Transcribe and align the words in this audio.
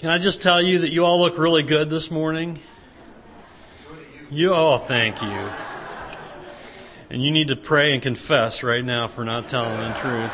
Can 0.00 0.08
I 0.08 0.16
just 0.16 0.42
tell 0.42 0.62
you 0.62 0.78
that 0.78 0.90
you 0.90 1.04
all 1.04 1.20
look 1.20 1.36
really 1.36 1.62
good 1.62 1.90
this 1.90 2.10
morning? 2.10 2.58
You, 4.30 4.54
oh, 4.54 4.78
thank 4.78 5.20
you. 5.20 5.50
And 7.10 7.22
you 7.22 7.30
need 7.30 7.48
to 7.48 7.56
pray 7.56 7.92
and 7.92 8.02
confess 8.02 8.62
right 8.62 8.82
now 8.82 9.08
for 9.08 9.26
not 9.26 9.50
telling 9.50 9.76
the 9.76 9.92
truth. 9.92 10.32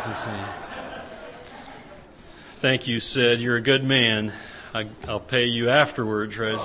Thank 2.58 2.86
you, 2.86 3.00
Sid. 3.00 3.40
You're 3.40 3.56
a 3.56 3.60
good 3.60 3.82
man. 3.82 4.32
I, 4.72 4.86
will 5.04 5.18
pay 5.18 5.46
you 5.46 5.68
afterwards, 5.68 6.38
right? 6.38 6.60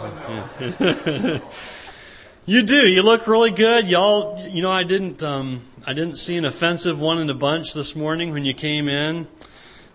you 2.46 2.62
do. 2.62 2.88
You 2.88 3.02
look 3.02 3.26
really 3.26 3.50
good. 3.50 3.88
Y'all, 3.88 4.40
you 4.48 4.62
know, 4.62 4.72
I 4.72 4.84
didn't, 4.84 5.24
um, 5.24 5.62
I 5.88 5.94
didn't 5.94 6.18
see 6.18 6.38
an 6.38 6.46
offensive 6.46 7.02
one 7.02 7.18
in 7.18 7.26
the 7.26 7.34
bunch 7.34 7.74
this 7.74 7.96
morning 7.96 8.32
when 8.32 8.46
you 8.46 8.54
came 8.54 8.88
in. 8.88 9.28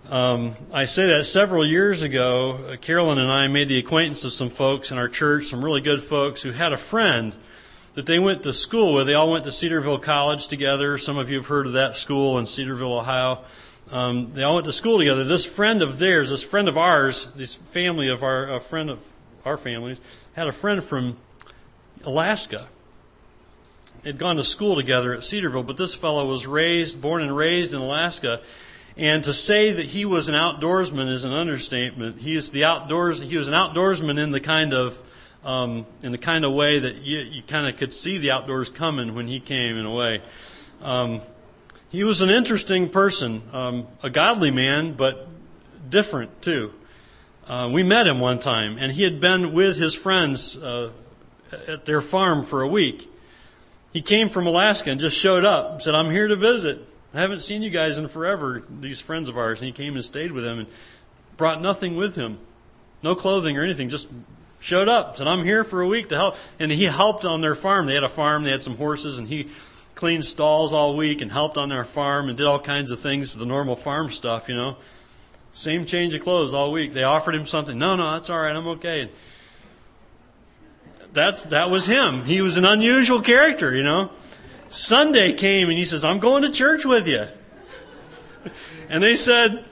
Um, 0.09 0.55
I 0.73 0.85
say 0.85 1.07
that 1.09 1.25
several 1.25 1.67
years 1.67 2.03
ago, 2.03 2.53
uh, 2.53 2.77
Carolyn 2.77 3.19
and 3.19 3.29
I 3.29 3.49
made 3.49 3.67
the 3.67 3.79
acquaintance 3.79 4.23
of 4.23 4.33
some 4.33 4.51
folks 4.51 4.93
in 4.93 4.99
our 4.99 5.09
church, 5.09 5.47
some 5.47 5.65
really 5.65 5.81
good 5.81 6.01
folks 6.01 6.43
who 6.43 6.53
had 6.53 6.73
a 6.73 6.77
friend 6.77 7.35
that 7.95 8.07
they 8.07 8.21
went 8.21 8.45
to 8.45 8.53
school 8.53 8.95
with. 8.95 9.09
They 9.09 9.15
all 9.15 9.33
went 9.33 9.43
to 9.47 9.51
Cedarville 9.51 9.99
College 9.99 10.47
together. 10.47 10.97
Some 10.97 11.19
of 11.19 11.29
you 11.29 11.39
have 11.39 11.49
heard 11.49 11.67
of 11.67 11.73
that 11.73 11.97
school 11.97 12.39
in 12.39 12.47
Cedarville, 12.47 12.93
Ohio. 12.93 13.41
Um, 13.91 14.33
they 14.33 14.45
all 14.45 14.55
went 14.55 14.67
to 14.67 14.73
school 14.73 14.99
together. 14.99 15.25
This 15.25 15.45
friend 15.45 15.83
of 15.83 15.99
theirs, 15.99 16.31
this 16.31 16.45
friend 16.45 16.69
of 16.69 16.79
ours, 16.79 17.27
this 17.35 17.57
family 17.57 18.09
of 18.09 18.23
our 18.23 18.49
a 18.49 18.61
friend 18.61 18.91
of 18.91 19.13
our 19.45 19.57
families, 19.57 20.01
had 20.35 20.47
a 20.47 20.53
friend 20.53 20.85
from 20.85 21.17
Alaska. 22.05 22.69
They'd 24.05 24.19
gone 24.19 24.37
to 24.37 24.45
school 24.45 24.77
together 24.77 25.13
at 25.13 25.25
Cedarville, 25.25 25.65
but 25.65 25.79
this 25.79 25.97
fellow 25.97 26.25
was 26.27 26.47
raised, 26.47 27.03
born 27.03 27.23
and 27.23 27.37
raised 27.37 27.75
in 27.75 27.81
Alaska 27.81 28.41
and 28.97 29.23
to 29.25 29.33
say 29.33 29.73
that 29.73 29.87
he 29.87 30.05
was 30.05 30.29
an 30.29 30.35
outdoorsman 30.35 31.09
is 31.09 31.25
an 31.25 31.33
understatement. 31.33 32.19
He 32.19 32.35
is 32.35 32.51
the 32.51 32.65
outdoors. 32.65 33.21
He 33.21 33.37
was 33.37 33.49
an 33.49 33.55
outdoorsman 33.55 34.19
in 34.19 34.31
the 34.31 34.41
kind 34.41 34.73
of 34.73 35.03
um, 35.45 35.87
in 36.03 36.13
the 36.13 36.19
kind 36.19 36.45
of 36.45 36.53
way 36.53 36.79
that 36.79 36.97
you, 36.97 37.19
you 37.19 37.43
kind 37.43 37.67
of 37.69 37.77
could 37.77 37.93
see 37.93 38.19
the 38.19 38.33
outdoors 38.33 38.69
coming 38.69 39.15
when 39.15 39.29
he 39.29 39.39
came. 39.39 39.77
In 39.77 39.85
a 39.85 39.93
way, 39.93 40.23
um, 40.83 41.21
he 41.91 42.05
was 42.05 42.21
an 42.23 42.31
interesting 42.31 42.89
person, 42.89 43.43
um, 43.53 43.87
a 44.03 44.11
godly 44.11 44.51
man, 44.51 44.95
but 44.95 45.29
different 45.89 46.43
too. 46.43 46.73
Uh, 47.47 47.69
we 47.73 47.83
met 47.83 48.09
him 48.09 48.19
one 48.19 48.41
time, 48.41 48.77
and 48.79 48.91
he 48.91 49.05
had 49.05 49.21
been 49.21 49.53
with 49.53 49.77
his 49.77 49.95
friends 49.95 50.61
uh, 50.61 50.91
at 51.69 51.85
their 51.85 52.01
farm 52.01 52.43
for 52.43 52.63
a 52.63 52.67
week. 52.67 53.09
He 53.93 54.03
came 54.03 54.29
from 54.29 54.47
Alaska 54.47 54.91
and 54.91 54.99
just 54.99 55.17
showed 55.17 55.45
up 55.45 55.73
and 55.73 55.83
said, 55.83 55.95
"I'm 55.95 56.11
here 56.11 56.29
to 56.29 56.37
visit." 56.37 56.96
I 57.15 57.21
haven't 57.21 57.41
seen 57.41 57.63
you 57.63 57.71
guys 57.71 57.99
in 57.99 58.09
forever, 58.09 58.63
these 58.69 59.01
friends 59.01 59.29
of 59.29 59.39
ours. 59.39 59.61
And 59.63 59.67
he 59.67 59.73
came 59.73 59.95
and 59.95 60.05
stayed 60.05 60.33
with 60.33 60.45
them 60.45 60.59
and 60.61 60.69
brought 61.37 61.63
nothing 61.63 61.97
with 61.97 62.17
him. 62.17 62.39
No 63.03 63.15
clothing 63.15 63.57
or 63.57 63.63
anything, 63.63 63.89
just 63.89 64.11
showed 64.61 64.89
up. 64.89 65.17
Said, 65.17 65.27
I'm 65.27 65.45
here 65.45 65.65
for 65.65 65.81
a 65.81 65.87
week 65.87 66.09
to 66.11 66.17
help. 66.17 66.37
And 66.59 66.71
he 66.71 66.85
helped 66.85 67.25
on 67.25 67.41
their 67.41 67.55
farm. 67.55 67.87
They 67.87 67.95
had 67.95 68.05
a 68.05 68.09
farm, 68.09 68.45
they 68.45 68.51
had 68.51 68.63
some 68.63 68.77
horses, 68.77 69.19
and 69.19 69.29
he 69.29 69.49
cleaned 69.95 70.25
stalls 70.25 70.73
all 70.73 70.97
week 70.97 71.21
and 71.21 71.33
helped 71.33 71.57
on 71.57 71.69
their 71.69 71.85
farm 71.85 72.29
and 72.29 72.37
did 72.37 72.47
all 72.47 72.61
kinds 72.61 72.91
of 72.91 72.99
things, 72.99 73.35
the 73.35 73.47
normal 73.47 73.77
farm 73.77 74.11
stuff, 74.11 74.49
you 74.49 74.55
know. 74.55 74.77
Same 75.53 75.87
change 75.87 76.13
of 76.13 76.23
clothes 76.23 76.53
all 76.53 76.71
week. 76.71 76.93
They 76.93 77.03
offered 77.03 77.35
him 77.35 77.47
something. 77.47 77.79
No, 77.79 77.97
no, 77.97 78.13
that's 78.13 78.29
all 78.29 78.41
right. 78.41 78.55
I'm 78.55 78.67
okay. 78.69 79.11
That's, 81.15 81.45
that 81.45 81.71
was 81.71 81.87
him. 81.87 82.25
He 82.25 82.43
was 82.43 82.59
an 82.59 82.67
unusual 82.67 83.23
character, 83.23 83.75
you 83.75 83.83
know. 83.83 84.11
Sunday 84.69 85.33
came 85.33 85.69
and 85.69 85.77
he 85.77 85.85
says, 85.85 86.05
I'm 86.05 86.19
going 86.19 86.43
to 86.43 86.51
church 86.51 86.85
with 86.85 87.07
you. 87.07 87.27
And 88.89 89.03
they 89.03 89.17
said, 89.17 89.65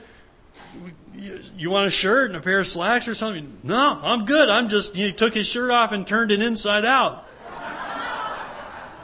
You 1.55 1.69
want 1.69 1.87
a 1.87 1.89
shirt 1.89 2.31
and 2.31 2.37
a 2.37 2.41
pair 2.41 2.59
of 2.59 2.67
slacks 2.67 3.07
or 3.07 3.15
something? 3.15 3.59
No, 3.63 3.99
I'm 4.01 4.25
good. 4.25 4.49
I'm 4.49 4.67
just, 4.67 4.95
he 4.95 5.11
took 5.11 5.33
his 5.33 5.47
shirt 5.47 5.71
off 5.71 5.91
and 5.91 6.05
turned 6.05 6.31
it 6.31 6.41
inside 6.41 6.85
out. 6.85 7.27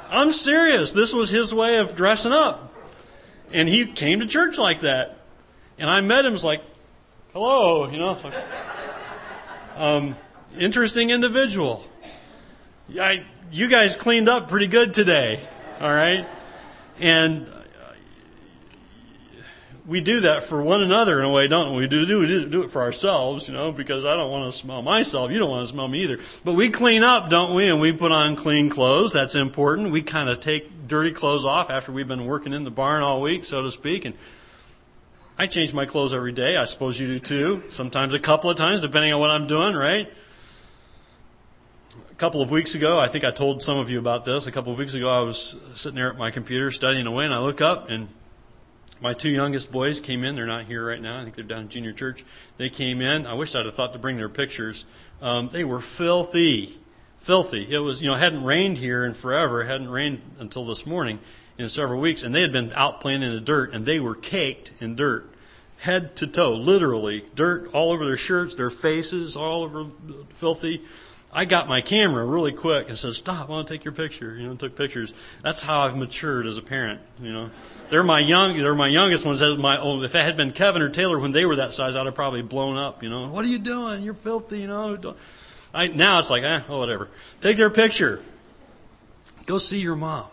I'm 0.10 0.34
serious. 0.34 0.92
This 0.92 1.14
was 1.14 1.30
his 1.30 1.54
way 1.54 1.78
of 1.78 1.96
dressing 1.96 2.34
up. 2.34 2.74
And 3.54 3.70
he 3.70 3.86
came 3.86 4.20
to 4.20 4.26
church 4.26 4.58
like 4.58 4.82
that. 4.82 5.18
And 5.78 5.90
I 5.90 6.02
met 6.02 6.26
him, 6.26 6.34
was 6.34 6.44
like, 6.44 6.62
hello, 7.32 7.90
you 7.90 7.98
know. 7.98 8.18
Like, 8.22 8.34
um, 9.78 10.16
interesting 10.60 11.10
individual. 11.12 11.86
I, 13.00 13.26
you 13.52 13.70
guys 13.70 13.96
cleaned 13.96 14.28
up 14.28 14.50
pretty 14.50 14.68
good 14.68 14.94
today. 14.94 15.40
All 15.82 15.90
right? 15.90 16.28
And 17.00 17.48
we 19.88 20.00
do 20.00 20.20
that 20.20 20.44
for 20.44 20.62
one 20.62 20.82
another 20.82 21.18
in 21.20 21.26
a 21.26 21.30
way, 21.32 21.48
don't 21.48 21.74
we? 21.74 21.82
We 21.82 21.88
do, 21.88 22.06
do, 22.06 22.46
do 22.46 22.62
it 22.62 22.70
for 22.70 22.84
ourselves, 22.84 23.48
you 23.48 23.56
know, 23.56 23.72
because 23.72 24.06
I 24.06 24.16
don't 24.16 24.30
want 24.30 24.46
to 24.46 24.56
smell 24.56 24.84
myself. 24.84 25.32
You 25.32 25.40
don't 25.40 25.50
want 25.50 25.66
to 25.66 25.72
smell 25.72 25.88
me 25.88 26.04
either. 26.04 26.20
But 26.46 26.54
we 26.54 26.70
clean 26.70 27.02
up, 27.02 27.32
don't 27.32 27.56
we? 27.56 27.68
And 27.68 27.82
we 27.82 27.92
put 27.92 28.12
on 28.12 28.36
clean 28.36 28.70
clothes. 28.70 29.12
That's 29.12 29.34
important. 29.34 29.90
We 29.90 30.04
kind 30.04 30.30
of 30.30 30.40
take 30.40 30.88
dirty 30.88 31.12
clothes 31.12 31.48
off 31.48 31.72
after 31.72 31.92
we've 31.92 32.08
been 32.08 32.28
working 32.28 32.54
in 32.54 32.64
the 32.64 32.70
barn 32.70 33.02
all 33.02 33.20
week, 33.20 33.44
so 33.44 33.64
to 33.64 33.72
speak. 33.72 34.06
And 34.06 34.16
I 35.40 35.48
change 35.48 35.74
my 35.74 35.88
clothes 35.88 36.14
every 36.14 36.32
day. 36.32 36.58
I 36.58 36.66
suppose 36.66 37.00
you 37.00 37.08
do 37.08 37.18
too. 37.18 37.64
Sometimes 37.70 38.14
a 38.14 38.20
couple 38.20 38.52
of 38.52 38.56
times, 38.56 38.82
depending 38.82 39.12
on 39.14 39.20
what 39.20 39.32
I'm 39.32 39.48
doing, 39.48 39.74
right? 39.74 40.14
Couple 42.22 42.40
of 42.44 42.52
weeks 42.52 42.76
ago, 42.76 43.00
I 43.00 43.08
think 43.08 43.24
I 43.24 43.32
told 43.32 43.64
some 43.64 43.80
of 43.80 43.90
you 43.90 43.98
about 43.98 44.26
this. 44.26 44.46
A 44.46 44.52
couple 44.52 44.72
of 44.72 44.78
weeks 44.78 44.94
ago, 44.94 45.10
I 45.10 45.22
was 45.22 45.60
sitting 45.74 45.96
there 45.96 46.12
at 46.12 46.20
my 46.20 46.30
computer 46.30 46.70
studying 46.70 47.08
away, 47.08 47.26
and 47.26 47.34
I 47.34 47.40
look 47.40 47.62
up, 47.62 47.90
and 47.90 48.10
my 49.02 49.14
two 49.14 49.32
youngest 49.32 49.72
boys 49.72 50.02
came 50.02 50.24
in. 50.24 50.36
They're 50.36 50.46
not 50.46 50.66
here 50.66 50.86
right 50.86 51.02
now. 51.02 51.20
I 51.20 51.24
think 51.24 51.36
they're 51.36 51.44
down 51.44 51.62
in 51.62 51.70
junior 51.70 51.94
church. 51.94 52.24
They 52.58 52.70
came 52.70 53.02
in. 53.02 53.26
I 53.26 53.34
wish 53.34 53.56
I'd 53.56 53.66
have 53.66 53.74
thought 53.74 53.94
to 53.94 53.98
bring 54.00 54.18
their 54.18 54.30
pictures. 54.30 54.86
Um, 55.20 55.50
they 55.50 55.64
were 55.64 55.80
filthy, 55.82 56.78
filthy. 57.22 57.66
It 57.74 57.80
was, 57.80 58.04
you 58.04 58.08
know, 58.12 58.16
hadn't 58.16 58.44
rained 58.44 58.78
here 58.78 59.04
in 59.04 59.16
forever. 59.16 59.64
It 59.64 59.66
hadn't 59.66 59.90
rained 59.90 60.22
until 60.38 60.64
this 60.64 60.86
morning 60.86 61.18
in 61.58 61.70
several 61.70 62.00
weeks, 62.00 62.22
and 62.22 62.36
they 62.36 62.42
had 62.42 62.52
been 62.52 62.72
out 62.74 63.02
playing 63.02 63.24
in 63.24 63.34
the 63.34 63.42
dirt, 63.42 63.74
and 63.74 63.88
they 63.88 64.00
were 64.00 64.14
caked 64.14 64.74
in 64.80 64.96
dirt, 64.96 65.28
head 65.80 66.16
to 66.18 66.28
toe, 66.28 66.54
literally 66.54 67.26
dirt 67.34 67.74
all 67.74 67.92
over 67.92 68.06
their 68.06 68.16
shirts, 68.16 68.54
their 68.54 68.70
faces, 68.70 69.36
all 69.36 69.64
over 69.64 69.88
filthy. 70.30 70.84
I 71.34 71.46
got 71.46 71.68
my 71.68 71.82
camera 71.82 72.26
really 72.26 72.52
quick 72.52 72.90
and 72.90 72.98
said, 72.98 73.16
"Stop! 73.16 73.50
I 73.50 73.52
want 73.52 73.68
to 73.68 73.74
take 73.74 73.86
your 73.86 73.94
picture." 73.94 74.36
You 74.36 74.48
know, 74.48 74.56
took 74.56 74.76
pictures. 74.76 75.14
That's 75.42 75.62
how 75.62 75.82
I've 75.82 75.96
matured 75.96 76.46
as 76.46 76.58
a 76.58 76.62
parent. 76.62 77.00
You 77.22 77.32
know, 77.32 77.50
they're 77.90 78.04
my 78.04 78.20
young, 78.20 78.58
they're 78.58 78.76
my 78.76 78.90
youngest 78.90 79.26
ones. 79.26 79.42
As 79.42 79.58
my 79.58 79.80
old, 79.80 80.04
if 80.04 80.14
it 80.14 80.24
had 80.24 80.36
been 80.36 80.52
Kevin 80.52 80.82
or 80.82 80.90
Taylor 80.90 81.20
when 81.20 81.32
they 81.32 81.46
were 81.46 81.56
that 81.58 81.74
size, 81.74 81.96
I'd 81.96 82.06
have 82.06 82.16
probably 82.16 82.42
blown 82.42 82.78
up. 82.78 83.02
You 83.02 83.10
know, 83.10 83.28
what 83.28 83.46
are 83.46 83.50
you 83.50 83.60
doing? 83.60 84.04
You're 84.04 84.14
filthy. 84.14 84.60
You 84.62 84.68
know. 84.68 85.16
I 85.74 85.88
now 85.88 86.20
it's 86.20 86.30
like, 86.30 86.44
eh, 86.44 86.62
oh 86.68 86.80
whatever. 86.80 87.08
Take 87.40 87.58
their 87.58 87.70
picture. 87.70 88.22
Go 89.46 89.58
see 89.58 89.80
your 89.80 89.96
mom. 89.96 90.26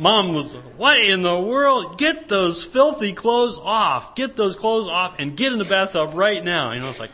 Mom 0.00 0.32
was, 0.32 0.54
what 0.54 0.98
in 0.98 1.20
the 1.20 1.38
world? 1.38 1.98
Get 1.98 2.26
those 2.26 2.64
filthy 2.64 3.12
clothes 3.12 3.58
off. 3.58 4.14
Get 4.14 4.34
those 4.34 4.56
clothes 4.56 4.88
off 4.88 5.14
and 5.18 5.36
get 5.36 5.52
in 5.52 5.58
the 5.58 5.64
bathtub 5.66 6.14
right 6.14 6.42
now. 6.42 6.72
You 6.72 6.80
know, 6.80 6.88
it's 6.88 6.98
like, 6.98 7.10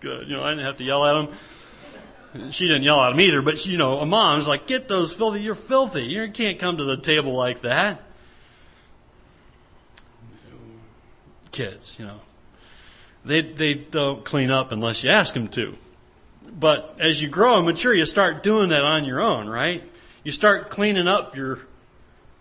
good. 0.00 0.28
You 0.28 0.36
know, 0.36 0.44
I 0.44 0.50
didn't 0.50 0.66
have 0.66 0.76
to 0.76 0.84
yell 0.84 1.04
at 1.06 1.16
him. 1.16 2.52
She 2.52 2.66
didn't 2.66 2.82
yell 2.82 3.00
at 3.00 3.12
him 3.12 3.20
either, 3.20 3.40
but, 3.40 3.58
she, 3.58 3.72
you 3.72 3.78
know, 3.78 4.00
a 4.00 4.06
mom's 4.06 4.46
like, 4.46 4.66
get 4.66 4.86
those 4.86 5.14
filthy, 5.14 5.40
you're 5.40 5.54
filthy. 5.54 6.02
You 6.02 6.30
can't 6.30 6.58
come 6.58 6.76
to 6.76 6.84
the 6.84 6.98
table 6.98 7.32
like 7.32 7.62
that. 7.62 8.02
Kids, 11.52 11.98
you 11.98 12.04
know, 12.04 12.20
they, 13.24 13.40
they 13.40 13.72
don't 13.72 14.22
clean 14.22 14.50
up 14.50 14.72
unless 14.72 15.02
you 15.02 15.08
ask 15.08 15.32
them 15.32 15.48
to. 15.48 15.74
But 16.46 16.96
as 17.00 17.22
you 17.22 17.28
grow 17.28 17.56
and 17.56 17.64
mature, 17.64 17.94
you 17.94 18.04
start 18.04 18.42
doing 18.42 18.68
that 18.68 18.82
on 18.82 19.06
your 19.06 19.22
own, 19.22 19.48
right? 19.48 19.82
You 20.22 20.32
start 20.32 20.68
cleaning 20.68 21.08
up 21.08 21.34
your 21.34 21.60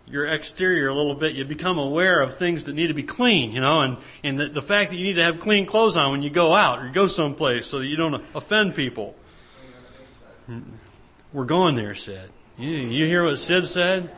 your 0.08 0.26
exterior 0.26 0.88
a 0.88 0.94
little 0.94 1.16
bit, 1.16 1.34
you 1.34 1.46
become 1.46 1.78
aware 1.78 2.22
of 2.22 2.36
things 2.36 2.66
that 2.66 2.74
need 2.74 2.88
to 2.88 2.94
be 2.94 3.04
clean, 3.04 3.52
you 3.52 3.62
know, 3.62 3.82
and, 3.82 3.98
and 4.24 4.40
the, 4.40 4.48
the 4.48 4.62
fact 4.62 4.92
that 4.92 4.98
you 4.98 5.04
need 5.04 5.16
to 5.16 5.24
have 5.24 5.40
clean 5.40 5.66
clothes 5.66 5.98
on 5.98 6.12
when 6.12 6.22
you 6.22 6.30
go 6.30 6.54
out 6.56 6.80
or 6.80 6.90
go 6.90 7.08
someplace 7.08 7.66
so 7.66 7.80
that 7.80 7.88
you 7.88 7.96
don't 7.96 8.24
offend 8.36 8.76
people. 8.76 9.16
We're 11.34 11.46
going 11.46 11.76
there, 11.76 11.96
Sid. 11.96 12.30
You, 12.58 12.70
you 12.70 13.06
hear 13.08 13.24
what 13.24 13.38
Sid 13.38 13.68
said? 13.68 14.12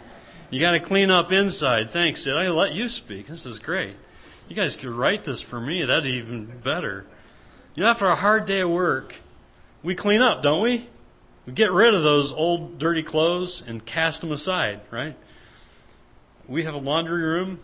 You 0.50 0.60
got 0.60 0.72
to 0.72 0.80
clean 0.80 1.10
up 1.10 1.32
inside. 1.32 1.90
Thanks, 1.90 2.24
Sid. 2.24 2.36
I 2.36 2.50
let 2.50 2.74
you 2.74 2.88
speak. 2.90 3.28
This 3.28 3.46
is 3.46 3.60
great. 3.60 3.96
You 4.50 4.56
guys 4.56 4.76
could 4.76 4.90
write 4.90 5.24
this 5.24 5.42
for 5.42 5.60
me. 5.60 5.84
That'd 5.84 6.06
even 6.06 6.46
better. 6.64 7.06
You 7.76 7.84
know, 7.84 7.90
after 7.90 8.08
a 8.08 8.16
hard 8.16 8.46
day 8.46 8.62
of 8.62 8.70
work, 8.70 9.16
we 9.84 9.96
clean 9.96 10.22
up, 10.22 10.44
don't 10.44 10.62
we? 10.62 10.88
We 11.46 11.54
get 11.54 11.72
rid 11.72 11.94
of 11.94 12.04
those 12.04 12.34
old 12.34 12.78
dirty 12.78 13.04
clothes 13.04 13.64
and 13.66 13.86
cast 13.86 14.22
them 14.22 14.32
aside, 14.32 14.82
right? 14.92 15.16
We 16.48 16.64
have 16.64 16.74
a 16.74 16.80
laundry 16.80 17.22
room 17.22 17.60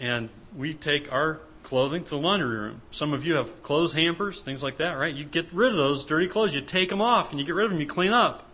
and 0.00 0.28
we 0.56 0.74
take 0.74 1.12
our 1.12 1.40
clothing 1.62 2.04
to 2.04 2.10
the 2.10 2.18
laundry 2.18 2.56
room. 2.56 2.82
Some 2.90 3.12
of 3.12 3.24
you 3.24 3.34
have 3.34 3.62
clothes 3.62 3.94
hampers, 3.94 4.40
things 4.40 4.62
like 4.62 4.76
that, 4.78 4.92
right? 4.92 5.14
You 5.14 5.24
get 5.24 5.52
rid 5.52 5.70
of 5.70 5.76
those 5.76 6.04
dirty 6.04 6.28
clothes, 6.28 6.54
you 6.54 6.60
take 6.60 6.88
them 6.88 7.00
off 7.00 7.30
and 7.30 7.40
you 7.40 7.46
get 7.46 7.54
rid 7.54 7.64
of 7.64 7.70
them, 7.70 7.80
you 7.80 7.86
clean 7.86 8.12
up. 8.12 8.48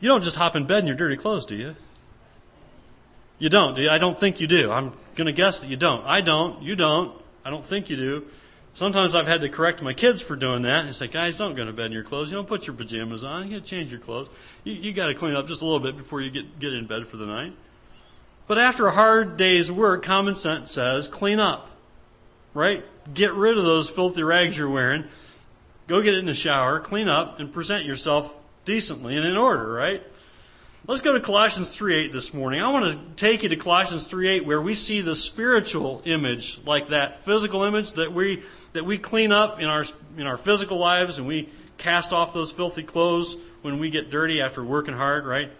You 0.00 0.08
don't 0.08 0.22
just 0.22 0.36
hop 0.36 0.54
in 0.54 0.66
bed 0.66 0.80
in 0.80 0.86
your 0.86 0.96
dirty 0.96 1.16
clothes, 1.16 1.44
do 1.44 1.56
you? 1.56 1.76
You 3.38 3.48
don't, 3.48 3.74
do 3.74 3.82
you? 3.82 3.90
I 3.90 3.98
don't 3.98 4.18
think 4.18 4.40
you 4.40 4.46
do. 4.46 4.70
I'm 4.72 4.92
going 5.14 5.26
to 5.26 5.32
guess 5.32 5.60
that 5.60 5.68
you 5.68 5.76
don't. 5.76 6.04
I 6.04 6.20
don't. 6.20 6.62
You 6.62 6.74
don't. 6.74 7.12
I 7.44 7.50
don't 7.50 7.64
think 7.64 7.88
you 7.88 7.96
do. 7.96 8.26
Sometimes 8.78 9.16
I've 9.16 9.26
had 9.26 9.40
to 9.40 9.48
correct 9.48 9.82
my 9.82 9.92
kids 9.92 10.22
for 10.22 10.36
doing 10.36 10.62
that. 10.62 10.84
And 10.84 10.94
say, 10.94 11.08
guys, 11.08 11.36
don't 11.36 11.56
go 11.56 11.64
to 11.64 11.72
bed 11.72 11.86
in 11.86 11.92
your 11.92 12.04
clothes. 12.04 12.30
You 12.30 12.36
don't 12.36 12.46
put 12.46 12.68
your 12.68 12.76
pajamas 12.76 13.24
on. 13.24 13.48
You 13.48 13.56
got 13.56 13.64
to 13.64 13.68
change 13.68 13.90
your 13.90 13.98
clothes. 13.98 14.28
You, 14.62 14.72
you 14.72 14.92
got 14.92 15.08
to 15.08 15.14
clean 15.14 15.34
up 15.34 15.48
just 15.48 15.62
a 15.62 15.64
little 15.64 15.80
bit 15.80 15.96
before 15.96 16.20
you 16.20 16.30
get, 16.30 16.60
get 16.60 16.72
in 16.72 16.86
bed 16.86 17.08
for 17.08 17.16
the 17.16 17.26
night. 17.26 17.54
But 18.46 18.56
after 18.56 18.86
a 18.86 18.92
hard 18.92 19.36
day's 19.36 19.72
work, 19.72 20.04
common 20.04 20.36
sense 20.36 20.70
says 20.70 21.08
clean 21.08 21.40
up. 21.40 21.72
Right? 22.54 22.84
Get 23.12 23.34
rid 23.34 23.58
of 23.58 23.64
those 23.64 23.90
filthy 23.90 24.22
rags 24.22 24.56
you're 24.56 24.70
wearing. 24.70 25.06
Go 25.88 26.00
get 26.00 26.14
in 26.14 26.26
the 26.26 26.34
shower, 26.34 26.78
clean 26.78 27.08
up, 27.08 27.40
and 27.40 27.52
present 27.52 27.84
yourself 27.84 28.32
decently 28.64 29.16
and 29.16 29.26
in 29.26 29.36
order, 29.36 29.72
right? 29.72 30.04
Let's 30.86 31.02
go 31.02 31.12
to 31.12 31.20
Colossians 31.20 31.68
3:8 31.76 32.12
this 32.12 32.32
morning. 32.32 32.62
I 32.62 32.70
want 32.70 32.92
to 32.92 32.98
take 33.16 33.42
you 33.42 33.48
to 33.48 33.56
Colossians 33.56 34.06
3:8 34.06 34.46
where 34.46 34.62
we 34.62 34.72
see 34.72 35.00
the 35.00 35.16
spiritual 35.16 36.00
image 36.04 36.60
like 36.64 36.88
that 36.90 37.24
physical 37.24 37.64
image 37.64 37.92
that 37.94 38.12
we 38.14 38.44
that 38.72 38.84
we 38.84 38.98
clean 38.98 39.32
up 39.32 39.60
in 39.60 39.66
our 39.66 39.84
in 40.16 40.26
our 40.26 40.36
physical 40.36 40.78
lives 40.78 41.18
and 41.18 41.26
we 41.26 41.48
cast 41.78 42.12
off 42.12 42.34
those 42.34 42.52
filthy 42.52 42.82
clothes 42.82 43.36
when 43.62 43.78
we 43.78 43.90
get 43.90 44.10
dirty 44.10 44.40
after 44.40 44.62
working 44.62 44.94
hard, 44.94 45.24
right? 45.24 45.50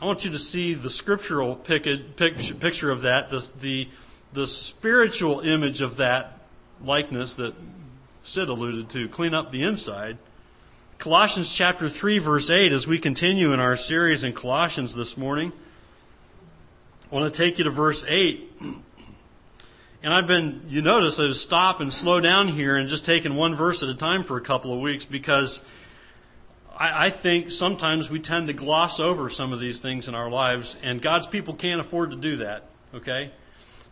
I 0.00 0.06
want 0.06 0.24
you 0.24 0.30
to 0.30 0.38
see 0.38 0.74
the 0.74 0.90
scriptural 0.90 1.56
picture 1.56 2.90
of 2.90 3.02
that, 3.02 3.30
the, 3.30 3.50
the, 3.60 3.88
the 4.32 4.46
spiritual 4.46 5.40
image 5.40 5.80
of 5.80 5.96
that 5.96 6.38
likeness 6.84 7.34
that 7.34 7.54
Sid 8.22 8.48
alluded 8.48 8.88
to. 8.90 9.08
Clean 9.08 9.34
up 9.34 9.50
the 9.50 9.64
inside. 9.64 10.18
Colossians 10.98 11.52
chapter 11.52 11.88
3, 11.88 12.18
verse 12.18 12.48
8, 12.48 12.72
as 12.72 12.86
we 12.86 12.98
continue 12.98 13.52
in 13.52 13.58
our 13.58 13.74
series 13.74 14.22
in 14.22 14.32
Colossians 14.32 14.94
this 14.94 15.16
morning, 15.16 15.52
I 17.10 17.14
want 17.14 17.32
to 17.32 17.36
take 17.36 17.58
you 17.58 17.64
to 17.64 17.70
verse 17.70 18.04
8. 18.06 18.52
And 20.02 20.14
I've 20.14 20.26
been, 20.26 20.62
you 20.68 20.80
notice, 20.80 21.18
I've 21.18 21.36
stopped 21.36 21.80
and 21.80 21.92
slowed 21.92 22.22
down 22.22 22.48
here 22.48 22.76
and 22.76 22.88
just 22.88 23.04
taken 23.04 23.34
one 23.34 23.54
verse 23.54 23.82
at 23.82 23.88
a 23.88 23.94
time 23.94 24.22
for 24.22 24.36
a 24.36 24.40
couple 24.40 24.72
of 24.72 24.80
weeks 24.80 25.04
because 25.04 25.64
I, 26.78 27.06
I 27.06 27.10
think 27.10 27.50
sometimes 27.50 28.08
we 28.08 28.20
tend 28.20 28.46
to 28.46 28.52
gloss 28.52 29.00
over 29.00 29.28
some 29.28 29.52
of 29.52 29.60
these 29.60 29.80
things 29.80 30.08
in 30.08 30.14
our 30.14 30.30
lives, 30.30 30.76
and 30.82 31.02
God's 31.02 31.26
people 31.26 31.54
can't 31.54 31.80
afford 31.80 32.10
to 32.10 32.16
do 32.16 32.36
that, 32.36 32.64
okay? 32.94 33.32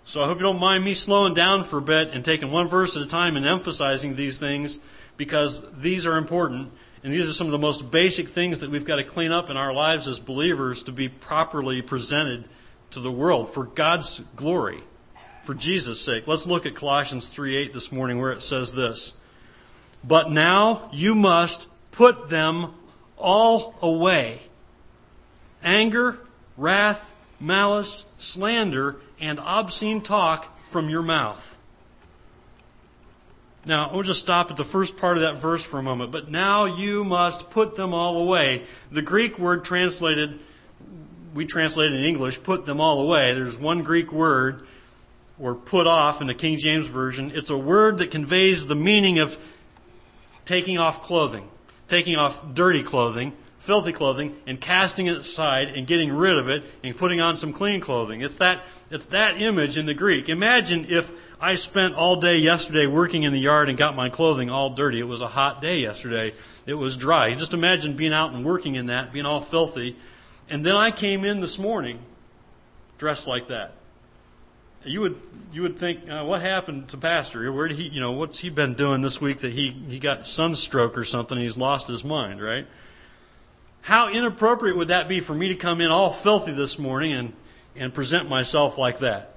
So 0.05 0.23
I 0.23 0.27
hope 0.27 0.39
you 0.39 0.45
don't 0.45 0.61
mind 0.61 0.85
me 0.85 0.95
slowing 0.95 1.35
down 1.35 1.65
for 1.65 1.79
a 1.79 1.83
bit 1.83 2.11
and 2.11 2.25
taking 2.25 2.53
one 2.53 2.69
verse 2.69 2.97
at 2.97 3.03
a 3.03 3.09
time 3.09 3.37
and 3.37 3.45
emphasizing 3.45 4.15
these 4.15 4.39
things 4.39 4.79
because 5.17 5.81
these 5.81 6.07
are 6.07 6.17
important. 6.17 6.71
And 7.03 7.13
these 7.13 7.29
are 7.29 7.33
some 7.33 7.49
of 7.49 7.53
the 7.53 7.59
most 7.59 7.91
basic 7.91 8.29
things 8.29 8.61
that 8.61 8.71
we've 8.71 8.85
got 8.85 8.97
to 8.97 9.05
clean 9.05 9.33
up 9.33 9.51
in 9.51 9.57
our 9.57 9.73
lives 9.73 10.07
as 10.07 10.21
believers 10.21 10.85
to 10.85 10.93
be 10.93 11.09
properly 11.09 11.83
presented 11.83 12.49
to 12.91 13.01
the 13.01 13.11
world 13.11 13.53
for 13.53 13.65
God's 13.65 14.21
glory, 14.37 14.83
for 15.47 15.55
Jesus' 15.55 16.01
sake. 16.01 16.27
Let's 16.27 16.47
look 16.47 16.67
at 16.67 16.75
Colossians 16.75 17.29
3:8 17.29 17.73
this 17.73 17.93
morning 17.93 18.21
where 18.21 18.33
it 18.33 18.43
says 18.43 18.73
this. 18.73 19.15
But 20.03 20.31
now 20.31 20.91
you 20.93 21.15
must 21.15 21.69
put 21.93 22.29
them 22.29 22.75
all 23.17 23.75
away 23.81 24.43
anger, 25.63 26.19
wrath, 26.57 27.15
malice, 27.41 28.07
slander, 28.19 28.97
and 29.21 29.41
obscene 29.41 30.01
talk 30.01 30.57
from 30.69 30.89
your 30.89 31.03
mouth. 31.03 31.57
Now, 33.65 33.91
we'll 33.93 34.05
just 34.05 34.21
stop 34.21 34.51
at 34.51 34.57
the 34.57 34.65
first 34.65 34.97
part 34.97 35.17
of 35.17 35.23
that 35.23 35.37
verse 35.37 35.65
for 35.65 35.79
a 35.79 35.83
moment. 35.83 36.13
But 36.13 36.31
now 36.31 36.67
you 36.67 37.03
must 37.03 37.51
put 37.51 37.75
them 37.75 37.93
all 37.93 38.17
away. 38.17 38.63
The 38.93 39.03
Greek 39.03 39.41
word 39.41 39.65
translated, 39.65 40.39
we 41.35 41.45
translate 41.47 41.93
in 41.93 42.05
English, 42.05 42.45
put 42.45 42.65
them 42.65 42.81
all 42.81 43.01
away. 43.01 43.35
There's 43.35 43.59
one 43.59 43.83
Greek 43.83 44.13
word, 44.13 44.67
or 45.39 45.55
put 45.55 45.87
off 45.87 46.21
in 46.21 46.27
the 46.27 46.35
King 46.35 46.59
James 46.59 46.87
Version. 46.87 47.31
It's 47.35 47.51
a 47.51 47.59
word 47.59 47.99
that 47.99 48.11
conveys 48.11 48.67
the 48.67 48.75
meaning 48.75 49.19
of 49.19 49.37
taking 50.45 50.79
off 50.79 51.03
clothing 51.03 51.49
taking 51.89 52.17
off 52.17 52.55
dirty 52.55 52.83
clothing, 52.83 53.33
filthy 53.59 53.93
clothing, 53.93 54.37
and 54.47 54.61
casting 54.61 55.07
it 55.07 55.17
aside 55.17 55.69
and 55.69 55.87
getting 55.87 56.13
rid 56.13 56.37
of 56.37 56.49
it 56.49 56.65
and 56.83 56.97
putting 56.97 57.21
on 57.21 57.37
some 57.37 57.53
clean 57.53 57.81
clothing. 57.81 58.21
It's 58.21 58.37
that, 58.37 58.65
it's 58.91 59.07
that 59.07 59.41
image 59.41 59.77
in 59.77 59.87
the 59.87 59.95
Greek. 59.95 60.29
Imagine 60.29 60.87
if 60.89 61.13
I 61.41 61.55
spent 61.55 61.95
all 61.95 62.17
day 62.17 62.39
yesterday 62.39 62.87
working 62.87 63.23
in 63.23 63.33
the 63.33 63.41
yard 63.41 63.69
and 63.69 63.77
got 63.77 63.95
my 63.97 64.09
clothing 64.09 64.51
all 64.51 64.71
dirty. 64.71 65.01
It 65.01 65.09
was 65.09 65.21
a 65.21 65.29
hot 65.29 65.61
day 65.61 65.79
yesterday. 65.79 66.35
It 66.67 66.75
was 66.75 66.97
dry. 66.97 67.35
Just 67.35 67.55
imagine 67.55 67.95
being 67.95 68.13
out 68.13 68.33
and 68.33 68.45
working 68.45 68.75
in 68.75 68.87
that, 68.87 69.13
being 69.13 69.27
all 69.27 69.41
filthy. 69.41 69.97
And 70.49 70.65
then 70.65 70.77
I 70.77 70.91
came 70.91 71.25
in 71.25 71.41
this 71.41 71.59
morning 71.59 72.01
dressed 72.99 73.27
like 73.27 73.49
that 73.49 73.75
you 74.85 75.01
would 75.01 75.21
you 75.53 75.63
would 75.63 75.79
think, 75.79 76.09
uh, 76.11 76.23
what 76.23 76.43
happened 76.43 76.89
to 76.89 76.99
Pastor? 76.99 77.51
Where 77.51 77.67
did 77.67 77.79
he, 77.79 77.89
you 77.89 77.99
know, 77.99 78.13
what's 78.13 78.41
he 78.41 78.51
been 78.51 78.75
doing 78.75 79.01
this 79.01 79.23
week 79.23 79.39
that 79.39 79.55
he 79.55 79.71
he 79.71 79.99
got 79.99 80.27
sunstroke 80.27 80.99
or 80.99 81.05
something? 81.05 81.39
he's 81.39 81.57
lost 81.57 81.89
his 81.89 82.05
mind, 82.05 82.43
right? 82.43 82.67
How 83.83 84.11
inappropriate 84.11 84.77
would 84.77 84.89
that 84.89 85.09
be 85.09 85.21
for 85.21 85.35
me 85.35 85.49
to 85.49 85.55
come 85.55 85.81
in 85.81 85.91
all 85.91 86.13
filthy 86.13 86.53
this 86.53 86.79
morning 86.79 87.13
and 87.13 87.33
and 87.75 87.95
present 87.95 88.29
myself 88.29 88.77
like 88.77 88.99
that? 88.99 89.35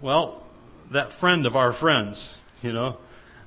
Well, 0.00 0.42
that 0.90 1.12
friend 1.12 1.44
of 1.46 1.56
our 1.56 1.72
friends, 1.72 2.38
you 2.62 2.72
know, 2.72 2.98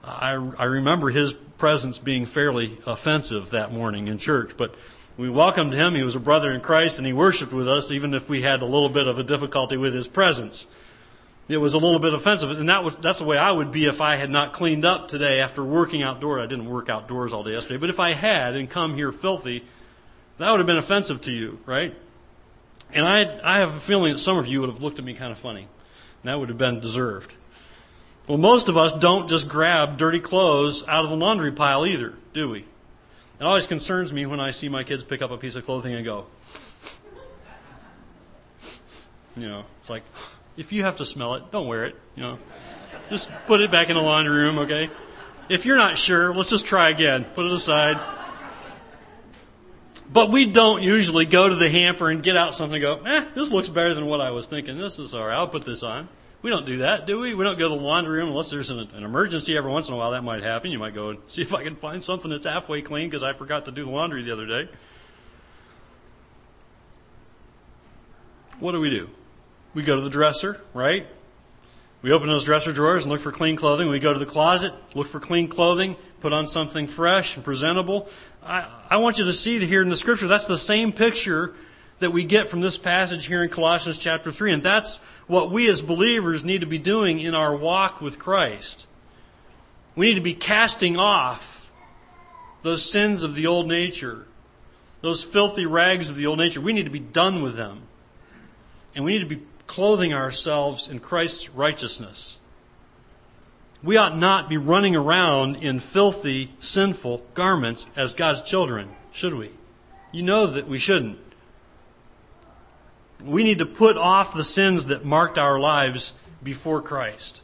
I 0.03 0.31
I 0.31 0.65
remember 0.65 1.11
his 1.11 1.33
presence 1.33 1.97
being 1.97 2.25
fairly 2.25 2.77
offensive 2.85 3.51
that 3.51 3.71
morning 3.71 4.07
in 4.07 4.17
church, 4.17 4.57
but 4.57 4.75
we 5.17 5.29
welcomed 5.29 5.73
him. 5.73 5.95
He 5.95 6.03
was 6.03 6.15
a 6.15 6.19
brother 6.19 6.51
in 6.51 6.61
Christ 6.61 6.97
and 6.97 7.07
he 7.07 7.13
worshiped 7.13 7.53
with 7.53 7.67
us, 7.67 7.91
even 7.91 8.13
if 8.13 8.29
we 8.29 8.41
had 8.41 8.61
a 8.61 8.65
little 8.65 8.89
bit 8.89 9.07
of 9.07 9.19
a 9.19 9.23
difficulty 9.23 9.77
with 9.77 9.93
his 9.93 10.07
presence 10.07 10.67
it 11.49 11.57
was 11.57 11.73
a 11.73 11.79
little 11.79 11.99
bit 11.99 12.13
offensive. 12.13 12.51
And 12.51 12.69
that 12.69 12.83
was, 12.83 12.95
that's 12.97 13.19
the 13.19 13.25
way 13.25 13.37
I 13.37 13.51
would 13.51 13.71
be 13.71 13.85
if 13.85 14.01
I 14.01 14.15
had 14.15 14.29
not 14.29 14.53
cleaned 14.53 14.85
up 14.85 15.07
today 15.07 15.41
after 15.41 15.63
working 15.63 16.03
outdoors. 16.03 16.43
I 16.43 16.45
didn't 16.45 16.69
work 16.69 16.89
outdoors 16.89 17.33
all 17.33 17.43
day 17.43 17.53
yesterday. 17.53 17.77
But 17.77 17.89
if 17.89 17.99
I 17.99 18.13
had 18.13 18.55
and 18.55 18.69
come 18.69 18.93
here 18.93 19.11
filthy, 19.11 19.65
that 20.37 20.51
would 20.51 20.59
have 20.59 20.67
been 20.67 20.77
offensive 20.77 21.21
to 21.21 21.31
you, 21.31 21.59
right? 21.65 21.95
And 22.93 23.05
I, 23.05 23.39
I 23.43 23.57
have 23.57 23.75
a 23.75 23.79
feeling 23.79 24.13
that 24.13 24.19
some 24.19 24.37
of 24.37 24.45
you 24.45 24.61
would 24.61 24.69
have 24.69 24.81
looked 24.81 24.99
at 24.99 25.05
me 25.05 25.13
kind 25.13 25.31
of 25.31 25.39
funny. 25.39 25.67
And 26.21 26.29
that 26.29 26.39
would 26.39 26.49
have 26.49 26.57
been 26.57 26.79
deserved. 26.79 27.33
Well, 28.27 28.37
most 28.37 28.69
of 28.69 28.77
us 28.77 28.93
don't 28.93 29.27
just 29.27 29.49
grab 29.49 29.97
dirty 29.97 30.19
clothes 30.19 30.87
out 30.87 31.03
of 31.03 31.09
the 31.09 31.17
laundry 31.17 31.51
pile 31.51 31.83
either, 31.83 32.13
do 32.31 32.47
we? 32.49 32.59
It 32.59 33.43
always 33.43 33.65
concerns 33.65 34.13
me 34.13 34.27
when 34.27 34.39
I 34.39 34.51
see 34.51 34.69
my 34.69 34.83
kids 34.83 35.03
pick 35.03 35.23
up 35.23 35.31
a 35.31 35.37
piece 35.37 35.55
of 35.55 35.65
clothing 35.65 35.95
and 35.95 36.05
go, 36.05 36.27
you 39.35 39.47
know, 39.47 39.63
it's 39.81 39.89
like, 39.89 40.03
if 40.59 40.73
you 40.73 40.83
have 40.83 40.97
to 40.97 41.05
smell 41.05 41.35
it, 41.35 41.51
don't 41.51 41.67
wear 41.67 41.85
it. 41.85 41.95
You 42.17 42.23
know, 42.23 42.39
just 43.09 43.31
put 43.47 43.61
it 43.61 43.71
back 43.71 43.89
in 43.89 43.95
the 43.95 44.01
laundry 44.01 44.43
room. 44.43 44.59
Okay. 44.59 44.89
If 45.47 45.65
you're 45.65 45.77
not 45.77 45.97
sure, 45.97 46.33
let's 46.33 46.49
just 46.49 46.65
try 46.65 46.89
again. 46.89 47.23
Put 47.23 47.45
it 47.45 47.51
aside. 47.53 47.97
But 50.11 50.31
we 50.31 50.45
don't 50.45 50.83
usually 50.83 51.25
go 51.25 51.47
to 51.47 51.55
the 51.55 51.69
hamper 51.69 52.09
and 52.09 52.21
get 52.21 52.35
out 52.35 52.53
something 52.53 52.83
and 52.83 53.03
go, 53.05 53.09
eh, 53.09 53.25
this 53.35 53.51
looks 53.51 53.69
better 53.69 53.93
than 53.93 54.05
what 54.05 54.21
I 54.21 54.31
was 54.31 54.47
thinking. 54.47 54.77
This 54.77 54.99
is 54.99 55.15
all 55.15 55.25
right. 55.25 55.35
I'll 55.35 55.47
put 55.47 55.63
this 55.63 55.81
on. 55.81 56.09
We 56.41 56.49
don't 56.49 56.65
do 56.65 56.79
that, 56.79 57.05
do 57.05 57.19
we? 57.19 57.33
We 57.33 57.43
don't 57.43 57.57
go 57.57 57.69
to 57.69 57.75
the 57.75 57.81
laundry 57.81 58.17
room 58.17 58.29
unless 58.29 58.49
there's 58.49 58.69
an, 58.69 58.79
an, 58.79 59.03
emergency 59.03 59.55
every 59.55 59.71
once 59.71 59.87
in 59.87 59.95
a 59.95 59.97
while. 59.97 60.11
That 60.11 60.23
might 60.23 60.43
happen. 60.43 60.71
You 60.71 60.79
might 60.79 60.93
go 60.93 61.09
and 61.09 61.19
see 61.27 61.41
if 61.41 61.53
I 61.53 61.63
can 61.63 61.75
find 61.75 62.03
something 62.03 62.29
that's 62.29 62.45
halfway 62.45 62.81
clean 62.81 63.07
because 63.07 63.23
I 63.23 63.33
forgot 63.33 63.65
to 63.65 63.71
do 63.71 63.85
the 63.85 63.91
laundry 63.91 64.23
the 64.23 64.31
other 64.31 64.45
day. 64.45 64.69
What 68.59 68.73
do 68.73 68.79
we 68.79 68.89
do? 68.89 69.09
We 69.79 69.85
go 69.85 69.95
to 69.95 70.01
the 70.01 70.09
dresser, 70.09 70.59
right? 70.73 71.07
We 72.01 72.11
open 72.11 72.27
those 72.27 72.43
dresser 72.43 72.73
drawers 72.73 73.05
and 73.05 73.13
look 73.13 73.21
for 73.21 73.31
clean 73.31 73.55
clothing. 73.55 73.87
We 73.87 73.99
go 73.99 74.11
to 74.11 74.19
the 74.19 74.25
closet, 74.25 74.73
look 74.93 75.07
for 75.07 75.21
clean 75.21 75.47
clothing, 75.47 75.95
put 76.19 76.33
on 76.33 76.47
something 76.47 76.85
fresh 76.85 77.37
and 77.37 77.45
presentable. 77.45 78.09
I, 78.43 78.67
I 78.89 78.97
want 78.97 79.19
you 79.19 79.25
to 79.25 79.31
see 79.31 79.65
here 79.65 79.81
in 79.81 79.87
the 79.87 79.95
scripture, 79.95 80.27
that's 80.27 80.47
the 80.47 80.57
same 80.57 80.91
picture 80.91 81.53
that 81.99 82.11
we 82.11 82.25
get 82.25 82.49
from 82.49 82.59
this 82.59 82.77
passage 82.77 83.27
here 83.27 83.41
in 83.41 83.49
Colossians 83.49 83.97
chapter 83.97 84.33
3. 84.33 84.51
And 84.51 84.63
that's 84.63 84.97
what 85.27 85.49
we 85.49 85.69
as 85.69 85.81
believers 85.81 86.43
need 86.43 86.59
to 86.59 86.67
be 86.67 86.77
doing 86.77 87.19
in 87.19 87.33
our 87.33 87.55
walk 87.55 88.01
with 88.01 88.19
Christ. 88.19 88.85
We 89.95 90.07
need 90.07 90.15
to 90.15 90.21
be 90.21 90.33
casting 90.33 90.97
off 90.97 91.69
those 92.63 92.83
sins 92.83 93.23
of 93.23 93.33
the 93.33 93.47
old 93.47 93.69
nature, 93.69 94.25
those 94.99 95.23
filthy 95.23 95.65
rags 95.65 96.09
of 96.09 96.17
the 96.17 96.25
old 96.25 96.39
nature. 96.39 96.59
We 96.59 96.73
need 96.73 96.83
to 96.83 96.91
be 96.91 96.99
done 96.99 97.41
with 97.41 97.55
them. 97.55 97.83
And 98.95 99.05
we 99.05 99.13
need 99.13 99.19
to 99.19 99.35
be 99.35 99.41
clothing 99.69 100.11
ourselves 100.11 100.87
in 100.87 100.99
Christ's 100.99 101.51
righteousness. 101.51 102.39
We 103.83 103.97
ought 103.97 104.17
not 104.17 104.49
be 104.49 104.57
running 104.57 104.95
around 104.95 105.57
in 105.57 105.79
filthy, 105.79 106.49
sinful 106.57 107.21
garments 107.35 107.87
as 107.95 108.15
God's 108.15 108.41
children, 108.41 108.89
should 109.11 109.35
we? 109.35 109.51
You 110.11 110.23
know 110.23 110.47
that 110.47 110.67
we 110.67 110.79
shouldn't. 110.79 111.19
We 113.23 113.43
need 113.43 113.59
to 113.59 113.65
put 113.67 113.95
off 113.95 114.33
the 114.33 114.43
sins 114.43 114.87
that 114.87 115.05
marked 115.05 115.37
our 115.37 115.59
lives 115.59 116.13
before 116.41 116.81
Christ. 116.81 117.43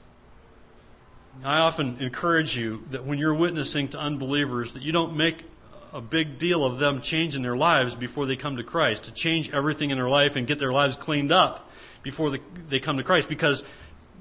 I 1.44 1.60
often 1.60 1.98
encourage 2.00 2.58
you 2.58 2.86
that 2.90 3.06
when 3.06 3.20
you're 3.20 3.36
witnessing 3.36 3.88
to 3.90 4.00
unbelievers 4.00 4.74
that 4.74 4.82
you 4.82 4.92
don't 4.92 5.16
make 5.16 5.44
a 5.96 6.02
big 6.02 6.38
deal 6.38 6.66
of 6.66 6.78
them 6.78 7.00
changing 7.00 7.42
their 7.42 7.56
lives 7.56 7.96
before 7.96 8.26
they 8.26 8.36
come 8.36 8.58
to 8.58 8.64
Christ, 8.64 9.06
to 9.06 9.14
change 9.14 9.50
everything 9.54 9.92
in 9.92 9.98
their 9.98 10.10
life 10.10 10.36
and 10.36 10.46
get 10.46 10.60
their 10.60 10.74
lives 10.74 10.98
cleaned 10.98 11.32
up 11.32 11.72
before 12.04 12.38
they 12.68 12.82
come 12.82 12.98
to 12.98 13.04
Christ 13.04 13.30
because 13.30 13.66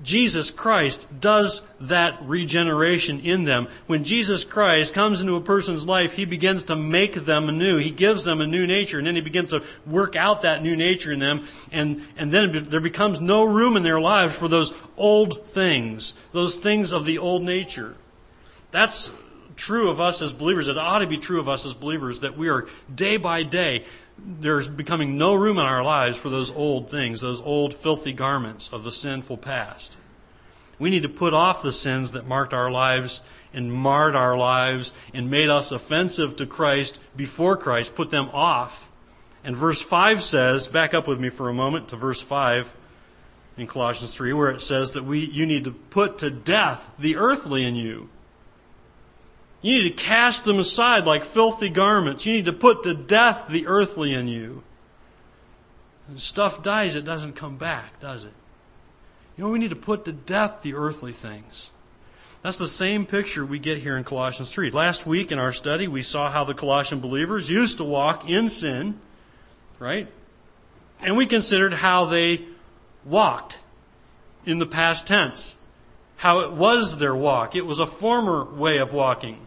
Jesus 0.04 0.52
Christ 0.52 1.21
does 1.21 1.69
that 1.81 2.21
regeneration 2.23 3.19
in 3.19 3.45
them. 3.45 3.66
When 3.88 4.04
Jesus 4.04 4.45
Christ 4.45 4.95
comes 4.95 5.21
into 5.21 5.35
a 5.35 5.40
person's 5.40 5.85
life, 5.85 6.12
he 6.12 6.25
begins 6.25 6.62
to 6.64 6.76
make 6.76 7.14
them 7.14 7.49
anew. 7.49 7.78
He 7.78 7.90
gives 7.90 8.23
them 8.23 8.40
a 8.40 8.47
new 8.47 8.69
nature, 8.69 8.99
and 8.99 9.07
then 9.07 9.16
he 9.16 9.21
begins 9.21 9.50
to 9.50 9.64
work 9.85 10.14
out 10.14 10.43
that 10.43 10.62
new 10.62 10.76
nature 10.76 11.12
in 11.12 11.19
them. 11.19 11.47
And, 11.73 12.07
and 12.16 12.31
then 12.31 12.69
there 12.71 12.81
becomes 12.81 13.21
no 13.21 13.43
room 13.43 13.76
in 13.76 13.83
their 13.83 14.00
lives 14.00 14.37
for 14.37 14.47
those 14.47 14.73
old 14.97 15.45
things, 15.47 16.14
those 16.31 16.59
things 16.59 16.93
of 16.93 17.04
the 17.04 17.19
old 17.19 17.43
nature. 17.43 17.97
That's 18.71 19.24
true 19.56 19.88
of 19.90 20.00
us 20.00 20.23
as 20.23 20.32
believers. 20.32 20.68
It 20.68 20.78
ought 20.78 20.99
to 20.99 21.06
be 21.06 21.18
true 21.18 21.40
of 21.40 21.49
us 21.49 21.64
as 21.64 21.75
believers 21.75 22.20
that 22.20 22.37
we 22.37 22.49
are 22.49 22.66
day 22.94 23.16
by 23.16 23.42
day 23.42 23.84
there's 24.18 24.68
becoming 24.68 25.18
no 25.18 25.34
room 25.34 25.58
in 25.58 25.66
our 25.66 25.82
lives 25.82 26.16
for 26.16 26.28
those 26.28 26.52
old 26.54 26.90
things, 26.90 27.20
those 27.20 27.40
old 27.42 27.75
filthy 27.75 28.12
garments 28.12 28.73
of 28.73 28.84
the 28.84 28.92
sinful 28.92 29.38
past. 29.38 29.96
We 30.78 30.90
need 30.90 31.02
to 31.02 31.08
put 31.08 31.34
off 31.34 31.62
the 31.62 31.73
sins 31.73 32.12
that 32.12 32.26
marked 32.26 32.54
our 32.54 32.70
lives 32.70 33.23
and 33.52 33.73
marred 33.73 34.16
our 34.16 34.37
lives 34.37 34.92
and 35.12 35.30
made 35.30 35.49
us 35.49 35.73
offensive 35.73 36.37
to 36.37 36.46
Christ 36.46 37.02
before 37.16 37.56
Christ, 37.56 37.94
put 37.94 38.11
them 38.11 38.28
off. 38.32 38.90
And 39.44 39.56
verse 39.56 39.82
5 39.82 40.23
says, 40.23 40.68
back 40.68 40.94
up 40.94 41.06
with 41.06 41.20
me 41.20 41.28
for 41.28 41.49
a 41.49 41.54
moment 41.54 41.88
to 41.88 41.96
verse 41.96 42.20
5 42.20 42.75
in 43.56 43.66
Colossians 43.66 44.14
3, 44.14 44.32
where 44.32 44.50
it 44.50 44.61
says 44.61 44.94
that 44.94 45.04
we, 45.04 45.20
you 45.20 45.46
need 45.46 45.64
to 45.64 45.70
put 45.70 46.18
to 46.18 46.30
death 46.30 46.90
the 46.99 47.16
earthly 47.16 47.64
in 47.64 47.76
you 47.76 48.08
you 49.64 49.78
need 49.78 49.97
to 49.97 50.04
cast 50.04 50.44
them 50.44 50.59
aside 50.59 51.06
like 51.06 51.25
filthy 51.25 51.71
garments. 51.71 52.26
You 52.26 52.35
need 52.35 52.44
to 52.44 52.52
put 52.52 52.83
to 52.83 52.92
death 52.92 53.47
the 53.49 53.66
earthly 53.66 54.12
in 54.12 54.28
you. 54.28 54.62
When 56.06 56.18
stuff 56.18 56.62
dies, 56.62 56.97
it 56.97 57.04
doesn't 57.06 57.33
come 57.33 57.56
back, 57.56 57.99
does 57.99 58.25
it? 58.25 58.35
You 59.38 59.44
know, 59.44 59.50
we 59.50 59.59
need 59.59 59.71
to 59.71 59.76
put 59.76 60.04
to 60.04 60.12
death 60.12 60.61
the 60.61 60.75
earthly 60.75 61.12
things. 61.12 61.71
That's 62.42 62.59
the 62.59 62.68
same 62.68 63.06
picture 63.06 63.47
we 63.47 63.59
get 63.59 63.78
here 63.78 63.97
in 63.97 64.04
Colossians 64.04 64.52
3. 64.52 64.71
Last 64.71 65.06
week 65.06 65.33
in 65.33 65.38
our 65.38 65.50
study, 65.50 65.88
we 65.88 66.02
saw 66.02 66.30
how 66.30 66.44
the 66.44 66.52
Colossian 66.52 67.00
believers 67.00 67.49
used 67.49 67.78
to 67.78 67.85
walk 67.85 68.28
in 68.28 68.50
sin, 68.50 69.00
right? 69.78 70.09
And 71.00 71.16
we 71.16 71.25
considered 71.25 71.73
how 71.73 72.04
they 72.04 72.42
walked 73.02 73.61
in 74.44 74.59
the 74.59 74.66
past 74.66 75.06
tense, 75.06 75.56
how 76.16 76.40
it 76.40 76.52
was 76.52 76.99
their 76.99 77.16
walk. 77.16 77.56
It 77.56 77.64
was 77.64 77.80
a 77.80 77.87
former 77.87 78.44
way 78.44 78.76
of 78.76 78.92
walking. 78.92 79.38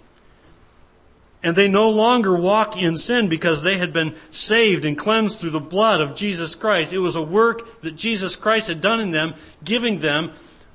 And 1.44 1.56
they 1.56 1.68
no 1.68 1.90
longer 1.90 2.36
walk 2.36 2.82
in 2.82 2.98
sin 2.98 3.30
because 3.30 3.62
they 3.62 3.78
had 3.78 3.94
been 3.94 4.16
saved 4.32 4.86
and 4.86 4.98
cleansed 4.98 5.40
through 5.40 5.52
the 5.52 5.60
blood 5.60 6.02
of 6.02 6.16
Jesus 6.16 6.56
Christ. 6.56 6.94
It 6.94 7.00
was 7.00 7.16
a 7.16 7.22
work 7.22 7.82
that 7.82 7.96
Jesus 7.96 8.36
Christ 8.36 8.68
had 8.68 8.82
done 8.82 9.00
in 9.00 9.12
them, 9.12 9.36
giving 9.64 10.00
them 10.00 10.32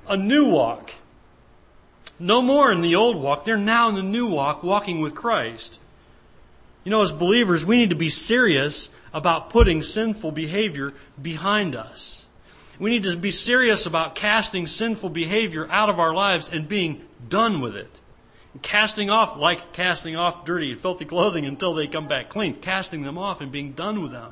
a 0.07 0.15
new 0.15 0.49
walk. 0.49 0.91
No 2.19 2.41
more 2.41 2.71
in 2.71 2.81
the 2.81 2.95
old 2.95 3.17
walk. 3.17 3.43
They're 3.43 3.57
now 3.57 3.89
in 3.89 3.95
the 3.95 4.01
new 4.01 4.27
walk, 4.27 4.63
walking 4.63 5.01
with 5.01 5.15
Christ. 5.15 5.79
You 6.85 6.91
know, 6.91 7.01
as 7.01 7.11
believers, 7.11 7.65
we 7.65 7.77
need 7.77 7.89
to 7.89 7.95
be 7.95 8.09
serious 8.09 8.89
about 9.13 9.49
putting 9.49 9.83
sinful 9.83 10.31
behavior 10.31 10.93
behind 11.21 11.75
us. 11.75 12.25
We 12.79 12.89
need 12.89 13.03
to 13.03 13.17
be 13.17 13.31
serious 13.31 13.85
about 13.85 14.15
casting 14.15 14.67
sinful 14.67 15.09
behavior 15.09 15.67
out 15.69 15.89
of 15.89 15.99
our 15.99 16.13
lives 16.13 16.49
and 16.51 16.67
being 16.67 17.01
done 17.29 17.61
with 17.61 17.75
it 17.75 17.99
casting 18.61 19.09
off, 19.09 19.37
like 19.37 19.73
casting 19.73 20.15
off 20.15 20.45
dirty 20.45 20.71
and 20.71 20.79
filthy 20.79 21.05
clothing 21.05 21.45
until 21.45 21.73
they 21.73 21.87
come 21.87 22.07
back 22.07 22.29
clean, 22.29 22.55
casting 22.55 23.03
them 23.03 23.17
off 23.17 23.41
and 23.41 23.51
being 23.51 23.71
done 23.71 24.01
with 24.01 24.11
them. 24.11 24.31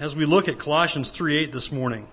As 0.00 0.16
we 0.16 0.24
look 0.24 0.48
at 0.48 0.58
Colossians 0.58 1.10
3 1.10 1.36
8 1.36 1.52
this 1.52 1.70
morning, 1.70 2.08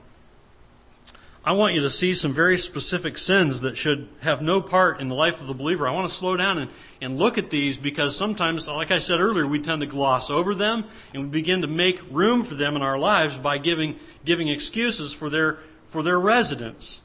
I 1.44 1.54
want 1.54 1.74
you 1.74 1.82
to 1.82 1.90
see 1.90 2.14
some 2.14 2.34
very 2.34 2.58
specific 2.58 3.18
sins 3.18 3.62
that 3.62 3.78
should 3.78 4.10
have 4.20 4.42
no 4.42 4.62
part 4.62 5.00
in 5.00 5.08
the 5.08 5.16
life 5.16 5.40
of 5.40 5.48
the 5.48 5.54
believer. 5.54 5.88
I 5.88 5.92
want 5.92 6.08
to 6.08 6.14
slow 6.14 6.36
down 6.36 6.58
and, 6.58 6.72
and 7.02 7.18
look 7.18 7.38
at 7.38 7.50
these 7.50 7.78
because 7.78 8.16
sometimes, 8.16 8.68
like 8.68 8.92
I 8.92 9.00
said 9.00 9.22
earlier, 9.22 9.48
we 9.48 9.60
tend 9.60 9.80
to 9.80 9.88
gloss 9.88 10.30
over 10.30 10.54
them 10.54 10.84
and 11.14 11.24
we 11.24 11.30
begin 11.30 11.62
to 11.62 11.68
make 11.68 12.02
room 12.12 12.44
for 12.44 12.56
them 12.56 12.76
in 12.76 12.82
our 12.82 13.00
lives 13.00 13.40
by 13.40 13.58
giving, 13.58 13.96
giving 14.26 14.50
excuses 14.50 15.14
for 15.14 15.30
their, 15.30 15.60
for 15.88 16.04
their 16.04 16.20
residence. 16.20 17.02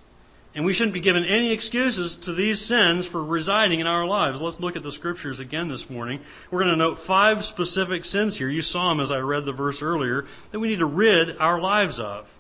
And 0.54 0.64
we 0.64 0.73
shouldn't 0.73 0.94
be 0.94 1.00
given 1.00 1.25
any 1.25 1.50
excuses 1.50 2.14
to 2.16 2.32
these 2.32 2.61
sins 2.61 3.08
for 3.08 3.25
residing 3.25 3.80
in 3.80 3.88
our 3.88 4.06
lives. 4.06 4.40
Let's 4.40 4.61
look 4.61 4.76
at 4.76 4.84
the 4.84 4.92
scriptures 4.92 5.40
again 5.40 5.66
this 5.66 5.90
morning. 5.90 6.20
We're 6.50 6.61
going 6.61 6.70
to 6.70 6.76
note 6.76 7.00
five 7.00 7.44
specific 7.44 8.04
sins 8.04 8.38
here. 8.38 8.49
You 8.49 8.62
saw 8.62 8.90
them 8.90 9.00
as 9.00 9.11
I 9.11 9.18
read 9.18 9.46
the 9.46 9.52
verse 9.52 9.82
earlier 9.82 10.26
that 10.52 10.61
we 10.61 10.68
need 10.68 10.78
to 10.78 10.87
rid 10.87 11.37
our 11.38 11.61
lives 11.61 11.99
of. 11.99 12.32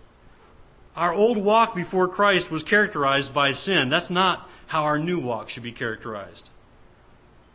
Our 0.96 1.12
old 1.12 1.38
walk 1.38 1.74
before 1.74 2.06
Christ 2.06 2.52
was 2.52 2.62
characterized 2.62 3.34
by 3.34 3.50
sin. 3.50 3.88
That's 3.88 4.10
not 4.10 4.48
how 4.68 4.84
our 4.84 4.98
new 4.98 5.18
walk 5.18 5.48
should 5.48 5.64
be 5.64 5.72
characterized. 5.72 6.50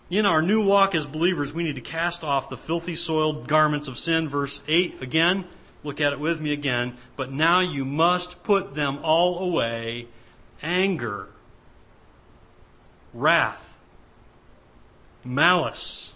In 0.10 0.26
our 0.26 0.42
new 0.42 0.66
walk 0.66 0.94
as 0.94 1.06
believers, 1.06 1.54
we 1.54 1.64
need 1.64 1.76
to 1.76 1.82
cast 1.82 2.24
off 2.24 2.50
the 2.50 2.58
filthy, 2.58 2.96
soiled 2.96 3.48
garments 3.48 3.88
of 3.88 3.98
sin. 3.98 4.28
Verse 4.28 4.62
8 4.68 5.02
again. 5.02 5.46
Look 5.86 6.02
at 6.02 6.12
it 6.12 6.20
with 6.20 6.42
me 6.42 6.52
again. 6.52 6.98
But 7.16 7.32
now 7.32 7.62
you 7.62 7.86
must 7.86 8.44
put 8.44 8.76
them 8.76 9.00
all 9.04 9.40
away 9.40 10.08
anger, 10.62 11.30
wrath, 13.14 13.78
malice, 15.24 16.14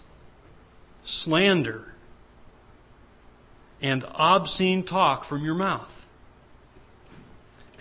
slander, 1.02 1.94
and 3.80 4.04
obscene 4.14 4.82
talk 4.82 5.24
from 5.24 5.44
your 5.44 5.54
mouth. 5.54 6.06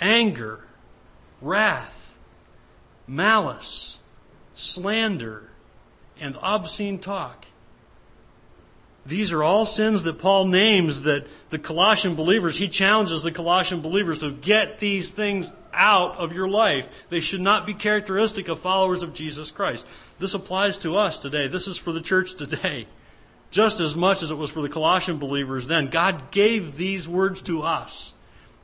Anger, 0.01 0.61
wrath, 1.41 2.15
malice, 3.07 3.99
slander, 4.53 5.49
and 6.19 6.35
obscene 6.41 6.99
talk. 6.99 7.45
These 9.05 9.33
are 9.33 9.43
all 9.43 9.65
sins 9.65 10.03
that 10.03 10.19
Paul 10.19 10.45
names 10.45 11.01
that 11.01 11.27
the 11.49 11.59
Colossian 11.59 12.15
believers, 12.15 12.57
he 12.57 12.69
challenges 12.69 13.23
the 13.23 13.31
Colossian 13.31 13.81
believers 13.81 14.19
to 14.19 14.31
get 14.31 14.79
these 14.79 15.11
things 15.11 15.51
out 15.73 16.17
of 16.17 16.33
your 16.33 16.47
life. 16.47 16.89
They 17.09 17.19
should 17.19 17.41
not 17.41 17.65
be 17.65 17.73
characteristic 17.73 18.47
of 18.47 18.59
followers 18.59 19.03
of 19.03 19.13
Jesus 19.13 19.51
Christ. 19.51 19.87
This 20.19 20.33
applies 20.33 20.77
to 20.79 20.95
us 20.95 21.19
today. 21.19 21.47
This 21.47 21.67
is 21.67 21.77
for 21.77 21.91
the 21.91 22.01
church 22.01 22.35
today. 22.35 22.87
Just 23.51 23.79
as 23.79 23.95
much 23.95 24.23
as 24.23 24.31
it 24.31 24.37
was 24.37 24.49
for 24.49 24.61
the 24.61 24.69
Colossian 24.69 25.17
believers 25.17 25.67
then. 25.67 25.87
God 25.87 26.31
gave 26.31 26.75
these 26.75 27.07
words 27.07 27.41
to 27.43 27.61
us. 27.61 28.13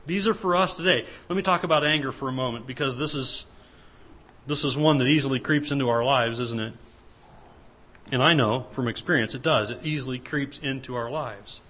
These 0.06 0.26
are 0.26 0.34
for 0.34 0.56
us 0.56 0.74
today. 0.74 1.06
Let 1.28 1.36
me 1.36 1.42
talk 1.42 1.62
about 1.62 1.84
anger 1.84 2.10
for 2.10 2.28
a 2.28 2.32
moment 2.32 2.66
because 2.66 2.96
this 2.96 3.14
is 3.14 3.52
this 4.46 4.64
is 4.64 4.76
one 4.76 4.98
that 4.98 5.06
easily 5.06 5.38
creeps 5.38 5.70
into 5.70 5.88
our 5.88 6.02
lives, 6.02 6.40
isn't 6.40 6.60
it? 6.60 6.72
And 8.10 8.22
I 8.22 8.34
know 8.34 8.66
from 8.72 8.88
experience 8.88 9.34
it 9.34 9.42
does. 9.42 9.70
It 9.70 9.78
easily 9.84 10.18
creeps 10.18 10.58
into 10.58 10.96
our 10.96 11.10
lives. 11.10 11.60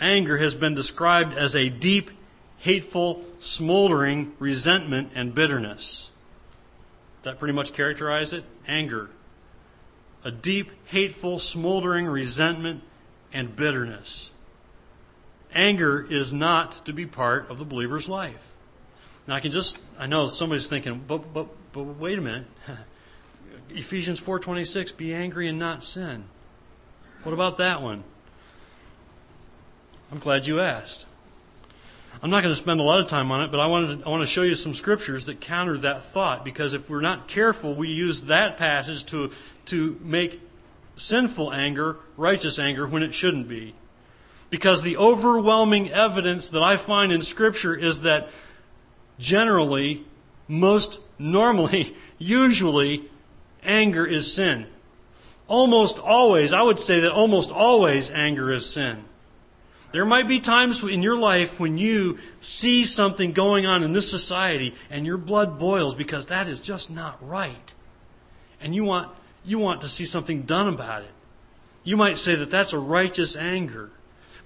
Anger 0.00 0.38
has 0.38 0.54
been 0.54 0.74
described 0.74 1.36
as 1.36 1.54
a 1.54 1.68
deep, 1.68 2.10
hateful, 2.58 3.24
smoldering 3.38 4.32
resentment 4.38 5.12
and 5.14 5.34
bitterness. 5.34 6.10
That 7.22 7.38
pretty 7.38 7.54
much 7.54 7.72
characterize 7.72 8.32
it? 8.32 8.44
Anger. 8.66 9.10
A 10.24 10.30
deep, 10.30 10.70
hateful, 10.86 11.38
smoldering 11.38 12.06
resentment 12.06 12.82
and 13.32 13.54
bitterness. 13.54 14.30
Anger 15.52 16.06
is 16.10 16.32
not 16.32 16.84
to 16.84 16.92
be 16.92 17.06
part 17.06 17.50
of 17.50 17.58
the 17.58 17.64
believer's 17.64 18.08
life. 18.08 18.52
Now 19.26 19.34
I 19.36 19.40
can 19.40 19.50
just 19.50 19.78
I 19.98 20.06
know 20.06 20.28
somebody's 20.28 20.68
thinking, 20.68 21.02
but 21.06 21.32
but 21.32 21.46
but 21.72 21.82
wait 21.82 22.18
a 22.18 22.22
minute. 22.22 22.46
Ephesians 23.70 24.20
4:26, 24.20 24.96
be 24.96 25.14
angry 25.14 25.48
and 25.48 25.58
not 25.58 25.82
sin. 25.82 26.24
What 27.22 27.32
about 27.32 27.58
that 27.58 27.82
one? 27.82 28.04
I'm 30.12 30.18
glad 30.18 30.46
you 30.46 30.60
asked. 30.60 31.05
I'm 32.22 32.30
not 32.30 32.42
going 32.42 32.54
to 32.54 32.60
spend 32.60 32.80
a 32.80 32.82
lot 32.82 33.00
of 33.00 33.08
time 33.08 33.30
on 33.30 33.42
it, 33.42 33.50
but 33.50 33.60
I 33.60 33.66
wanted 33.66 34.00
to, 34.00 34.06
I 34.06 34.10
want 34.10 34.22
to 34.22 34.26
show 34.26 34.42
you 34.42 34.54
some 34.54 34.72
scriptures 34.72 35.26
that 35.26 35.40
counter 35.40 35.76
that 35.78 36.02
thought 36.02 36.44
because 36.44 36.72
if 36.72 36.88
we're 36.88 37.02
not 37.02 37.28
careful, 37.28 37.74
we 37.74 37.88
use 37.88 38.22
that 38.22 38.56
passage 38.56 39.04
to 39.06 39.30
to 39.66 39.98
make 40.02 40.40
sinful 40.94 41.52
anger 41.52 41.96
righteous 42.16 42.58
anger 42.58 42.86
when 42.86 43.02
it 43.02 43.14
shouldn't 43.14 43.48
be. 43.48 43.74
Because 44.48 44.82
the 44.82 44.96
overwhelming 44.96 45.90
evidence 45.90 46.50
that 46.50 46.62
I 46.62 46.76
find 46.76 47.12
in 47.12 47.20
scripture 47.20 47.74
is 47.74 48.02
that 48.02 48.28
generally, 49.18 50.04
most 50.48 51.00
normally, 51.18 51.96
usually 52.18 53.10
anger 53.62 54.06
is 54.06 54.32
sin. 54.32 54.66
Almost 55.48 55.98
always, 55.98 56.52
I 56.52 56.62
would 56.62 56.80
say 56.80 57.00
that 57.00 57.12
almost 57.12 57.50
always 57.52 58.10
anger 58.10 58.50
is 58.50 58.68
sin. 58.68 59.04
There 59.92 60.04
might 60.04 60.28
be 60.28 60.40
times 60.40 60.82
in 60.82 61.02
your 61.02 61.16
life 61.16 61.60
when 61.60 61.78
you 61.78 62.18
see 62.40 62.84
something 62.84 63.32
going 63.32 63.66
on 63.66 63.82
in 63.82 63.92
this 63.92 64.10
society 64.10 64.74
and 64.90 65.06
your 65.06 65.16
blood 65.16 65.58
boils 65.58 65.94
because 65.94 66.26
that 66.26 66.48
is 66.48 66.60
just 66.60 66.90
not 66.90 67.16
right. 67.26 67.74
And 68.60 68.74
you 68.74 68.84
want, 68.84 69.10
you 69.44 69.58
want 69.58 69.80
to 69.82 69.88
see 69.88 70.04
something 70.04 70.42
done 70.42 70.68
about 70.68 71.02
it. 71.02 71.10
You 71.84 71.96
might 71.96 72.18
say 72.18 72.34
that 72.34 72.50
that's 72.50 72.72
a 72.72 72.78
righteous 72.78 73.36
anger. 73.36 73.90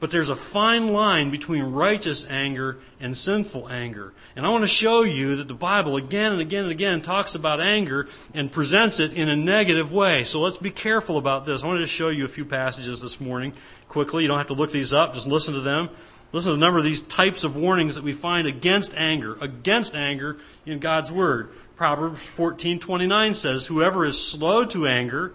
But 0.01 0.11
there's 0.11 0.31
a 0.31 0.37
fine 0.37 0.95
line 0.95 1.31
between 1.31 1.63
righteous 1.63 2.29
anger 2.29 2.79
and 2.99 3.15
sinful 3.15 3.69
anger. 3.69 4.15
And 4.35 4.47
I 4.47 4.49
want 4.49 4.65
to 4.65 4.69
show 4.69 5.03
you 5.03 5.37
that 5.37 5.47
the 5.47 5.55
Bible 5.55 5.97
again 5.97 6.33
and 6.33 6.41
again 6.41 6.65
and 6.65 6.73
again 6.73 7.03
talks 7.03 7.35
about 7.35 7.61
anger 7.61 8.09
and 8.33 8.51
presents 8.51 8.99
it 8.99 9.13
in 9.13 9.29
a 9.29 9.37
negative 9.37 9.93
way. 9.93 10.25
So 10.25 10.41
let's 10.41 10.57
be 10.57 10.71
careful 10.71 11.19
about 11.19 11.45
this. 11.45 11.63
I 11.63 11.67
want 11.67 11.81
to 11.81 11.87
show 11.87 12.09
you 12.09 12.25
a 12.25 12.29
few 12.29 12.47
passages 12.47 13.03
this 13.03 13.21
morning 13.21 13.53
quickly. 13.91 14.23
You 14.23 14.29
don't 14.29 14.39
have 14.39 14.47
to 14.47 14.55
look 14.55 14.73
these 14.73 14.95
up, 14.95 15.13
just 15.13 15.27
listen 15.27 15.53
to 15.53 15.61
them. 15.61 15.91
Listen 16.33 16.53
to 16.53 16.57
the 16.57 16.61
number 16.61 16.79
of 16.79 16.85
these 16.85 17.03
types 17.03 17.45
of 17.45 17.57
warnings 17.57 17.97
that 17.97 18.05
we 18.05 18.13
find 18.13 18.47
against 18.47 18.95
anger, 18.95 19.37
against 19.41 19.95
anger 19.95 20.39
in 20.65 20.79
God's 20.79 21.11
Word. 21.11 21.51
Proverbs 21.77 22.23
14:29 22.23 23.35
says, 23.35 23.67
"Whoever 23.67 24.05
is 24.05 24.25
slow 24.25 24.65
to 24.67 24.87
anger 24.87 25.33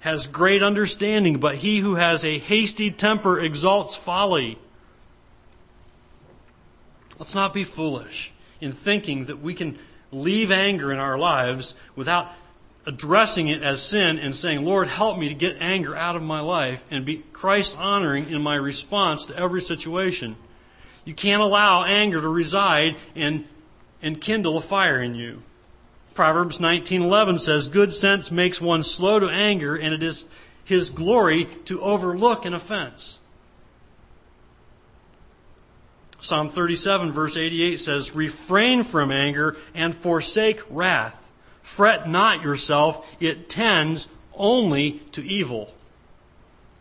has 0.00 0.26
great 0.26 0.62
understanding, 0.62 1.38
but 1.38 1.56
he 1.56 1.78
who 1.78 1.94
has 1.94 2.24
a 2.24 2.38
hasty 2.38 2.90
temper 2.90 3.38
exalts 3.38 3.94
folly." 3.94 4.58
Let's 7.18 7.34
not 7.34 7.54
be 7.54 7.64
foolish 7.64 8.32
in 8.60 8.72
thinking 8.72 9.26
that 9.26 9.40
we 9.40 9.54
can 9.54 9.78
leave 10.10 10.50
anger 10.50 10.92
in 10.92 10.98
our 10.98 11.18
lives 11.18 11.74
without 11.94 12.32
addressing 12.88 13.48
it 13.48 13.62
as 13.62 13.82
sin 13.82 14.18
and 14.18 14.34
saying, 14.34 14.64
Lord, 14.64 14.88
help 14.88 15.18
me 15.18 15.28
to 15.28 15.34
get 15.34 15.58
anger 15.60 15.94
out 15.94 16.16
of 16.16 16.22
my 16.22 16.40
life 16.40 16.82
and 16.90 17.04
be 17.04 17.22
Christ 17.34 17.78
honoring 17.78 18.30
in 18.30 18.40
my 18.40 18.54
response 18.54 19.26
to 19.26 19.36
every 19.36 19.60
situation. 19.60 20.36
You 21.04 21.12
can't 21.12 21.42
allow 21.42 21.84
anger 21.84 22.18
to 22.18 22.28
reside 22.28 22.96
and, 23.14 23.44
and 24.00 24.18
kindle 24.18 24.56
a 24.56 24.62
fire 24.62 25.02
in 25.02 25.14
you. 25.14 25.42
Proverbs 26.14 26.58
19:11 26.60 27.38
says, 27.38 27.68
"Good 27.68 27.92
sense 27.92 28.30
makes 28.30 28.58
one 28.58 28.82
slow 28.82 29.18
to 29.18 29.28
anger, 29.28 29.76
and 29.76 29.92
it 29.92 30.02
is 30.02 30.24
his 30.64 30.88
glory 30.88 31.44
to 31.66 31.82
overlook 31.82 32.46
an 32.46 32.54
offense." 32.54 33.18
Psalm 36.18 36.48
37 36.48 37.12
verse 37.12 37.36
88 37.36 37.78
says, 37.80 38.14
"Refrain 38.14 38.82
from 38.82 39.12
anger 39.12 39.58
and 39.74 39.94
forsake 39.94 40.62
wrath." 40.70 41.27
Fret 41.68 42.08
not 42.08 42.42
yourself, 42.42 43.08
it 43.20 43.48
tends 43.48 44.12
only 44.34 45.00
to 45.12 45.24
evil. 45.24 45.72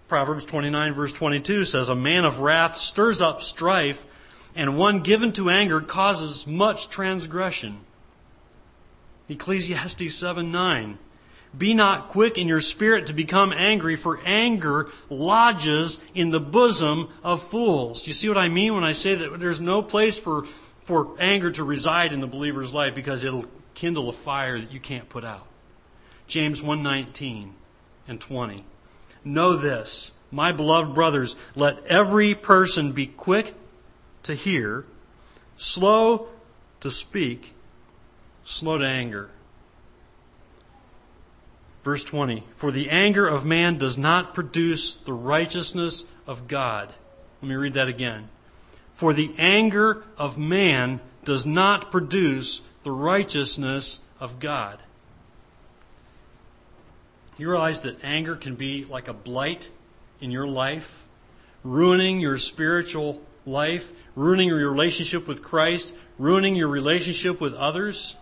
Proverbs 0.07 0.43
29 0.45 0.93
verse 0.93 1.13
22 1.13 1.65
says, 1.65 1.89
A 1.89 1.95
man 1.95 2.25
of 2.25 2.39
wrath 2.39 2.77
stirs 2.77 3.21
up 3.21 3.43
strife, 3.43 4.05
and 4.55 4.75
one 4.75 5.01
given 5.01 5.33
to 5.33 5.51
anger 5.51 5.81
causes 5.81 6.47
much 6.47 6.89
transgression. 6.89 7.79
Ecclesiastes 9.29 10.15
7 10.15 10.51
9. 10.51 10.97
Be 11.55 11.73
not 11.75 12.09
quick 12.09 12.37
in 12.37 12.47
your 12.47 12.61
spirit 12.61 13.05
to 13.07 13.13
become 13.13 13.53
angry, 13.53 13.97
for 13.97 14.19
anger 14.25 14.89
lodges 15.09 15.99
in 16.15 16.31
the 16.31 16.39
bosom 16.39 17.09
of 17.23 17.43
fools. 17.43 18.07
You 18.07 18.13
see 18.13 18.29
what 18.29 18.37
I 18.37 18.47
mean 18.47 18.73
when 18.73 18.85
I 18.85 18.93
say 18.93 19.13
that 19.13 19.39
there's 19.39 19.61
no 19.61 19.83
place 19.83 20.17
for, 20.17 20.45
for 20.81 21.13
anger 21.19 21.51
to 21.51 21.63
reside 21.63 22.13
in 22.13 22.21
the 22.21 22.27
believer's 22.27 22.73
life 22.73 22.95
because 22.95 23.23
it'll 23.23 23.45
kindle 23.77 24.09
a 24.09 24.13
fire 24.13 24.59
that 24.59 24.73
you 24.73 24.79
can't 24.79 25.07
put 25.07 25.23
out. 25.23 25.45
James 26.25 26.63
1:19 26.63 27.53
and 28.07 28.19
20. 28.19 28.65
Know 29.23 29.55
this, 29.55 30.13
my 30.31 30.51
beloved 30.51 30.95
brothers, 30.95 31.35
let 31.55 31.85
every 31.85 32.33
person 32.33 32.91
be 32.91 33.05
quick 33.05 33.53
to 34.23 34.33
hear, 34.33 34.85
slow 35.57 36.27
to 36.79 36.89
speak, 36.89 37.53
slow 38.43 38.79
to 38.79 38.85
anger. 38.85 39.29
Verse 41.83 42.03
20 42.03 42.43
For 42.55 42.71
the 42.71 42.89
anger 42.89 43.27
of 43.27 43.45
man 43.45 43.77
does 43.77 43.97
not 43.97 44.33
produce 44.33 44.95
the 44.95 45.13
righteousness 45.13 46.11
of 46.25 46.47
God. 46.47 46.95
Let 47.43 47.49
me 47.49 47.55
read 47.55 47.75
that 47.75 47.87
again. 47.87 48.29
For 48.95 49.13
the 49.13 49.35
anger 49.37 50.03
of 50.17 50.39
man 50.39 50.99
does 51.23 51.45
not 51.45 51.91
produce 51.91 52.61
the 52.87 52.91
righteousness 52.93 53.99
of 54.17 54.39
God. 54.39 54.79
You 57.37 57.49
realize 57.49 57.81
that 57.81 58.01
anger 58.01 58.37
can 58.37 58.55
be 58.55 58.85
like 58.85 59.09
a 59.09 59.13
blight 59.13 59.69
in 60.21 60.31
your 60.31 60.47
life, 60.47 61.03
ruining 61.65 62.21
your 62.21 62.37
spiritual 62.37 63.21
life, 63.45 63.91
ruining 64.15 64.47
your 64.47 64.71
relationship 64.71 65.27
with 65.27 65.43
Christ, 65.43 65.97
ruining 66.17 66.55
your 66.55 66.69
relationship 66.69 67.41
with 67.41 67.53
others. 67.55 68.15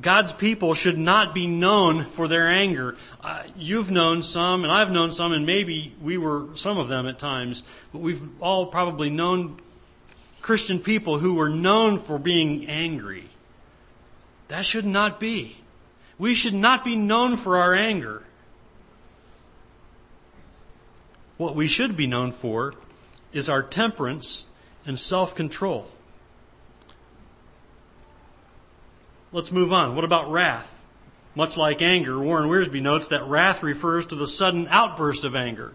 God's 0.00 0.32
people 0.32 0.74
should 0.74 0.98
not 0.98 1.32
be 1.32 1.46
known 1.46 2.02
for 2.02 2.26
their 2.26 2.48
anger. 2.48 2.96
Uh, 3.20 3.44
you've 3.56 3.92
known 3.92 4.24
some, 4.24 4.64
and 4.64 4.72
I've 4.72 4.90
known 4.90 5.12
some, 5.12 5.30
and 5.32 5.46
maybe 5.46 5.94
we 6.02 6.18
were 6.18 6.48
some 6.56 6.78
of 6.78 6.88
them 6.88 7.06
at 7.06 7.20
times, 7.20 7.62
but 7.92 8.00
we've 8.00 8.28
all 8.42 8.66
probably 8.66 9.08
known 9.08 9.60
Christian 10.40 10.80
people 10.80 11.20
who 11.20 11.34
were 11.34 11.48
known 11.48 12.00
for 12.00 12.18
being 12.18 12.66
angry. 12.66 13.28
That 14.52 14.66
should 14.66 14.84
not 14.84 15.18
be. 15.18 15.56
We 16.18 16.34
should 16.34 16.52
not 16.52 16.84
be 16.84 16.94
known 16.94 17.38
for 17.38 17.56
our 17.56 17.72
anger. 17.72 18.22
What 21.38 21.56
we 21.56 21.66
should 21.66 21.96
be 21.96 22.06
known 22.06 22.32
for 22.32 22.74
is 23.32 23.48
our 23.48 23.62
temperance 23.62 24.44
and 24.84 24.98
self 24.98 25.34
control. 25.34 25.88
Let's 29.32 29.50
move 29.50 29.72
on. 29.72 29.96
What 29.96 30.04
about 30.04 30.30
wrath? 30.30 30.84
Much 31.34 31.56
like 31.56 31.80
anger, 31.80 32.20
Warren 32.20 32.50
Wiersbe 32.50 32.82
notes 32.82 33.08
that 33.08 33.26
wrath 33.26 33.62
refers 33.62 34.04
to 34.04 34.14
the 34.14 34.26
sudden 34.26 34.68
outburst 34.68 35.24
of 35.24 35.34
anger. 35.34 35.72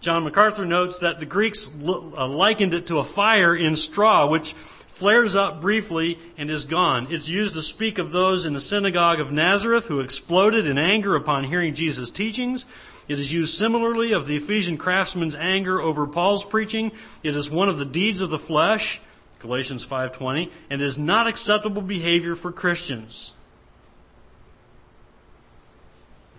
John 0.00 0.24
MacArthur 0.24 0.64
notes 0.64 1.00
that 1.00 1.20
the 1.20 1.26
Greeks 1.26 1.68
uh, 1.68 2.26
likened 2.26 2.72
it 2.72 2.86
to 2.86 2.98
a 2.98 3.04
fire 3.04 3.54
in 3.54 3.76
straw, 3.76 4.26
which 4.26 4.54
flares 4.92 5.34
up 5.34 5.60
briefly 5.60 6.18
and 6.36 6.50
is 6.50 6.66
gone. 6.66 7.06
It's 7.10 7.28
used 7.28 7.54
to 7.54 7.62
speak 7.62 7.98
of 7.98 8.12
those 8.12 8.44
in 8.44 8.52
the 8.52 8.60
synagogue 8.60 9.20
of 9.20 9.32
Nazareth 9.32 9.86
who 9.86 10.00
exploded 10.00 10.66
in 10.66 10.78
anger 10.78 11.16
upon 11.16 11.44
hearing 11.44 11.74
Jesus' 11.74 12.10
teachings. 12.10 12.66
It 13.08 13.18
is 13.18 13.32
used 13.32 13.56
similarly 13.56 14.12
of 14.12 14.26
the 14.26 14.36
Ephesian 14.36 14.76
craftsman's 14.76 15.34
anger 15.34 15.80
over 15.80 16.06
Paul's 16.06 16.44
preaching. 16.44 16.92
It 17.22 17.34
is 17.34 17.50
one 17.50 17.70
of 17.70 17.78
the 17.78 17.86
deeds 17.86 18.20
of 18.20 18.28
the 18.28 18.38
flesh, 18.38 19.00
Galatians 19.40 19.82
5:20, 19.82 20.50
and 20.68 20.82
is 20.82 20.98
not 20.98 21.26
acceptable 21.26 21.82
behavior 21.82 22.34
for 22.34 22.52
Christians. 22.52 23.32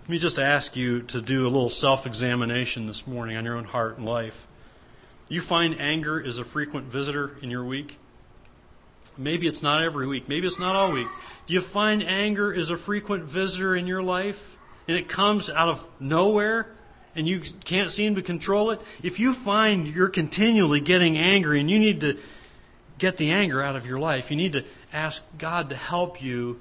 Let 0.02 0.10
me 0.10 0.18
just 0.18 0.38
ask 0.38 0.76
you 0.76 1.02
to 1.02 1.20
do 1.20 1.42
a 1.42 1.50
little 1.50 1.68
self-examination 1.68 2.86
this 2.86 3.06
morning 3.06 3.36
on 3.36 3.44
your 3.44 3.56
own 3.56 3.64
heart 3.64 3.98
and 3.98 4.06
life. 4.06 4.46
You 5.28 5.40
find 5.40 5.78
anger 5.80 6.20
is 6.20 6.38
a 6.38 6.44
frequent 6.44 6.86
visitor 6.86 7.36
in 7.42 7.50
your 7.50 7.64
week? 7.64 7.98
Maybe 9.16 9.46
it's 9.46 9.62
not 9.62 9.82
every 9.82 10.06
week. 10.06 10.28
Maybe 10.28 10.46
it's 10.46 10.58
not 10.58 10.74
all 10.74 10.92
week. 10.92 11.06
Do 11.46 11.54
you 11.54 11.60
find 11.60 12.02
anger 12.02 12.52
is 12.52 12.70
a 12.70 12.76
frequent 12.76 13.24
visitor 13.24 13.76
in 13.76 13.86
your 13.86 14.02
life 14.02 14.58
and 14.88 14.96
it 14.96 15.08
comes 15.08 15.48
out 15.50 15.68
of 15.68 15.86
nowhere 16.00 16.68
and 17.14 17.28
you 17.28 17.40
can't 17.64 17.90
seem 17.90 18.14
to 18.16 18.22
control 18.22 18.70
it? 18.70 18.80
If 19.02 19.20
you 19.20 19.32
find 19.34 19.86
you're 19.86 20.08
continually 20.08 20.80
getting 20.80 21.16
angry 21.16 21.60
and 21.60 21.70
you 21.70 21.78
need 21.78 22.00
to 22.00 22.18
get 22.98 23.16
the 23.16 23.30
anger 23.30 23.62
out 23.62 23.76
of 23.76 23.86
your 23.86 23.98
life, 23.98 24.30
you 24.30 24.36
need 24.36 24.54
to 24.54 24.64
ask 24.92 25.24
God 25.38 25.68
to 25.68 25.76
help 25.76 26.22
you 26.22 26.60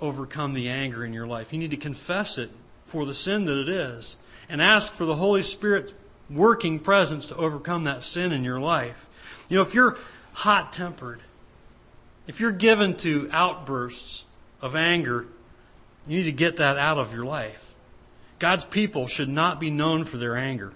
overcome 0.00 0.52
the 0.52 0.68
anger 0.68 1.04
in 1.04 1.12
your 1.12 1.26
life. 1.26 1.52
You 1.52 1.58
need 1.58 1.70
to 1.70 1.76
confess 1.76 2.38
it 2.38 2.50
for 2.86 3.06
the 3.06 3.14
sin 3.14 3.44
that 3.44 3.58
it 3.58 3.68
is 3.68 4.16
and 4.48 4.60
ask 4.60 4.92
for 4.92 5.04
the 5.04 5.16
Holy 5.16 5.42
Spirit's 5.42 5.94
working 6.28 6.78
presence 6.78 7.26
to 7.28 7.36
overcome 7.36 7.84
that 7.84 8.02
sin 8.02 8.32
in 8.32 8.44
your 8.44 8.60
life. 8.60 9.06
You 9.48 9.56
know, 9.56 9.62
if 9.62 9.74
you're 9.74 9.98
hot 10.32 10.72
tempered, 10.72 11.20
if 12.26 12.40
you're 12.40 12.52
given 12.52 12.96
to 12.98 13.28
outbursts 13.32 14.24
of 14.60 14.76
anger, 14.76 15.26
you 16.06 16.18
need 16.18 16.24
to 16.24 16.32
get 16.32 16.56
that 16.56 16.78
out 16.78 16.98
of 16.98 17.14
your 17.14 17.24
life. 17.24 17.72
God's 18.38 18.64
people 18.64 19.06
should 19.06 19.28
not 19.28 19.60
be 19.60 19.70
known 19.70 20.04
for 20.04 20.16
their 20.16 20.36
anger. 20.36 20.72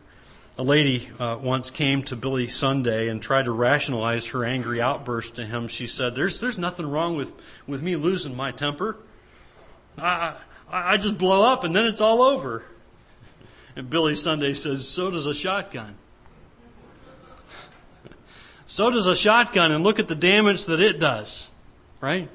A 0.59 0.63
lady 0.63 1.09
uh, 1.19 1.37
once 1.41 1.71
came 1.71 2.03
to 2.05 2.17
Billy 2.17 2.47
Sunday 2.47 3.09
and 3.09 3.21
tried 3.21 3.45
to 3.45 3.51
rationalize 3.51 4.29
her 4.29 4.45
angry 4.45 4.81
outburst 4.81 5.37
to 5.37 5.45
him. 5.45 5.69
She 5.69 5.87
said, 5.87 6.15
"There's 6.15 6.41
there's 6.41 6.59
nothing 6.59 6.87
wrong 6.89 7.15
with 7.15 7.35
with 7.67 7.83
me 7.83 7.95
losing 7.97 8.35
my 8.35 8.53
temper. 8.53 8.97
I 9.99 10.35
I, 10.71 10.95
I 10.95 10.97
just 10.97 11.19
blow 11.19 11.45
up 11.45 11.65
and 11.65 11.77
then 11.77 11.85
it's 11.85 12.01
all 12.01 12.23
over." 12.23 12.63
And 13.75 13.91
Billy 13.91 14.15
Sunday 14.15 14.55
says, 14.55 14.89
"So 14.89 15.11
does 15.11 15.27
a 15.27 15.35
shotgun." 15.35 15.97
So 18.67 18.91
does 18.91 19.07
a 19.07 19.15
shotgun, 19.17 19.73
and 19.73 19.85
look 19.85 19.99
at 19.99 20.09
the 20.09 20.15
damage 20.15 20.65
that 20.67 20.81
it 20.81 20.99
does, 20.99 21.51
right? 22.01 22.29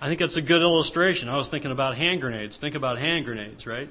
I 0.00 0.08
think 0.08 0.20
that's 0.20 0.36
a 0.36 0.42
good 0.42 0.62
illustration. 0.62 1.28
I 1.28 1.36
was 1.36 1.48
thinking 1.48 1.70
about 1.70 1.96
hand 1.96 2.20
grenades. 2.20 2.58
Think 2.58 2.74
about 2.74 2.98
hand 2.98 3.24
grenades, 3.24 3.66
right? 3.66 3.88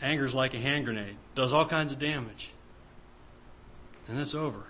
Anger's 0.00 0.34
like 0.34 0.54
a 0.54 0.58
hand 0.58 0.84
grenade, 0.84 1.16
does 1.34 1.52
all 1.52 1.66
kinds 1.66 1.92
of 1.92 1.98
damage. 1.98 2.52
And 4.08 4.18
it's 4.18 4.34
over. 4.34 4.62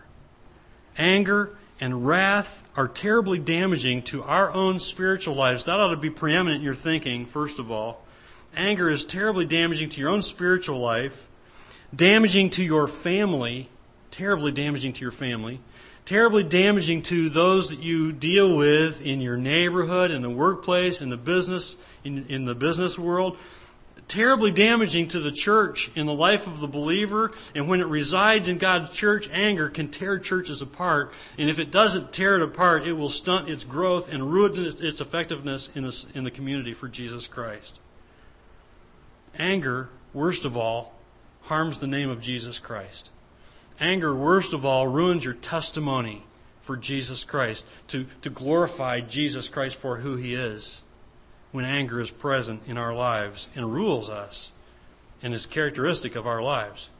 Anger 0.99 1.57
and 1.81 2.07
wrath 2.07 2.67
are 2.77 2.89
terribly 2.89 3.39
damaging 3.39 4.03
to 4.03 4.23
our 4.25 4.53
own 4.53 4.79
spiritual 4.79 5.35
lives. 5.35 5.65
That 5.67 5.79
ought 5.79 5.91
to 5.91 5.97
be 5.97 6.11
preeminent 6.11 6.61
in 6.61 6.65
your 6.65 6.75
thinking, 6.75 7.27
first 7.27 7.59
of 7.59 7.71
all. 7.71 8.05
Anger 8.57 8.91
is 8.91 9.05
terribly 9.05 9.45
damaging 9.45 9.89
to 9.91 10.01
your 10.01 10.11
own 10.11 10.23
spiritual 10.23 10.79
life. 10.79 11.29
damaging 11.95 12.51
to 12.51 12.65
your 12.65 12.87
family, 12.87 13.69
terribly 14.11 14.53
damaging 14.53 14.93
to 14.95 15.03
your 15.03 15.11
family, 15.11 15.61
terribly 16.05 16.43
damaging 16.43 17.03
to 17.03 17.29
those 17.29 17.69
that 17.71 17.81
you 17.81 18.13
deal 18.13 18.57
with 18.57 19.05
in 19.05 19.21
your 19.21 19.37
neighborhood, 19.37 20.11
in 20.11 20.23
the 20.23 20.31
workplace, 20.31 21.01
in 21.03 21.11
the 21.11 21.17
business, 21.17 21.77
in, 22.05 22.27
in 22.29 22.45
the 22.45 22.55
business 22.55 22.99
world, 22.99 23.37
terribly 24.09 24.51
damaging 24.51 25.07
to 25.07 25.21
the 25.21 25.31
church 25.31 25.91
in 25.95 26.07
the 26.07 26.15
life 26.15 26.47
of 26.47 26.61
the 26.61 26.67
believer. 26.67 27.31
And 27.55 27.69
when 27.69 27.81
it 27.81 27.87
resides 27.87 28.49
in 28.49 28.59
God's 28.59 28.93
church, 28.93 29.31
anger 29.31 29.69
can 29.69 29.89
tear 29.89 30.19
churches 30.19 30.61
apart. 30.61 31.13
And 31.39 31.49
if 31.49 31.59
it 31.59 31.71
doesn't 31.71 32.13
tear 32.13 32.37
it 32.37 32.43
apart, 32.43 32.87
it 32.87 32.95
will 32.95 33.09
stunt 33.09 33.49
its 33.49 33.65
growth 33.65 34.13
and 34.13 34.33
ruin 34.33 34.53
its 34.57 35.01
effectiveness 35.01 35.75
in 35.77 35.91
in 36.15 36.25
the 36.25 36.31
community 36.31 36.75
for 36.75 36.89
Jesus 36.89 37.29
Christ. 37.29 37.79
Anger, 39.39 39.89
worst 40.13 40.45
of 40.45 40.57
all, 40.57 40.93
harms 41.43 41.79
the 41.79 41.87
name 41.87 42.11
of 42.11 42.21
Jesus 42.21 42.59
Christ. 42.59 43.11
Anger, 43.81 44.15
worst 44.15 44.53
of 44.53 44.65
all, 44.65 44.87
ruins 44.87 45.25
your 45.25 45.35
testimony 45.35 46.25
for 46.61 46.77
Jesus 46.77 47.25
Christ, 47.25 47.65
to, 47.89 48.07
to 48.23 48.31
glorify 48.31 49.01
Jesus 49.01 49.49
Christ 49.49 49.77
for 49.77 49.97
who 49.99 50.17
he 50.17 50.35
is 50.35 50.83
when 51.51 51.65
anger 51.65 52.01
is 52.01 52.11
present 52.11 52.63
in 52.67 52.77
our 52.77 52.95
lives 52.95 53.49
and 53.57 53.73
rules 53.73 54.09
us 54.09 54.53
and 55.23 55.35
is 55.35 55.47
characteristic 55.47 56.15
of 56.15 56.27
our 56.27 56.43
lives. 56.43 56.91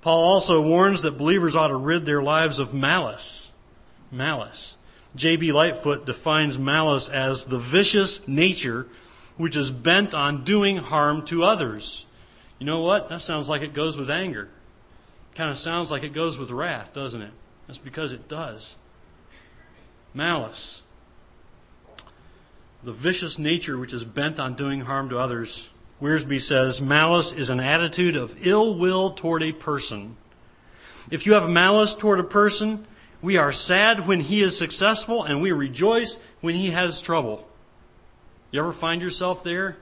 Paul 0.00 0.24
also 0.24 0.60
warns 0.60 1.02
that 1.02 1.16
believers 1.16 1.54
ought 1.54 1.68
to 1.68 1.76
rid 1.76 2.06
their 2.06 2.22
lives 2.22 2.58
of 2.58 2.74
malice. 2.74 3.52
Malice. 4.10 4.76
J.B. 5.14 5.52
Lightfoot 5.52 6.06
defines 6.06 6.58
malice 6.58 7.08
as 7.08 7.44
the 7.44 7.58
vicious 7.58 8.26
nature 8.26 8.86
which 9.36 9.56
is 9.56 9.70
bent 9.70 10.14
on 10.14 10.44
doing 10.44 10.78
harm 10.78 11.24
to 11.26 11.44
others. 11.44 12.06
You 12.58 12.66
know 12.66 12.80
what? 12.80 13.08
That 13.08 13.20
sounds 13.20 13.48
like 13.48 13.62
it 13.62 13.72
goes 13.72 13.96
with 13.96 14.10
anger. 14.10 14.48
Kind 15.34 15.50
of 15.50 15.56
sounds 15.56 15.90
like 15.90 16.02
it 16.02 16.12
goes 16.12 16.38
with 16.38 16.50
wrath, 16.50 16.92
doesn't 16.92 17.22
it? 17.22 17.32
That's 17.66 17.78
because 17.78 18.12
it 18.12 18.28
does. 18.28 18.76
Malice. 20.12 20.82
The 22.82 22.92
vicious 22.92 23.38
nature 23.38 23.78
which 23.78 23.92
is 23.92 24.04
bent 24.04 24.38
on 24.38 24.54
doing 24.54 24.82
harm 24.82 25.08
to 25.08 25.18
others. 25.18 25.70
Wiersbe 26.02 26.40
says 26.40 26.82
malice 26.82 27.32
is 27.32 27.48
an 27.48 27.60
attitude 27.60 28.16
of 28.16 28.46
ill 28.46 28.74
will 28.74 29.10
toward 29.10 29.42
a 29.42 29.52
person. 29.52 30.16
If 31.10 31.26
you 31.26 31.34
have 31.34 31.48
malice 31.48 31.94
toward 31.94 32.20
a 32.20 32.24
person, 32.24 32.86
we 33.22 33.36
are 33.36 33.52
sad 33.52 34.06
when 34.06 34.20
he 34.20 34.40
is 34.40 34.58
successful 34.58 35.22
and 35.22 35.40
we 35.40 35.52
rejoice 35.52 36.22
when 36.40 36.56
he 36.56 36.72
has 36.72 37.00
trouble. 37.00 37.48
You 38.50 38.60
ever 38.60 38.72
find 38.72 39.00
yourself 39.00 39.44
there? 39.44 39.76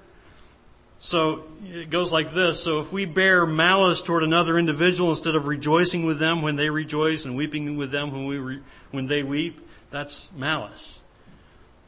So 1.01 1.45
it 1.65 1.89
goes 1.89 2.13
like 2.13 2.33
this. 2.33 2.63
So 2.63 2.81
if 2.81 2.93
we 2.93 3.07
bear 3.07 3.47
malice 3.47 4.03
toward 4.03 4.23
another 4.23 4.59
individual 4.59 5.09
instead 5.09 5.35
of 5.35 5.47
rejoicing 5.47 6.05
with 6.05 6.19
them 6.19 6.43
when 6.43 6.57
they 6.57 6.69
rejoice 6.69 7.25
and 7.25 7.37
weeping 7.37 7.79
with 7.79 7.91
them 7.91 8.13
when 8.13 8.27
we 8.27 8.39
re, 8.39 8.61
when 8.91 9.07
they 9.07 9.23
weep, 9.23 9.67
that's 9.91 10.31
malice. 10.33 11.03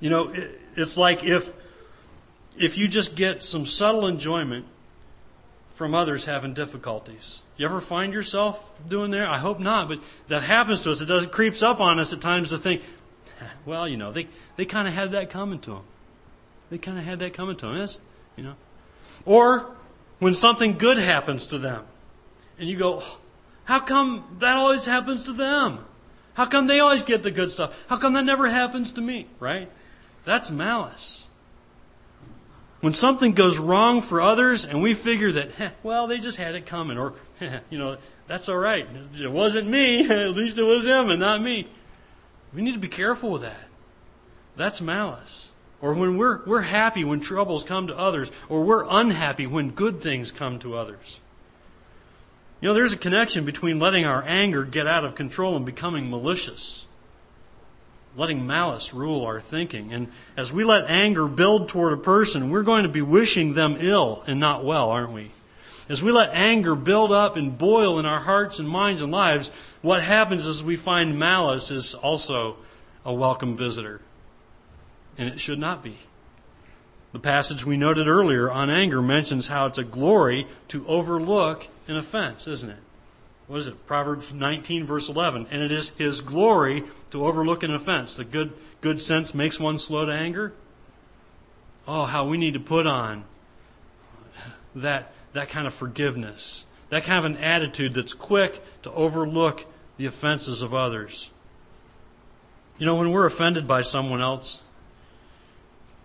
You 0.00 0.08
know, 0.08 0.30
it, 0.30 0.58
it's 0.76 0.96
like 0.96 1.22
if 1.24 1.52
if 2.58 2.78
you 2.78 2.88
just 2.88 3.14
get 3.14 3.42
some 3.42 3.66
subtle 3.66 4.06
enjoyment 4.06 4.64
from 5.74 5.94
others 5.94 6.24
having 6.24 6.54
difficulties. 6.54 7.42
You 7.58 7.66
ever 7.66 7.80
find 7.80 8.14
yourself 8.14 8.64
doing 8.88 9.10
there? 9.10 9.26
I 9.28 9.38
hope 9.38 9.60
not, 9.60 9.88
but 9.88 10.02
that 10.28 10.42
happens 10.42 10.84
to 10.84 10.90
us. 10.90 11.02
It 11.02 11.06
does 11.06 11.26
it 11.26 11.32
creeps 11.32 11.62
up 11.62 11.80
on 11.80 11.98
us 11.98 12.14
at 12.14 12.22
times 12.22 12.48
to 12.48 12.58
think, 12.58 12.82
well, 13.66 13.86
you 13.86 13.98
know, 13.98 14.10
they 14.10 14.28
they 14.56 14.64
kind 14.64 14.88
of 14.88 14.94
had 14.94 15.12
that 15.12 15.28
coming 15.28 15.58
to 15.60 15.70
them. 15.72 15.82
They 16.70 16.78
kind 16.78 16.98
of 16.98 17.04
had 17.04 17.18
that 17.18 17.34
coming 17.34 17.56
to 17.56 17.66
them. 17.66 17.76
Yes, 17.76 18.00
you 18.36 18.44
know. 18.44 18.54
Or 19.24 19.70
when 20.18 20.34
something 20.34 20.78
good 20.78 20.98
happens 20.98 21.46
to 21.48 21.58
them, 21.58 21.84
and 22.58 22.68
you 22.68 22.76
go, 22.76 23.02
how 23.64 23.80
come 23.80 24.36
that 24.40 24.56
always 24.56 24.84
happens 24.84 25.24
to 25.24 25.32
them? 25.32 25.84
How 26.34 26.46
come 26.46 26.66
they 26.66 26.80
always 26.80 27.02
get 27.02 27.22
the 27.22 27.30
good 27.30 27.50
stuff? 27.50 27.78
How 27.88 27.96
come 27.96 28.14
that 28.14 28.24
never 28.24 28.48
happens 28.48 28.92
to 28.92 29.00
me? 29.00 29.26
Right? 29.38 29.70
That's 30.24 30.50
malice. 30.50 31.28
When 32.80 32.92
something 32.92 33.32
goes 33.32 33.58
wrong 33.58 34.02
for 34.02 34.20
others 34.20 34.64
and 34.64 34.82
we 34.82 34.94
figure 34.94 35.30
that, 35.32 35.74
well, 35.84 36.08
they 36.08 36.18
just 36.18 36.36
had 36.36 36.56
it 36.56 36.66
coming, 36.66 36.98
or, 36.98 37.14
you 37.70 37.78
know, 37.78 37.96
that's 38.26 38.48
all 38.48 38.56
right. 38.56 38.88
It 39.14 39.30
wasn't 39.30 39.68
me. 39.68 40.00
At 40.10 40.30
least 40.30 40.58
it 40.58 40.64
was 40.64 40.84
him 40.84 41.08
and 41.10 41.20
not 41.20 41.40
me. 41.40 41.68
We 42.52 42.62
need 42.62 42.72
to 42.72 42.80
be 42.80 42.88
careful 42.88 43.30
with 43.30 43.42
that. 43.42 43.68
That's 44.56 44.80
malice. 44.80 45.51
Or 45.82 45.92
when 45.92 46.16
we're, 46.16 46.44
we're 46.44 46.62
happy 46.62 47.02
when 47.02 47.18
troubles 47.18 47.64
come 47.64 47.88
to 47.88 47.98
others, 47.98 48.30
or 48.48 48.62
we're 48.62 48.86
unhappy 48.88 49.48
when 49.48 49.70
good 49.70 50.00
things 50.00 50.30
come 50.30 50.60
to 50.60 50.76
others. 50.76 51.20
You 52.60 52.68
know, 52.68 52.74
there's 52.74 52.92
a 52.92 52.96
connection 52.96 53.44
between 53.44 53.80
letting 53.80 54.04
our 54.04 54.22
anger 54.22 54.62
get 54.62 54.86
out 54.86 55.04
of 55.04 55.16
control 55.16 55.56
and 55.56 55.66
becoming 55.66 56.08
malicious. 56.08 56.86
Letting 58.16 58.46
malice 58.46 58.94
rule 58.94 59.24
our 59.24 59.40
thinking. 59.40 59.92
And 59.92 60.12
as 60.36 60.52
we 60.52 60.62
let 60.62 60.88
anger 60.88 61.26
build 61.26 61.68
toward 61.68 61.92
a 61.92 61.96
person, 61.96 62.50
we're 62.50 62.62
going 62.62 62.84
to 62.84 62.88
be 62.88 63.02
wishing 63.02 63.54
them 63.54 63.74
ill 63.80 64.22
and 64.28 64.38
not 64.38 64.64
well, 64.64 64.88
aren't 64.88 65.12
we? 65.12 65.32
As 65.88 66.00
we 66.00 66.12
let 66.12 66.32
anger 66.32 66.76
build 66.76 67.10
up 67.10 67.34
and 67.36 67.58
boil 67.58 67.98
in 67.98 68.06
our 68.06 68.20
hearts 68.20 68.60
and 68.60 68.68
minds 68.68 69.02
and 69.02 69.10
lives, 69.10 69.50
what 69.80 70.04
happens 70.04 70.46
is 70.46 70.62
we 70.62 70.76
find 70.76 71.18
malice 71.18 71.72
is 71.72 71.94
also 71.94 72.56
a 73.04 73.12
welcome 73.12 73.56
visitor 73.56 74.00
and 75.18 75.28
it 75.28 75.40
should 75.40 75.58
not 75.58 75.82
be. 75.82 75.98
The 77.12 77.18
passage 77.18 77.66
we 77.66 77.76
noted 77.76 78.08
earlier 78.08 78.50
on 78.50 78.70
anger 78.70 79.02
mentions 79.02 79.48
how 79.48 79.66
it's 79.66 79.78
a 79.78 79.84
glory 79.84 80.46
to 80.68 80.86
overlook 80.86 81.68
an 81.86 81.96
offense, 81.96 82.48
isn't 82.48 82.70
it? 82.70 82.78
What 83.46 83.58
is 83.58 83.66
it? 83.66 83.86
Proverbs 83.86 84.32
19, 84.32 84.86
verse 84.86 85.10
11. 85.10 85.48
And 85.50 85.62
it 85.62 85.70
is 85.70 85.90
his 85.90 86.22
glory 86.22 86.84
to 87.10 87.26
overlook 87.26 87.62
an 87.62 87.74
offense. 87.74 88.14
The 88.14 88.24
good, 88.24 88.54
good 88.80 88.98
sense 88.98 89.34
makes 89.34 89.60
one 89.60 89.76
slow 89.76 90.06
to 90.06 90.12
anger. 90.12 90.54
Oh, 91.86 92.04
how 92.04 92.24
we 92.26 92.38
need 92.38 92.54
to 92.54 92.60
put 92.60 92.86
on 92.86 93.24
that, 94.74 95.12
that 95.34 95.50
kind 95.50 95.66
of 95.66 95.74
forgiveness, 95.74 96.64
that 96.88 97.04
kind 97.04 97.18
of 97.18 97.24
an 97.26 97.36
attitude 97.36 97.92
that's 97.92 98.14
quick 98.14 98.62
to 98.82 98.92
overlook 98.92 99.66
the 99.98 100.06
offenses 100.06 100.62
of 100.62 100.72
others. 100.72 101.30
You 102.78 102.86
know, 102.86 102.94
when 102.94 103.10
we're 103.10 103.26
offended 103.26 103.66
by 103.66 103.82
someone 103.82 104.22
else, 104.22 104.62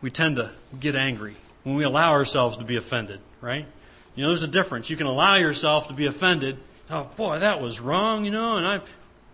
we 0.07 0.11
tend 0.11 0.37
to 0.37 0.49
get 0.79 0.95
angry 0.95 1.35
when 1.63 1.75
we 1.75 1.83
allow 1.83 2.13
ourselves 2.13 2.55
to 2.55 2.63
be 2.63 2.77
offended, 2.77 3.19
right? 3.41 3.65
You 4.15 4.23
know, 4.23 4.29
there's 4.29 4.41
a 4.41 4.47
difference. 4.47 4.89
You 4.89 4.95
can 4.95 5.05
allow 5.05 5.35
yourself 5.35 5.89
to 5.89 5.93
be 5.93 6.05
offended. 6.05 6.59
Oh, 6.89 7.09
boy, 7.17 7.39
that 7.39 7.59
was 7.59 7.81
wrong, 7.81 8.23
you 8.23 8.31
know, 8.31 8.55
and 8.55 8.65
I, 8.65 8.79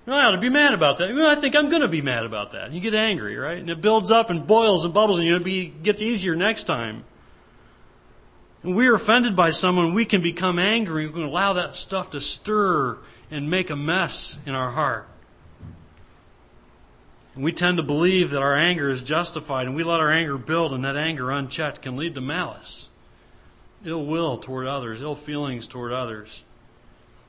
I 0.08 0.26
ought 0.26 0.32
to 0.32 0.40
be 0.40 0.50
mad 0.50 0.74
about 0.74 0.98
that. 0.98 1.14
Well, 1.14 1.30
I 1.30 1.40
think 1.40 1.56
I'm 1.56 1.70
going 1.70 1.84
to 1.84 1.88
be 1.88 2.02
mad 2.02 2.26
about 2.26 2.54
that. 2.54 2.72
You 2.72 2.82
get 2.82 2.96
angry, 2.96 3.38
right? 3.38 3.60
And 3.60 3.70
it 3.70 3.82
builds 3.82 4.10
up 4.10 4.32
and 4.32 4.48
boils 4.48 4.84
and 4.84 4.92
bubbles, 4.96 5.20
and 5.20 5.28
you 5.28 5.38
know, 5.38 5.46
it 5.46 5.84
gets 5.84 6.02
easier 6.02 6.36
next 6.36 6.64
time. 6.64 7.04
When 8.64 8.74
we 8.74 8.88
are 8.88 8.96
offended 8.96 9.36
by 9.36 9.52
someone, 9.52 9.94
we 9.94 10.06
can 10.06 10.24
become 10.24 10.58
angry. 10.58 11.06
We 11.06 11.14
can 11.14 11.22
allow 11.22 11.54
that 11.54 11.76
stuff 11.76 12.10
to 12.10 12.20
stir 12.20 12.98
and 13.30 13.48
make 13.48 13.70
a 13.70 13.76
mess 13.76 14.40
in 14.48 14.56
our 14.56 14.72
heart. 14.72 15.08
We 17.36 17.52
tend 17.52 17.78
to 17.78 17.84
believe 17.84 18.30
that 18.30 18.44
our 18.44 18.56
anger 18.56 18.90
is 18.90 19.02
justified, 19.02 19.66
and 19.66 19.76
we 19.76 19.84
let 19.84 20.00
our 20.00 20.12
anger 20.12 20.38
build, 20.38 20.72
and 20.72 20.86
that 20.86 20.96
anger 20.96 21.32
unchecked 21.32 21.82
can 21.82 21.98
lead 21.98 22.14
to 22.16 22.22
malice, 22.22 22.90
ill 23.84 24.06
will 24.06 24.38
toward 24.38 24.68
others, 24.68 25.02
ill 25.02 25.16
feelings 25.16 25.66
toward 25.66 25.92
others. 25.92 26.44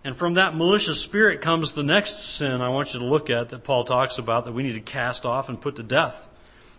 And 0.05 0.15
from 0.15 0.35
that 0.35 0.55
malicious 0.55 1.01
spirit 1.01 1.41
comes 1.41 1.73
the 1.73 1.83
next 1.83 2.19
sin 2.19 2.61
I 2.61 2.69
want 2.69 2.93
you 2.93 3.01
to 3.01 3.07
look 3.07 3.31
at 3.31 3.49
that 3.49 3.65
Paul 3.65 3.85
talks 3.85 4.19
about 4.19 4.45
that 4.45 4.53
we 4.53 4.63
need 4.63 4.75
to 4.75 4.81
cast 4.81 5.25
off 5.25 5.49
and 5.49 5.59
put 5.59 5.77
to 5.77 5.83
death 5.83 6.29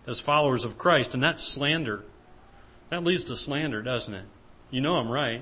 as 0.05 0.19
followers 0.19 0.63
of 0.63 0.77
Christ, 0.77 1.15
and 1.15 1.23
that's 1.23 1.41
slander. 1.41 2.03
That 2.89 3.03
leads 3.03 3.23
to 3.25 3.35
slander, 3.35 3.81
doesn't 3.81 4.13
it? 4.13 4.25
You 4.69 4.81
know 4.81 4.97
I'm 4.97 5.09
right. 5.09 5.41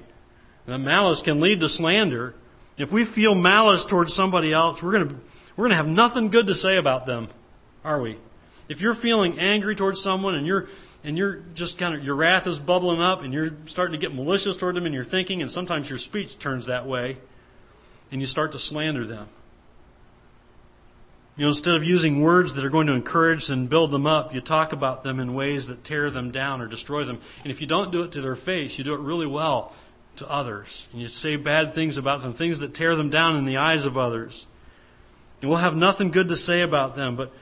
That 0.65 0.77
malice 0.77 1.21
can 1.21 1.41
lead 1.41 1.59
to 1.59 1.67
slander. 1.67 2.33
If 2.77 2.93
we 2.93 3.03
feel 3.03 3.35
malice 3.35 3.85
towards 3.85 4.13
somebody 4.13 4.53
else, 4.53 4.81
we're 4.81 4.93
going 4.93 5.09
to, 5.09 5.15
we're 5.57 5.63
going 5.63 5.71
to 5.71 5.75
have 5.75 5.87
nothing 5.87 6.29
good 6.29 6.47
to 6.47 6.55
say 6.55 6.77
about 6.77 7.05
them 7.05 7.27
are 7.83 8.01
we? 8.01 8.17
If 8.69 8.81
you're 8.81 8.93
feeling 8.93 9.39
angry 9.39 9.75
towards 9.75 10.01
someone 10.01 10.35
and 10.35 10.47
you're 10.47 10.67
and 11.03 11.17
you're 11.17 11.43
just 11.53 11.77
kind 11.77 11.93
of 11.93 12.03
your 12.03 12.15
wrath 12.15 12.47
is 12.47 12.59
bubbling 12.59 13.01
up 13.01 13.21
and 13.21 13.33
you're 13.33 13.51
starting 13.65 13.91
to 13.91 13.97
get 13.97 14.15
malicious 14.15 14.55
toward 14.55 14.75
them 14.75 14.85
in 14.85 14.93
your 14.93 15.03
thinking 15.03 15.41
and 15.41 15.51
sometimes 15.51 15.89
your 15.89 15.99
speech 15.99 16.39
turns 16.39 16.65
that 16.65 16.85
way 16.85 17.17
and 18.11 18.21
you 18.21 18.27
start 18.27 18.51
to 18.53 18.59
slander 18.59 19.05
them. 19.05 19.27
You 21.35 21.43
know, 21.43 21.49
instead 21.49 21.73
of 21.73 21.83
using 21.83 22.21
words 22.21 22.53
that 22.53 22.63
are 22.63 22.69
going 22.69 22.85
to 22.87 22.93
encourage 22.93 23.49
and 23.49 23.67
build 23.67 23.89
them 23.89 24.05
up, 24.05 24.35
you 24.35 24.39
talk 24.39 24.71
about 24.71 25.01
them 25.01 25.19
in 25.19 25.33
ways 25.33 25.65
that 25.65 25.83
tear 25.83 26.11
them 26.11 26.29
down 26.29 26.61
or 26.61 26.67
destroy 26.67 27.03
them. 27.05 27.19
And 27.43 27.49
if 27.49 27.59
you 27.59 27.65
don't 27.65 27.91
do 27.91 28.03
it 28.03 28.11
to 28.11 28.21
their 28.21 28.35
face, 28.35 28.77
you 28.77 28.83
do 28.83 28.93
it 28.93 28.99
really 28.99 29.25
well 29.25 29.73
to 30.17 30.29
others. 30.29 30.87
And 30.91 31.01
you 31.01 31.07
say 31.07 31.35
bad 31.35 31.73
things 31.73 31.97
about 31.97 32.21
them, 32.21 32.33
things 32.33 32.59
that 32.59 32.75
tear 32.75 32.95
them 32.95 33.09
down 33.09 33.35
in 33.35 33.45
the 33.45 33.57
eyes 33.57 33.85
of 33.85 33.97
others. 33.97 34.45
And 35.41 35.49
we'll 35.49 35.59
have 35.59 35.75
nothing 35.75 36.11
good 36.11 36.29
to 36.29 36.37
say 36.37 36.61
about 36.61 36.95
them, 36.95 37.15
but 37.15 37.33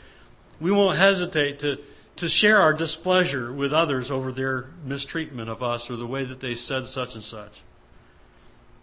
we 0.61 0.71
won't 0.71 0.97
hesitate 0.97 1.59
to, 1.59 1.79
to 2.17 2.29
share 2.29 2.61
our 2.61 2.71
displeasure 2.71 3.51
with 3.51 3.73
others 3.73 4.11
over 4.11 4.31
their 4.31 4.67
mistreatment 4.85 5.49
of 5.49 5.63
us 5.63 5.89
or 5.89 5.95
the 5.95 6.05
way 6.05 6.23
that 6.23 6.39
they 6.39 6.53
said 6.53 6.87
such 6.87 7.15
and 7.15 7.23
such. 7.23 7.61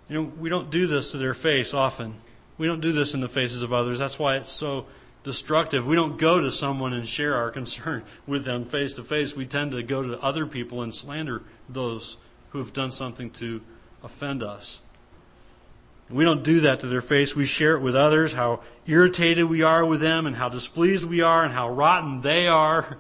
You 0.09 0.17
know, 0.17 0.33
we 0.39 0.49
don't 0.49 0.71
do 0.71 0.87
this 0.89 1.13
to 1.13 1.19
their 1.19 1.35
face 1.35 1.73
often. 1.73 2.17
We 2.59 2.67
don't 2.67 2.81
do 2.81 2.93
this 2.93 3.15
in 3.15 3.21
the 3.21 3.29
faces 3.29 3.63
of 3.63 3.73
others. 3.73 4.01
That's 4.01 4.19
why 4.19 4.37
it's 4.37 4.53
so 4.53 4.87
destructive. 5.23 5.87
We 5.87 5.95
don't 5.95 6.19
go 6.19 6.41
to 6.41 6.51
someone 6.51 6.93
and 6.93 7.09
share 7.09 7.37
our 7.37 7.51
concern 7.53 8.03
with 8.27 8.45
them 8.45 8.65
face 8.65 8.95
to 8.95 9.05
face. 9.05 9.37
We 9.37 9.47
tend 9.47 9.71
to 9.73 9.83
go 9.85 10.03
to 10.03 10.21
other 10.21 10.47
people 10.47 10.83
and 10.83 10.93
slander 10.93 11.43
those 11.69 12.17
who 12.51 12.59
have 12.59 12.73
done 12.73 12.91
something 12.91 13.31
to 13.33 13.61
offend 14.03 14.43
us. 14.43 14.81
We 16.11 16.25
don't 16.25 16.43
do 16.43 16.61
that 16.61 16.81
to 16.81 16.87
their 16.87 17.03
face. 17.03 17.37
We 17.37 17.45
share 17.45 17.77
it 17.77 17.81
with 17.81 17.95
others, 17.95 18.33
how 18.33 18.61
irritated 18.87 19.45
we 19.45 19.63
are 19.63 19.85
with 19.85 20.01
them 20.01 20.27
and 20.27 20.37
how 20.37 20.49
displeased 20.49 21.09
we 21.09 21.21
are 21.21 21.45
and 21.45 21.53
how 21.53 21.69
rotten 21.69 22.23
they 22.23 22.49
are. 22.49 22.97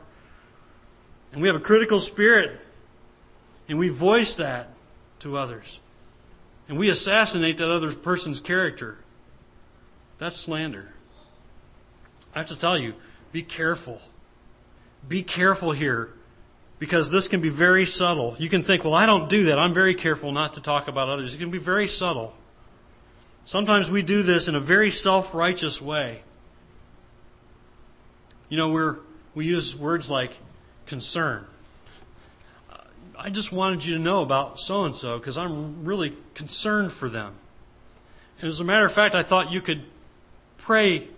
And 1.33 1.41
we 1.41 1.49
have 1.49 1.57
a 1.57 1.61
critical 1.61 2.01
spirit. 2.01 2.61
And 3.69 3.79
we 3.79 3.89
voice 3.89 4.37
that 4.37 4.71
to 5.21 5.39
others. 5.39 5.81
And 6.69 6.79
we 6.79 6.91
assassinate 6.91 7.57
that 7.59 7.71
other 7.71 7.93
person's 7.93 8.41
character. 8.41 8.99
That's 10.19 10.37
slander. 10.37 10.93
I 12.35 12.39
have 12.41 12.49
to 12.49 12.59
tell 12.59 12.79
you, 12.79 12.95
be 13.33 13.43
careful. 13.43 14.03
Be 15.07 15.23
careful 15.23 15.73
here 15.73 16.11
because 16.79 17.11
this 17.11 17.27
can 17.27 17.41
be 17.41 17.49
very 17.49 17.87
subtle. 17.87 18.37
You 18.39 18.49
can 18.49 18.63
think, 18.63 18.85
well, 18.85 18.95
I 18.95 19.07
don't 19.07 19.29
do 19.29 19.45
that. 19.45 19.59
I'm 19.59 19.73
very 19.73 19.95
careful 19.95 20.31
not 20.33 20.55
to 20.55 20.61
talk 20.61 20.89
about 20.89 21.09
others. 21.09 21.35
It 21.35 21.39
can 21.39 21.51
be 21.51 21.59
very 21.59 21.89
subtle. 21.89 22.35
Sometimes 23.49 23.91
we 23.91 24.03
do 24.03 24.23
this 24.23 24.47
in 24.47 24.55
a 24.55 24.61
very 24.61 24.91
self 24.91 25.33
righteous 25.35 25.81
way. 25.81 26.21
You 28.51 28.59
know, 28.59 28.69
we're, 28.69 28.99
we 29.35 29.47
use 29.47 29.75
words 29.75 30.11
like 30.11 30.37
concern. 30.85 31.47
Uh, 32.71 32.77
I 33.17 33.31
just 33.31 33.51
wanted 33.51 33.87
you 33.87 33.95
to 33.95 34.01
know 34.03 34.21
about 34.21 34.61
so 34.61 34.85
and 34.85 34.95
so 34.95 35.17
because 35.17 35.39
I'm 35.39 35.87
really 35.87 36.15
concerned 36.35 36.93
for 36.93 37.09
them. 37.09 37.37
And 38.39 38.49
as 38.49 38.61
a 38.61 38.65
matter 38.65 38.85
of 38.85 38.93
fact, 38.93 39.15
I 39.15 39.23
thought 39.23 39.51
you 39.51 39.63
could 39.63 39.83
pray 40.59 41.09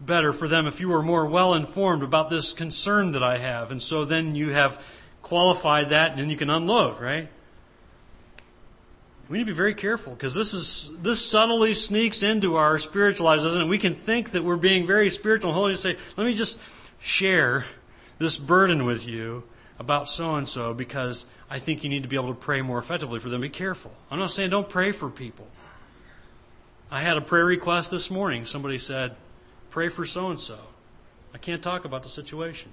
better 0.00 0.32
for 0.32 0.46
them 0.46 0.68
if 0.68 0.80
you 0.80 0.90
were 0.90 1.02
more 1.02 1.26
well 1.26 1.54
informed 1.54 2.04
about 2.04 2.30
this 2.30 2.52
concern 2.52 3.10
that 3.10 3.24
I 3.24 3.38
have. 3.38 3.72
And 3.72 3.82
so 3.82 4.04
then 4.04 4.36
you 4.36 4.50
have 4.50 4.80
qualified 5.22 5.90
that 5.90 6.12
and 6.12 6.20
then 6.20 6.30
you 6.30 6.36
can 6.36 6.50
unload, 6.50 7.00
right? 7.00 7.28
We 9.28 9.38
need 9.38 9.44
to 9.44 9.52
be 9.52 9.56
very 9.56 9.74
careful 9.74 10.12
because 10.12 10.34
this 10.34 10.52
is 10.52 11.00
this 11.00 11.24
subtly 11.24 11.72
sneaks 11.72 12.22
into 12.22 12.56
our 12.56 12.78
spiritual 12.78 13.26
lives, 13.26 13.42
doesn't 13.42 13.62
it? 13.62 13.68
We 13.68 13.78
can 13.78 13.94
think 13.94 14.32
that 14.32 14.44
we're 14.44 14.56
being 14.56 14.86
very 14.86 15.08
spiritual 15.08 15.50
and 15.50 15.56
holy 15.56 15.70
and 15.72 15.78
say, 15.78 15.96
let 16.16 16.26
me 16.26 16.34
just 16.34 16.60
share 17.00 17.64
this 18.18 18.36
burden 18.36 18.84
with 18.84 19.08
you 19.08 19.44
about 19.78 20.08
so 20.08 20.34
and 20.36 20.46
so 20.46 20.74
because 20.74 21.26
I 21.48 21.58
think 21.58 21.82
you 21.82 21.90
need 21.90 22.02
to 22.02 22.08
be 22.08 22.16
able 22.16 22.28
to 22.28 22.34
pray 22.34 22.62
more 22.62 22.78
effectively 22.78 23.18
for 23.18 23.28
them. 23.28 23.40
Be 23.40 23.48
careful. 23.48 23.92
I'm 24.10 24.18
not 24.18 24.30
saying 24.30 24.50
don't 24.50 24.68
pray 24.68 24.92
for 24.92 25.08
people. 25.08 25.46
I 26.90 27.00
had 27.00 27.16
a 27.16 27.20
prayer 27.20 27.44
request 27.44 27.90
this 27.90 28.10
morning. 28.10 28.44
Somebody 28.44 28.78
said, 28.78 29.16
Pray 29.70 29.88
for 29.88 30.06
so 30.06 30.30
and 30.30 30.38
so. 30.38 30.58
I 31.32 31.38
can't 31.38 31.62
talk 31.62 31.84
about 31.84 32.04
the 32.04 32.08
situation. 32.08 32.70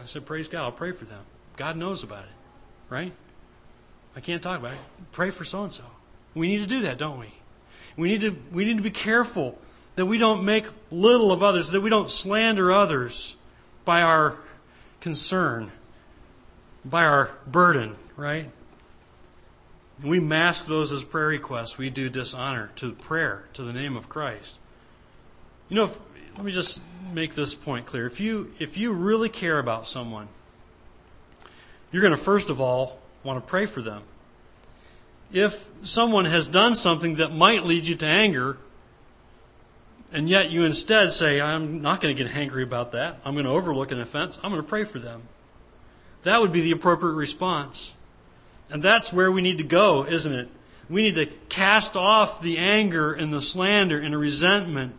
I 0.00 0.06
said, 0.06 0.24
Praise 0.24 0.48
God, 0.48 0.62
I'll 0.62 0.72
pray 0.72 0.92
for 0.92 1.04
them. 1.04 1.24
God 1.56 1.76
knows 1.76 2.02
about 2.02 2.24
it, 2.24 2.30
right? 2.88 3.12
I 4.14 4.20
can't 4.20 4.42
talk 4.42 4.58
about 4.58 4.72
it. 4.72 4.78
Pray 5.12 5.30
for 5.30 5.44
so 5.44 5.64
and 5.64 5.72
so. 5.72 5.84
We 6.34 6.48
need 6.48 6.60
to 6.60 6.66
do 6.66 6.80
that, 6.82 6.98
don't 6.98 7.18
we? 7.18 7.32
We 7.96 8.08
need 8.08 8.20
to 8.22 8.36
we 8.52 8.64
need 8.64 8.76
to 8.76 8.82
be 8.82 8.90
careful 8.90 9.58
that 9.96 10.06
we 10.06 10.18
don't 10.18 10.44
make 10.44 10.66
little 10.90 11.32
of 11.32 11.42
others, 11.42 11.70
that 11.70 11.80
we 11.80 11.90
don't 11.90 12.10
slander 12.10 12.72
others 12.72 13.36
by 13.84 14.00
our 14.00 14.36
concern, 15.00 15.70
by 16.84 17.04
our 17.04 17.30
burden, 17.46 17.96
right? 18.16 18.46
we 20.02 20.18
mask 20.20 20.66
those 20.66 20.92
as 20.92 21.04
prayer 21.04 21.28
requests. 21.28 21.78
We 21.78 21.90
do 21.90 22.08
dishonor 22.08 22.70
to 22.76 22.92
prayer, 22.92 23.44
to 23.54 23.62
the 23.62 23.72
name 23.72 23.96
of 23.96 24.08
Christ. 24.08 24.58
You 25.68 25.76
know, 25.76 25.84
if, 25.84 26.00
let 26.34 26.44
me 26.44 26.52
just 26.52 26.82
make 27.12 27.34
this 27.34 27.54
point 27.54 27.86
clear. 27.86 28.06
If 28.06 28.20
you, 28.20 28.52
if 28.58 28.76
you 28.76 28.92
really 28.92 29.28
care 29.28 29.58
about 29.58 29.86
someone, 29.86 30.28
you're 31.90 32.02
going 32.02 32.12
to 32.12 32.16
first 32.16 32.50
of 32.50 32.60
all 32.60 32.98
want 33.24 33.42
to 33.42 33.48
pray 33.48 33.66
for 33.66 33.82
them. 33.82 34.02
If 35.32 35.68
someone 35.82 36.26
has 36.26 36.46
done 36.46 36.74
something 36.74 37.16
that 37.16 37.32
might 37.32 37.64
lead 37.64 37.86
you 37.86 37.96
to 37.96 38.06
anger, 38.06 38.58
and 40.12 40.28
yet 40.28 40.50
you 40.50 40.64
instead 40.64 41.12
say, 41.12 41.40
I'm 41.40 41.80
not 41.80 42.00
going 42.00 42.14
to 42.14 42.22
get 42.22 42.34
angry 42.34 42.62
about 42.62 42.92
that, 42.92 43.18
I'm 43.24 43.34
going 43.34 43.46
to 43.46 43.52
overlook 43.52 43.90
an 43.92 44.00
offense, 44.00 44.38
I'm 44.42 44.50
going 44.50 44.62
to 44.62 44.68
pray 44.68 44.84
for 44.84 44.98
them. 44.98 45.22
That 46.22 46.40
would 46.40 46.52
be 46.52 46.60
the 46.60 46.72
appropriate 46.72 47.14
response. 47.14 47.94
And 48.70 48.82
that's 48.82 49.12
where 49.12 49.32
we 49.32 49.42
need 49.42 49.58
to 49.58 49.64
go, 49.64 50.06
isn't 50.06 50.32
it? 50.32 50.48
We 50.88 51.02
need 51.02 51.14
to 51.16 51.26
cast 51.48 51.96
off 51.96 52.42
the 52.42 52.58
anger 52.58 53.12
and 53.12 53.32
the 53.32 53.40
slander 53.40 53.98
and 53.98 54.14
the 54.14 54.18
resentment 54.18 54.94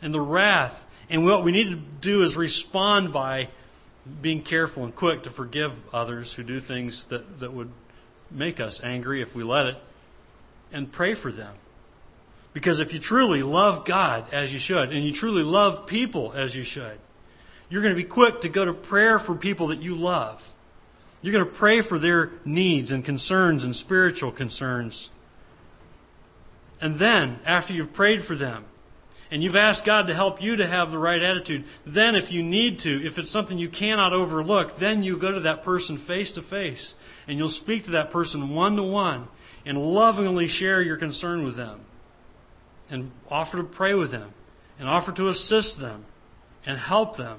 and 0.00 0.14
the 0.14 0.20
wrath. 0.20 0.86
And 1.08 1.24
what 1.24 1.44
we 1.44 1.52
need 1.52 1.70
to 1.70 1.76
do 1.76 2.22
is 2.22 2.36
respond 2.36 3.12
by 3.12 3.48
being 4.22 4.42
careful 4.42 4.84
and 4.84 4.94
quick 4.94 5.22
to 5.24 5.30
forgive 5.30 5.72
others 5.94 6.34
who 6.34 6.42
do 6.42 6.60
things 6.60 7.06
that, 7.06 7.40
that 7.40 7.52
would 7.52 7.70
make 8.30 8.60
us 8.60 8.82
angry 8.82 9.22
if 9.22 9.34
we 9.34 9.42
let 9.42 9.66
it, 9.66 9.76
and 10.72 10.90
pray 10.90 11.14
for 11.14 11.30
them. 11.30 11.54
Because 12.52 12.80
if 12.80 12.92
you 12.92 12.98
truly 12.98 13.42
love 13.42 13.84
God 13.84 14.24
as 14.32 14.52
you 14.52 14.58
should, 14.58 14.92
and 14.92 15.04
you 15.04 15.12
truly 15.12 15.42
love 15.42 15.86
people 15.86 16.32
as 16.34 16.56
you 16.56 16.62
should, 16.62 16.98
you're 17.68 17.82
going 17.82 17.94
to 17.94 18.02
be 18.02 18.08
quick 18.08 18.40
to 18.42 18.48
go 18.48 18.64
to 18.64 18.72
prayer 18.72 19.18
for 19.18 19.34
people 19.34 19.68
that 19.68 19.82
you 19.82 19.94
love. 19.94 20.52
You're 21.20 21.32
going 21.32 21.44
to 21.44 21.50
pray 21.50 21.80
for 21.80 21.98
their 21.98 22.30
needs 22.44 22.92
and 22.92 23.04
concerns 23.04 23.64
and 23.64 23.74
spiritual 23.74 24.30
concerns. 24.30 25.10
And 26.80 26.98
then, 26.98 27.40
after 27.44 27.74
you've 27.74 27.92
prayed 27.92 28.22
for 28.22 28.34
them, 28.34 28.64
and 29.30 29.42
you've 29.42 29.56
asked 29.56 29.84
God 29.84 30.06
to 30.06 30.14
help 30.14 30.40
you 30.40 30.56
to 30.56 30.66
have 30.66 30.90
the 30.90 30.98
right 30.98 31.20
attitude, 31.20 31.64
then 31.84 32.14
if 32.14 32.30
you 32.30 32.42
need 32.42 32.78
to, 32.80 33.04
if 33.04 33.18
it's 33.18 33.30
something 33.30 33.58
you 33.58 33.68
cannot 33.68 34.12
overlook, 34.12 34.76
then 34.76 35.02
you 35.02 35.16
go 35.16 35.32
to 35.32 35.40
that 35.40 35.62
person 35.62 35.98
face 35.98 36.32
to 36.32 36.42
face 36.42 36.94
and 37.26 37.38
you'll 37.38 37.48
speak 37.48 37.84
to 37.84 37.90
that 37.92 38.10
person 38.10 38.54
one 38.54 38.76
to 38.76 38.82
one 38.82 39.28
and 39.64 39.76
lovingly 39.76 40.46
share 40.46 40.80
your 40.80 40.96
concern 40.96 41.44
with 41.44 41.56
them 41.56 41.80
and 42.88 43.10
offer 43.28 43.56
to 43.56 43.64
pray 43.64 43.94
with 43.94 44.12
them 44.12 44.32
and 44.78 44.88
offer 44.88 45.10
to 45.10 45.28
assist 45.28 45.80
them 45.80 46.04
and 46.64 46.78
help 46.78 47.16
them. 47.16 47.38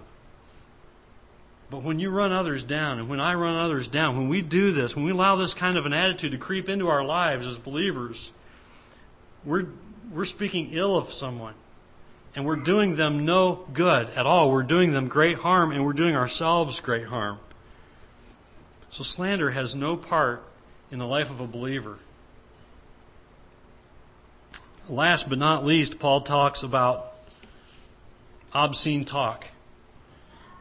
But 1.69 1.84
when 1.84 2.00
you 2.00 2.10
run 2.10 2.32
others 2.32 2.63
down, 2.63 3.00
and 3.00 3.10
when 3.10 3.19
I 3.19 3.34
run 3.34 3.56
others 3.56 3.88
down, 3.88 4.17
when 4.17 4.30
we 4.30 4.41
do 4.41 4.71
this, 4.71 4.95
when 4.95 5.04
we 5.04 5.12
allow 5.12 5.36
this 5.36 5.54
kind 5.54 5.78
of 5.78 5.86
an 5.86 5.93
attitude 5.93 6.32
to 6.32 6.38
creep 6.38 6.69
into 6.69 6.88
our 6.88 7.04
lives 7.04 7.45
as 7.45 7.58
believers, 7.58 8.32
we're, 9.43 9.67
we're 10.12 10.26
speaking 10.26 10.69
ill 10.71 10.95
of 10.95 11.12
someone 11.12 11.54
and 12.36 12.46
we're 12.46 12.56
doing 12.56 12.96
them 12.96 13.26
no 13.26 13.66
good 13.74 14.10
at 14.12 14.26
all. 14.26 14.52
We're 14.52 14.63
doing 14.63 14.94
them 14.94 15.08
great 15.08 15.38
harm, 15.40 15.72
and 15.72 15.86
we're 15.86 15.94
doing 15.94 16.16
ourselves 16.16 16.80
great 16.80 17.08
harm. 17.08 17.40
So 18.90 19.04
slander 19.04 19.52
has 19.52 19.76
no 19.76 19.98
part 19.98 20.44
in 20.92 21.00
the 21.00 21.08
life 21.08 21.30
of 21.30 21.40
a 21.40 21.48
believer. 21.48 21.98
Last 24.90 25.28
but 25.28 25.38
not 25.38 25.66
least, 25.66 26.00
Paul 26.00 26.22
talks 26.22 26.63
about 26.63 27.13
obscene 28.54 29.04
talk. 29.04 29.48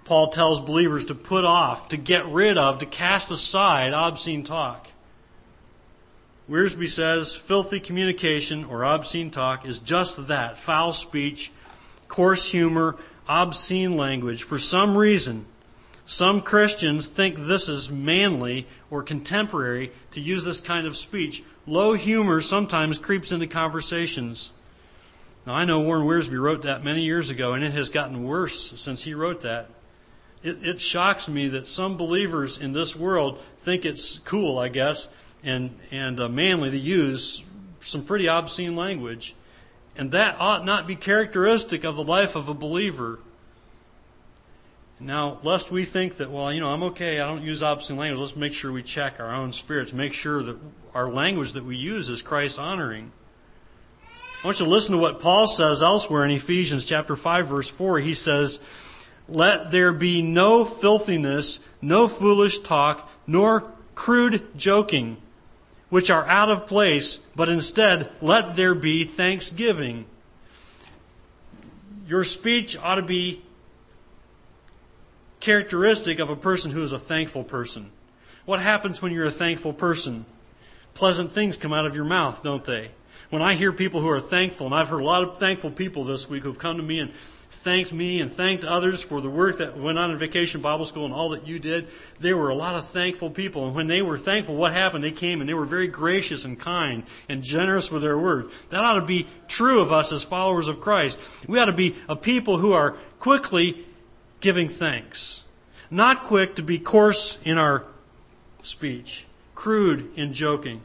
Paul 0.05 0.29
tells 0.29 0.61
believers 0.61 1.07
to 1.07 1.15
put 1.15 1.45
off, 1.45 1.89
to 1.89 1.97
get 1.97 2.27
rid 2.27 2.59
of, 2.59 2.79
to 2.79 2.87
cast 2.87 3.31
aside 3.31 3.93
obscene 3.93 4.45
talk. 4.45 4.89
Wiersbe 6.49 6.89
says 6.89 7.35
filthy 7.35 7.81
communication 7.81 8.65
or 8.65 8.85
obscene 8.85 9.33
talk 9.33 9.67
is 9.67 9.81
just 9.81 10.29
that 10.29 10.59
foul 10.59 10.93
speech 10.93 11.51
coarse 12.09 12.51
humor, 12.51 12.97
obscene 13.29 13.97
language. 13.97 14.43
For 14.43 14.59
some 14.59 14.97
reason, 14.97 15.47
some 16.05 16.41
Christians 16.41 17.09
think 17.09 17.37
this 17.37 17.69
is 17.69 17.91
manly 17.91 18.67
or 18.91 19.03
contemporary 19.03 19.91
to 20.13 20.21
use 20.21 20.45
this 20.45 20.61
kind 20.61 20.87
of 20.87 20.97
speech. 20.97 21.43
Low 21.67 21.95
humor 21.95 22.41
sometimes 22.41 22.99
creeps 22.99 23.33
into 23.33 23.49
conversations. 23.49 24.53
Now, 25.45 25.55
I 25.55 25.65
know 25.65 25.81
Warren 25.81 26.07
Wiersbe 26.07 26.41
wrote 26.41 26.63
that 26.63 26.85
many 26.85 27.03
years 27.03 27.29
ago, 27.31 27.55
and 27.55 27.65
it 27.65 27.73
has 27.73 27.89
gotten 27.89 28.25
worse 28.25 28.81
since 28.81 29.03
he 29.03 29.15
wrote 29.15 29.41
that. 29.41 29.69
It, 30.43 30.65
it 30.65 30.81
shocks 30.81 31.29
me 31.29 31.49
that 31.49 31.67
some 31.67 31.97
believers 31.97 32.59
in 32.59 32.73
this 32.73 32.95
world 32.95 33.41
think 33.59 33.85
it's 33.85 34.19
cool, 34.21 34.59
I 34.59 34.69
guess, 34.69 35.13
and, 35.43 35.77
and 35.91 36.21
uh, 36.21 36.29
manly 36.29 36.71
to 36.71 36.79
use 36.79 37.45
some 37.81 38.05
pretty 38.05 38.29
obscene 38.29 38.77
language. 38.77 39.35
And 39.99 40.11
that 40.11 40.37
ought 40.39 40.65
not 40.65 40.87
be 40.87 40.97
characteristic 40.97 41.85
of 41.85 41.97
the 41.97 42.05
life 42.05 42.37
of 42.37 42.49
a 42.49 42.55
believer. 42.55 43.19
Now, 44.99 45.39
lest 45.43 45.71
we 45.71 45.85
think 45.85 46.17
that, 46.17 46.31
well, 46.31 46.53
you 46.53 46.61
know, 46.61 46.71
I'm 46.71 46.83
okay, 46.85 47.21
I 47.21 47.27
don't 47.27 47.43
use 47.43 47.63
obscene 47.63 47.99
language, 47.99 48.21
let's 48.21 48.37
make 48.37 48.55
sure 48.55 48.73
we 48.73 48.83
check 48.83 49.21
our 49.21 49.35
own 49.35 49.53
spirits, 49.53 49.93
make 49.93 50.15
sure 50.15 50.43
that 50.43 50.57
our 50.95 51.11
language 51.11 51.53
that 51.53 51.65
we 51.65 51.77
use 51.77 52.09
is 52.09 52.23
Christ 52.23 52.59
honoring. 52.59 53.13
I 54.43 54.47
want 54.47 54.61
you 54.61 54.67
to 54.67 54.71
listen 54.71 54.95
to 54.95 55.01
what 55.01 55.21
Paul 55.21 55.47
says 55.47 55.83
elsewhere 55.83 56.25
in 56.25 56.31
Ephesians 56.31 56.85
chapter 56.85 57.15
5 57.15 57.49
verse 57.49 57.69
4. 57.69 57.99
He 58.01 58.15
says, 58.15 58.65
"Let 59.29 59.71
there 59.71 59.93
be 59.93 60.23
no 60.23 60.65
filthiness, 60.65 61.61
no 61.83 62.09
foolish 62.09 62.61
talk, 62.61 63.11
nor 63.27 63.73
crude 63.95 64.57
joking, 64.57 65.17
which 65.89 66.11
are 66.11 66.27
out 66.27 66.51
of 66.51 66.67
place, 66.67 67.19
but 67.37 67.49
instead 67.49 68.11
let 68.21 68.57
there 68.57 68.75
be 68.75 69.05
thanksgiving. 69.05 70.05
Your 72.09 72.25
speech 72.25 72.77
ought 72.79 72.97
to 72.97 73.03
be 73.03 73.43
characteristic 75.41 76.19
of 76.19 76.31
a 76.31 76.37
person 76.37 76.71
who 76.73 76.83
is 76.83 76.93
a 76.93 76.99
thankful 76.99 77.45
person. 77.45 77.91
What 78.45 78.61
happens 78.61 79.03
when 79.03 79.13
you're 79.13 79.27
a 79.27 79.31
thankful 79.31 79.73
person? 79.73 80.25
Pleasant 80.95 81.33
things 81.33 81.57
come 81.57 81.73
out 81.73 81.87
of 81.87 81.95
your 81.95 82.05
mouth, 82.05 82.43
don't 82.43 82.65
they? 82.65 82.91
When 83.31 83.43
I 83.43 83.55
hear 83.55 83.73
people 83.73 84.01
who 84.01 84.09
are 84.09 84.21
thankful, 84.21 84.67
and 84.67 84.75
I've 84.75 84.89
heard 84.89 85.03
a 85.03 85.05
lot 85.05 85.25
of 85.25 85.39
thankful 85.39 85.71
people 85.71 86.05
this 86.05 86.31
week 86.31 86.45
who've 86.45 86.59
come 86.59 86.77
to 86.77 86.83
me 86.83 87.01
and 87.01 87.13
thanked 87.67 87.93
me 87.93 88.21
and 88.21 88.31
thanked 88.31 88.65
others 88.65 89.03
for 89.03 89.21
the 89.21 89.29
work 89.29 89.59
that 89.59 89.77
went 89.77 89.99
on 89.99 90.13
in 90.13 90.17
Vacation 90.17 90.61
Bible 90.61 90.85
School 90.85 91.05
and 91.05 91.13
all 91.13 91.31
that 91.31 91.49
you 91.49 91.59
did. 91.59 91.89
There 92.21 92.37
were 92.37 92.49
a 92.49 92.55
lot 92.55 92.77
of 92.77 92.87
thankful 92.87 93.29
people. 93.29 93.67
And 93.67 93.75
when 93.75 93.89
they 93.89 94.03
were 94.03 94.19
thankful, 94.19 94.55
what 94.55 94.73
happened? 94.73 95.03
They 95.03 95.11
came 95.11 95.41
and 95.41 95.51
they 95.51 95.55
were 95.55 95.65
very 95.65 95.89
gracious 95.89 96.45
and 96.45 96.61
kind 96.61 97.03
and 97.29 97.43
generous 97.43 97.91
with 97.91 98.03
their 98.03 98.17
word. 98.17 98.53
That 98.71 98.85
ought 98.85 99.01
to 99.01 99.05
be 99.05 99.27
true 99.49 99.81
of 99.81 99.91
us 99.91 100.13
as 100.13 100.23
followers 100.23 100.69
of 100.69 100.81
Christ. 100.81 101.19
We 101.49 101.59
ought 101.59 101.65
to 101.65 101.73
be 101.73 101.97
a 102.09 102.15
people 102.15 102.59
who 102.59 102.73
are 102.73 102.93
quickly 103.19 103.85
giving 104.41 104.69
thanks. 104.69 105.43
Not 105.91 106.23
quick 106.23 106.55
to 106.55 106.63
be 106.63 106.79
coarse 106.79 107.43
in 107.43 107.59
our 107.59 107.83
speech, 108.63 109.27
crude 109.57 110.17
in 110.17 110.33
joking, 110.33 110.83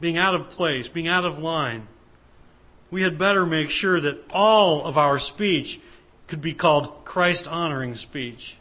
being 0.00 0.18
out 0.18 0.36
of 0.36 0.50
place, 0.50 0.88
being 0.88 1.08
out 1.08 1.24
of 1.24 1.40
line 1.40 1.88
we 2.90 3.02
had 3.02 3.18
better 3.18 3.44
make 3.44 3.70
sure 3.70 4.00
that 4.00 4.24
all 4.30 4.84
of 4.84 4.96
our 4.96 5.18
speech 5.18 5.80
could 6.26 6.40
be 6.40 6.52
called 6.54 7.04
Christ 7.04 7.46
honoring 7.48 7.94
speech. 7.94 8.56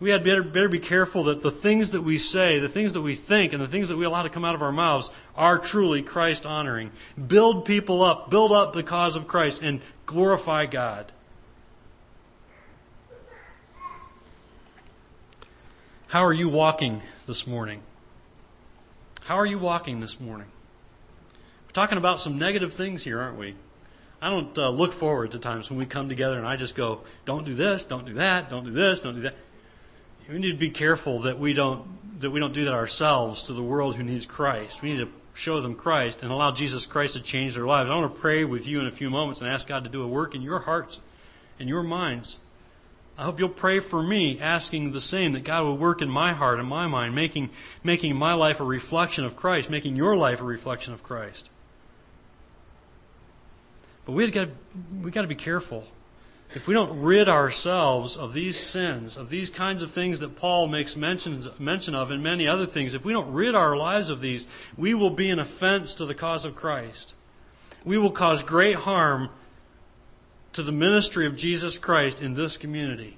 We 0.00 0.10
had 0.10 0.24
better, 0.24 0.42
better 0.42 0.68
be 0.68 0.80
careful 0.80 1.24
that 1.24 1.42
the 1.42 1.50
things 1.52 1.92
that 1.92 2.02
we 2.02 2.18
say, 2.18 2.58
the 2.58 2.68
things 2.68 2.92
that 2.94 3.02
we 3.02 3.14
think, 3.14 3.52
and 3.52 3.62
the 3.62 3.68
things 3.68 3.86
that 3.88 3.96
we 3.96 4.04
allow 4.04 4.22
to 4.22 4.28
come 4.28 4.44
out 4.44 4.56
of 4.56 4.62
our 4.62 4.72
mouths 4.72 5.12
are 5.36 5.58
truly 5.58 6.02
Christ 6.02 6.44
honoring. 6.44 6.90
Build 7.28 7.64
people 7.64 8.02
up, 8.02 8.28
build 8.28 8.50
up 8.50 8.72
the 8.72 8.82
cause 8.82 9.14
of 9.14 9.28
Christ, 9.28 9.62
and 9.62 9.80
glorify 10.04 10.66
God. 10.66 11.12
How 16.08 16.26
are 16.26 16.32
you 16.32 16.48
walking 16.48 17.00
this 17.26 17.46
morning? 17.46 17.80
How 19.22 19.36
are 19.36 19.46
you 19.46 19.58
walking 19.58 20.00
this 20.00 20.18
morning? 20.18 20.48
Talking 21.72 21.98
about 21.98 22.20
some 22.20 22.38
negative 22.38 22.72
things 22.72 23.04
here, 23.04 23.20
aren't 23.20 23.38
we? 23.38 23.54
I 24.20 24.30
don't 24.30 24.56
uh, 24.56 24.70
look 24.70 24.92
forward 24.92 25.32
to 25.32 25.38
times 25.38 25.68
when 25.68 25.78
we 25.78 25.86
come 25.86 26.08
together 26.08 26.38
and 26.38 26.46
I 26.46 26.56
just 26.56 26.76
go, 26.76 27.00
don't 27.24 27.44
do 27.44 27.54
this, 27.54 27.84
don't 27.84 28.06
do 28.06 28.14
that, 28.14 28.48
don't 28.50 28.64
do 28.64 28.70
this, 28.70 29.00
don't 29.00 29.16
do 29.16 29.22
that. 29.22 29.34
We 30.28 30.38
need 30.38 30.52
to 30.52 30.56
be 30.56 30.70
careful 30.70 31.20
that 31.22 31.38
we 31.38 31.52
don't 31.52 32.20
that 32.20 32.30
we 32.30 32.38
don't 32.38 32.54
do 32.54 32.64
that 32.66 32.72
ourselves 32.72 33.42
to 33.44 33.52
the 33.52 33.62
world 33.64 33.96
who 33.96 34.04
needs 34.04 34.26
Christ. 34.26 34.80
We 34.80 34.92
need 34.92 34.98
to 35.00 35.10
show 35.34 35.60
them 35.60 35.74
Christ 35.74 36.22
and 36.22 36.30
allow 36.30 36.52
Jesus 36.52 36.86
Christ 36.86 37.14
to 37.14 37.20
change 37.20 37.54
their 37.54 37.66
lives. 37.66 37.90
I 37.90 37.96
want 37.96 38.14
to 38.14 38.20
pray 38.20 38.44
with 38.44 38.68
you 38.68 38.78
in 38.78 38.86
a 38.86 38.92
few 38.92 39.10
moments 39.10 39.40
and 39.40 39.50
ask 39.50 39.66
God 39.66 39.82
to 39.82 39.90
do 39.90 40.04
a 40.04 40.06
work 40.06 40.34
in 40.34 40.40
your 40.40 40.60
hearts 40.60 41.00
and 41.58 41.68
your 41.68 41.82
minds. 41.82 42.38
I 43.18 43.24
hope 43.24 43.38
you'll 43.38 43.48
pray 43.48 43.80
for 43.80 44.02
me, 44.02 44.40
asking 44.40 44.92
the 44.92 45.00
same, 45.00 45.32
that 45.32 45.44
God 45.44 45.64
will 45.64 45.76
work 45.76 46.00
in 46.00 46.08
my 46.08 46.32
heart 46.32 46.58
and 46.58 46.68
my 46.68 46.86
mind, 46.86 47.14
making, 47.14 47.50
making 47.84 48.16
my 48.16 48.32
life 48.34 48.58
a 48.58 48.64
reflection 48.64 49.24
of 49.24 49.36
Christ, 49.36 49.68
making 49.68 49.96
your 49.96 50.16
life 50.16 50.40
a 50.40 50.44
reflection 50.44 50.94
of 50.94 51.02
Christ. 51.02 51.50
But 54.04 54.12
we've 54.12 54.32
got, 54.32 54.48
we've 55.00 55.12
got 55.12 55.22
to 55.22 55.28
be 55.28 55.34
careful. 55.34 55.86
If 56.54 56.68
we 56.68 56.74
don't 56.74 57.00
rid 57.00 57.28
ourselves 57.28 58.16
of 58.16 58.34
these 58.34 58.58
sins, 58.58 59.16
of 59.16 59.30
these 59.30 59.48
kinds 59.48 59.82
of 59.82 59.90
things 59.90 60.18
that 60.18 60.36
Paul 60.36 60.66
makes 60.68 60.96
mention, 60.96 61.46
mention 61.58 61.94
of, 61.94 62.10
and 62.10 62.22
many 62.22 62.46
other 62.46 62.66
things, 62.66 62.92
if 62.92 63.04
we 63.04 63.12
don't 63.12 63.32
rid 63.32 63.54
our 63.54 63.74
lives 63.74 64.10
of 64.10 64.20
these, 64.20 64.46
we 64.76 64.92
will 64.92 65.10
be 65.10 65.30
an 65.30 65.38
offense 65.38 65.94
to 65.94 66.04
the 66.04 66.14
cause 66.14 66.44
of 66.44 66.54
Christ. 66.54 67.14
We 67.84 67.96
will 67.96 68.10
cause 68.10 68.42
great 68.42 68.76
harm 68.76 69.30
to 70.52 70.62
the 70.62 70.72
ministry 70.72 71.24
of 71.24 71.36
Jesus 71.36 71.78
Christ 71.78 72.20
in 72.20 72.34
this 72.34 72.58
community. 72.58 73.16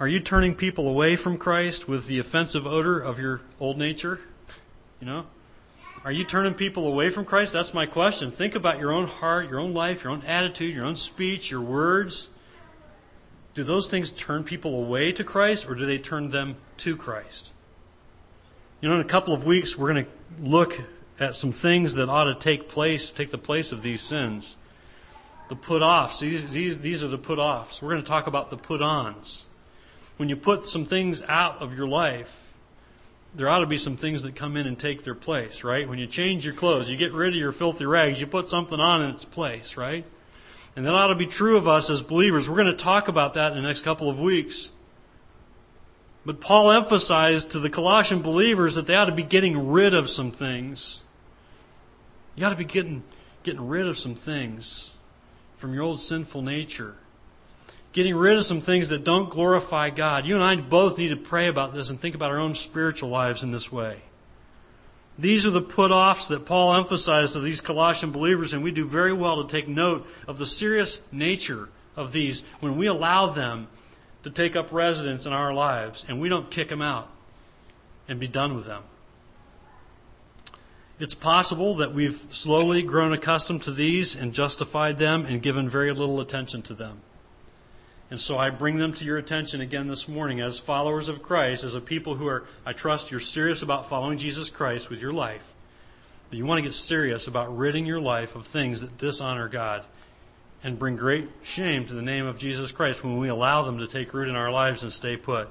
Are 0.00 0.08
you 0.08 0.20
turning 0.20 0.54
people 0.54 0.88
away 0.88 1.16
from 1.16 1.38
Christ 1.38 1.88
with 1.88 2.06
the 2.06 2.18
offensive 2.18 2.66
odor 2.66 2.98
of 2.98 3.18
your 3.18 3.42
old 3.60 3.78
nature? 3.78 4.20
You 5.00 5.06
know? 5.06 5.26
Are 6.06 6.12
you 6.12 6.22
turning 6.22 6.54
people 6.54 6.86
away 6.86 7.10
from 7.10 7.24
Christ? 7.24 7.52
That's 7.52 7.74
my 7.74 7.84
question. 7.84 8.30
Think 8.30 8.54
about 8.54 8.78
your 8.78 8.92
own 8.92 9.08
heart, 9.08 9.50
your 9.50 9.58
own 9.58 9.74
life, 9.74 10.04
your 10.04 10.12
own 10.12 10.22
attitude, 10.22 10.72
your 10.72 10.84
own 10.84 10.94
speech, 10.94 11.50
your 11.50 11.60
words. 11.60 12.28
Do 13.54 13.64
those 13.64 13.90
things 13.90 14.12
turn 14.12 14.44
people 14.44 14.76
away 14.76 15.10
to 15.10 15.24
Christ 15.24 15.68
or 15.68 15.74
do 15.74 15.84
they 15.84 15.98
turn 15.98 16.30
them 16.30 16.58
to 16.76 16.96
Christ? 16.96 17.52
You 18.80 18.88
know, 18.88 18.94
in 18.94 19.00
a 19.00 19.04
couple 19.04 19.34
of 19.34 19.44
weeks, 19.44 19.76
we're 19.76 19.92
going 19.92 20.04
to 20.04 20.10
look 20.40 20.80
at 21.18 21.34
some 21.34 21.50
things 21.50 21.94
that 21.94 22.08
ought 22.08 22.24
to 22.24 22.36
take 22.36 22.68
place, 22.68 23.10
take 23.10 23.32
the 23.32 23.36
place 23.36 23.72
of 23.72 23.82
these 23.82 24.00
sins. 24.00 24.58
The 25.48 25.56
put 25.56 25.82
offs. 25.82 26.20
These, 26.20 26.46
these, 26.46 26.78
these 26.78 27.02
are 27.02 27.08
the 27.08 27.18
put 27.18 27.40
offs. 27.40 27.82
We're 27.82 27.90
going 27.90 28.02
to 28.04 28.08
talk 28.08 28.28
about 28.28 28.50
the 28.50 28.56
put 28.56 28.80
ons. 28.80 29.46
When 30.18 30.28
you 30.28 30.36
put 30.36 30.66
some 30.66 30.84
things 30.84 31.20
out 31.22 31.60
of 31.60 31.76
your 31.76 31.88
life, 31.88 32.45
there 33.34 33.48
ought 33.48 33.58
to 33.58 33.66
be 33.66 33.76
some 33.76 33.96
things 33.96 34.22
that 34.22 34.34
come 34.34 34.56
in 34.56 34.66
and 34.66 34.78
take 34.78 35.02
their 35.02 35.14
place, 35.14 35.64
right? 35.64 35.88
When 35.88 35.98
you 35.98 36.06
change 36.06 36.44
your 36.44 36.54
clothes, 36.54 36.90
you 36.90 36.96
get 36.96 37.12
rid 37.12 37.34
of 37.34 37.38
your 37.38 37.52
filthy 37.52 37.84
rags, 37.84 38.20
you 38.20 38.26
put 38.26 38.48
something 38.48 38.80
on 38.80 39.02
in 39.02 39.10
its 39.10 39.24
place, 39.24 39.76
right? 39.76 40.04
And 40.74 40.86
that 40.86 40.94
ought 40.94 41.08
to 41.08 41.14
be 41.14 41.26
true 41.26 41.56
of 41.56 41.66
us 41.66 41.90
as 41.90 42.02
believers. 42.02 42.48
We're 42.48 42.56
going 42.56 42.66
to 42.66 42.72
talk 42.72 43.08
about 43.08 43.34
that 43.34 43.52
in 43.52 43.62
the 43.62 43.66
next 43.66 43.82
couple 43.82 44.08
of 44.08 44.20
weeks. 44.20 44.70
But 46.24 46.40
Paul 46.40 46.70
emphasized 46.70 47.52
to 47.52 47.60
the 47.60 47.70
Colossian 47.70 48.20
believers 48.20 48.74
that 48.74 48.86
they 48.86 48.94
ought 48.94 49.06
to 49.06 49.12
be 49.12 49.22
getting 49.22 49.70
rid 49.70 49.94
of 49.94 50.10
some 50.10 50.30
things. 50.30 51.02
You 52.34 52.44
ought 52.44 52.50
to 52.50 52.56
be 52.56 52.64
getting, 52.64 53.04
getting 53.42 53.66
rid 53.66 53.86
of 53.86 53.96
some 53.96 54.14
things 54.14 54.90
from 55.56 55.72
your 55.72 55.82
old 55.82 56.00
sinful 56.00 56.42
nature 56.42 56.96
getting 57.96 58.14
rid 58.14 58.36
of 58.36 58.44
some 58.44 58.60
things 58.60 58.90
that 58.90 59.04
don't 59.04 59.30
glorify 59.30 59.88
God. 59.88 60.26
You 60.26 60.34
and 60.34 60.44
I 60.44 60.54
both 60.56 60.98
need 60.98 61.08
to 61.08 61.16
pray 61.16 61.48
about 61.48 61.72
this 61.72 61.88
and 61.88 61.98
think 61.98 62.14
about 62.14 62.30
our 62.30 62.38
own 62.38 62.54
spiritual 62.54 63.08
lives 63.08 63.42
in 63.42 63.52
this 63.52 63.72
way. 63.72 64.02
These 65.18 65.46
are 65.46 65.50
the 65.50 65.62
put 65.62 65.90
offs 65.90 66.28
that 66.28 66.44
Paul 66.44 66.74
emphasized 66.74 67.32
to 67.32 67.40
these 67.40 67.62
Colossian 67.62 68.10
believers, 68.10 68.52
and 68.52 68.62
we 68.62 68.70
do 68.70 68.86
very 68.86 69.14
well 69.14 69.42
to 69.42 69.50
take 69.50 69.66
note 69.66 70.06
of 70.28 70.36
the 70.36 70.44
serious 70.44 71.10
nature 71.10 71.70
of 71.96 72.12
these 72.12 72.44
when 72.60 72.76
we 72.76 72.86
allow 72.86 73.28
them 73.28 73.66
to 74.24 74.30
take 74.30 74.56
up 74.56 74.70
residence 74.72 75.24
in 75.24 75.32
our 75.32 75.54
lives 75.54 76.04
and 76.06 76.20
we 76.20 76.28
don't 76.28 76.50
kick 76.50 76.68
them 76.68 76.82
out 76.82 77.08
and 78.06 78.20
be 78.20 78.28
done 78.28 78.54
with 78.54 78.66
them. 78.66 78.82
It's 81.00 81.14
possible 81.14 81.74
that 81.76 81.94
we've 81.94 82.26
slowly 82.28 82.82
grown 82.82 83.14
accustomed 83.14 83.62
to 83.62 83.70
these 83.70 84.14
and 84.14 84.34
justified 84.34 84.98
them 84.98 85.24
and 85.24 85.40
given 85.40 85.66
very 85.66 85.94
little 85.94 86.20
attention 86.20 86.60
to 86.62 86.74
them. 86.74 87.00
And 88.10 88.20
so 88.20 88.38
I 88.38 88.50
bring 88.50 88.78
them 88.78 88.92
to 88.94 89.04
your 89.04 89.18
attention 89.18 89.60
again 89.60 89.88
this 89.88 90.06
morning 90.06 90.40
as 90.40 90.58
followers 90.58 91.08
of 91.08 91.22
Christ, 91.22 91.64
as 91.64 91.74
a 91.74 91.80
people 91.80 92.14
who 92.14 92.28
are, 92.28 92.44
I 92.64 92.72
trust 92.72 93.10
you're 93.10 93.18
serious 93.18 93.62
about 93.62 93.88
following 93.88 94.16
Jesus 94.16 94.48
Christ 94.48 94.90
with 94.90 95.02
your 95.02 95.12
life. 95.12 95.42
That 96.30 96.36
you 96.36 96.46
want 96.46 96.58
to 96.58 96.62
get 96.62 96.74
serious 96.74 97.26
about 97.26 97.56
ridding 97.56 97.84
your 97.84 98.00
life 98.00 98.36
of 98.36 98.46
things 98.46 98.80
that 98.80 98.96
dishonor 98.96 99.48
God 99.48 99.84
and 100.62 100.78
bring 100.78 100.96
great 100.96 101.28
shame 101.42 101.84
to 101.86 101.94
the 101.94 102.02
name 102.02 102.26
of 102.26 102.38
Jesus 102.38 102.72
Christ 102.72 103.02
when 103.02 103.18
we 103.18 103.28
allow 103.28 103.62
them 103.62 103.78
to 103.78 103.86
take 103.86 104.14
root 104.14 104.28
in 104.28 104.36
our 104.36 104.50
lives 104.50 104.82
and 104.82 104.92
stay 104.92 105.16
put. 105.16 105.48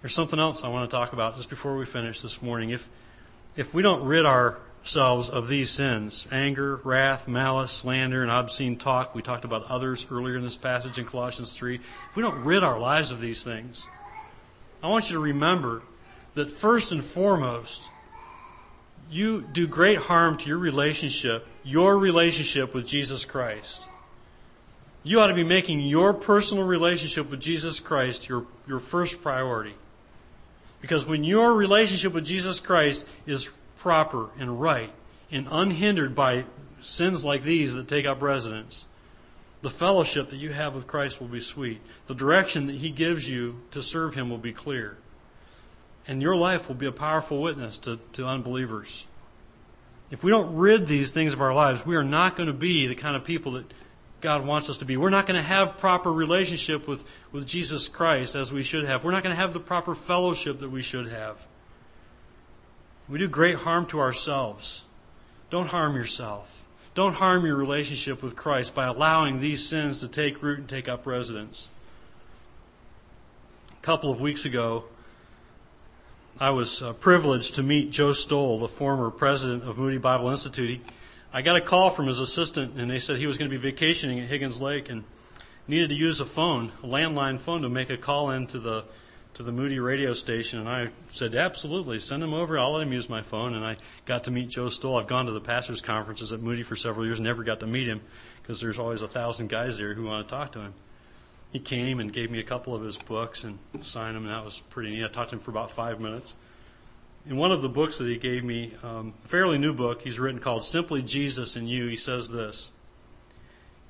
There's 0.00 0.14
something 0.14 0.38
else 0.38 0.64
I 0.64 0.68
want 0.68 0.88
to 0.90 0.96
talk 0.96 1.12
about 1.12 1.36
just 1.36 1.50
before 1.50 1.76
we 1.76 1.84
finish 1.84 2.20
this 2.20 2.40
morning. 2.40 2.70
If, 2.70 2.88
if 3.56 3.74
we 3.74 3.82
don't 3.82 4.04
rid 4.04 4.24
our 4.24 4.58
ourselves 4.80 5.28
of 5.28 5.48
these 5.48 5.70
sins 5.70 6.26
anger, 6.32 6.76
wrath, 6.76 7.28
malice, 7.28 7.72
slander, 7.72 8.22
and 8.22 8.30
obscene 8.30 8.76
talk. 8.76 9.14
We 9.14 9.22
talked 9.22 9.44
about 9.44 9.70
others 9.70 10.06
earlier 10.10 10.36
in 10.36 10.42
this 10.42 10.56
passage 10.56 10.98
in 10.98 11.04
Colossians 11.04 11.52
3. 11.52 11.76
If 11.76 12.16
we 12.16 12.22
don't 12.22 12.44
rid 12.44 12.64
our 12.64 12.78
lives 12.78 13.10
of 13.10 13.20
these 13.20 13.44
things, 13.44 13.86
I 14.82 14.88
want 14.88 15.10
you 15.10 15.16
to 15.16 15.22
remember 15.22 15.82
that 16.34 16.50
first 16.50 16.92
and 16.92 17.04
foremost, 17.04 17.90
you 19.10 19.42
do 19.52 19.66
great 19.66 19.98
harm 19.98 20.36
to 20.38 20.48
your 20.48 20.58
relationship, 20.58 21.46
your 21.64 21.98
relationship 21.98 22.74
with 22.74 22.86
Jesus 22.86 23.24
Christ. 23.24 23.88
You 25.02 25.20
ought 25.20 25.28
to 25.28 25.34
be 25.34 25.44
making 25.44 25.80
your 25.80 26.12
personal 26.12 26.64
relationship 26.64 27.30
with 27.30 27.40
Jesus 27.40 27.80
Christ 27.80 28.28
your, 28.28 28.46
your 28.66 28.78
first 28.78 29.22
priority. 29.22 29.74
Because 30.80 31.06
when 31.06 31.24
your 31.24 31.54
relationship 31.54 32.12
with 32.12 32.24
Jesus 32.24 32.60
Christ 32.60 33.06
is 33.26 33.52
proper 33.88 34.28
and 34.38 34.60
right 34.60 34.92
and 35.32 35.48
unhindered 35.50 36.14
by 36.14 36.44
sins 36.78 37.24
like 37.24 37.42
these 37.42 37.72
that 37.72 37.88
take 37.88 38.04
up 38.04 38.20
residence, 38.20 38.84
the 39.62 39.70
fellowship 39.70 40.28
that 40.28 40.36
you 40.36 40.52
have 40.52 40.74
with 40.74 40.86
Christ 40.86 41.22
will 41.22 41.28
be 41.28 41.40
sweet. 41.40 41.80
The 42.06 42.14
direction 42.14 42.66
that 42.66 42.76
He 42.76 42.90
gives 42.90 43.30
you 43.30 43.62
to 43.70 43.80
serve 43.80 44.12
Him 44.12 44.28
will 44.28 44.36
be 44.36 44.52
clear. 44.52 44.98
And 46.06 46.20
your 46.20 46.36
life 46.36 46.68
will 46.68 46.74
be 46.74 46.84
a 46.84 46.92
powerful 46.92 47.40
witness 47.40 47.78
to, 47.78 47.98
to 48.12 48.26
unbelievers. 48.26 49.06
If 50.10 50.22
we 50.22 50.30
don't 50.32 50.54
rid 50.54 50.86
these 50.86 51.12
things 51.12 51.32
of 51.32 51.40
our 51.40 51.54
lives, 51.54 51.86
we 51.86 51.96
are 51.96 52.04
not 52.04 52.36
going 52.36 52.48
to 52.48 52.52
be 52.52 52.86
the 52.88 52.94
kind 52.94 53.16
of 53.16 53.24
people 53.24 53.52
that 53.52 53.72
God 54.20 54.44
wants 54.44 54.68
us 54.68 54.76
to 54.78 54.84
be. 54.84 54.98
We're 54.98 55.08
not 55.08 55.24
going 55.24 55.40
to 55.40 55.48
have 55.48 55.78
proper 55.78 56.12
relationship 56.12 56.86
with, 56.86 57.10
with 57.32 57.46
Jesus 57.46 57.88
Christ 57.88 58.34
as 58.34 58.52
we 58.52 58.62
should 58.62 58.84
have. 58.84 59.02
We're 59.02 59.12
not 59.12 59.22
going 59.22 59.34
to 59.34 59.40
have 59.40 59.54
the 59.54 59.60
proper 59.60 59.94
fellowship 59.94 60.58
that 60.58 60.68
we 60.68 60.82
should 60.82 61.08
have. 61.08 61.46
We 63.08 63.18
do 63.18 63.28
great 63.28 63.56
harm 63.56 63.86
to 63.86 64.00
ourselves. 64.00 64.84
Don't 65.50 65.68
harm 65.68 65.96
yourself. 65.96 66.62
Don't 66.94 67.14
harm 67.14 67.46
your 67.46 67.56
relationship 67.56 68.22
with 68.22 68.36
Christ 68.36 68.74
by 68.74 68.86
allowing 68.86 69.40
these 69.40 69.66
sins 69.66 70.00
to 70.00 70.08
take 70.08 70.42
root 70.42 70.58
and 70.58 70.68
take 70.68 70.88
up 70.88 71.06
residence. 71.06 71.68
A 73.70 73.82
couple 73.82 74.10
of 74.10 74.20
weeks 74.20 74.44
ago, 74.44 74.84
I 76.40 76.50
was 76.50 76.82
uh, 76.82 76.92
privileged 76.92 77.54
to 77.54 77.62
meet 77.62 77.90
Joe 77.90 78.12
Stowell, 78.12 78.58
the 78.58 78.68
former 78.68 79.10
president 79.10 79.64
of 79.64 79.78
Moody 79.78 79.98
Bible 79.98 80.28
Institute. 80.28 80.70
He, 80.70 80.80
I 81.32 81.40
got 81.40 81.56
a 81.56 81.60
call 81.60 81.90
from 81.90 82.06
his 82.06 82.18
assistant, 82.18 82.78
and 82.78 82.90
they 82.90 82.98
said 82.98 83.18
he 83.18 83.26
was 83.26 83.38
going 83.38 83.50
to 83.50 83.56
be 83.56 83.62
vacationing 83.70 84.20
at 84.20 84.28
Higgins 84.28 84.60
Lake 84.60 84.88
and 84.88 85.04
needed 85.66 85.90
to 85.90 85.96
use 85.96 86.20
a 86.20 86.24
phone, 86.24 86.72
a 86.82 86.86
landline 86.86 87.40
phone, 87.40 87.62
to 87.62 87.68
make 87.68 87.90
a 87.90 87.96
call 87.96 88.30
into 88.30 88.58
the 88.58 88.84
to 89.34 89.42
the 89.42 89.52
Moody 89.52 89.78
radio 89.78 90.14
station, 90.14 90.58
and 90.58 90.68
I 90.68 90.88
said, 91.10 91.34
absolutely, 91.34 91.98
send 91.98 92.22
him 92.22 92.34
over. 92.34 92.58
I'll 92.58 92.72
let 92.72 92.82
him 92.82 92.92
use 92.92 93.08
my 93.08 93.22
phone. 93.22 93.54
And 93.54 93.64
I 93.64 93.76
got 94.04 94.24
to 94.24 94.30
meet 94.30 94.48
Joe 94.48 94.68
Stowell. 94.68 94.96
I've 94.96 95.06
gone 95.06 95.26
to 95.26 95.32
the 95.32 95.40
pastors' 95.40 95.80
conferences 95.80 96.32
at 96.32 96.40
Moody 96.40 96.62
for 96.62 96.76
several 96.76 97.06
years, 97.06 97.20
never 97.20 97.44
got 97.44 97.60
to 97.60 97.66
meet 97.66 97.86
him 97.86 98.00
because 98.42 98.60
there's 98.60 98.78
always 98.78 99.02
a 99.02 99.08
thousand 99.08 99.48
guys 99.48 99.78
there 99.78 99.94
who 99.94 100.04
want 100.04 100.26
to 100.26 100.34
talk 100.34 100.52
to 100.52 100.60
him. 100.60 100.74
He 101.52 101.58
came 101.58 102.00
and 102.00 102.12
gave 102.12 102.30
me 102.30 102.40
a 102.40 102.44
couple 102.44 102.74
of 102.74 102.82
his 102.82 102.96
books 102.96 103.44
and 103.44 103.58
signed 103.82 104.16
them, 104.16 104.24
and 104.24 104.34
that 104.34 104.44
was 104.44 104.60
pretty 104.60 104.90
neat. 104.90 105.04
I 105.04 105.08
talked 105.08 105.30
to 105.30 105.36
him 105.36 105.40
for 105.40 105.50
about 105.50 105.70
five 105.70 106.00
minutes. 106.00 106.34
In 107.26 107.36
one 107.36 107.52
of 107.52 107.62
the 107.62 107.68
books 107.68 107.98
that 107.98 108.08
he 108.08 108.16
gave 108.16 108.44
me, 108.44 108.72
um, 108.82 109.14
a 109.24 109.28
fairly 109.28 109.58
new 109.58 109.72
book 109.72 110.02
he's 110.02 110.18
written 110.18 110.40
called 110.40 110.64
Simply 110.64 111.02
Jesus 111.02 111.56
and 111.56 111.68
You, 111.68 111.86
he 111.88 111.96
says 111.96 112.28
this 112.28 112.72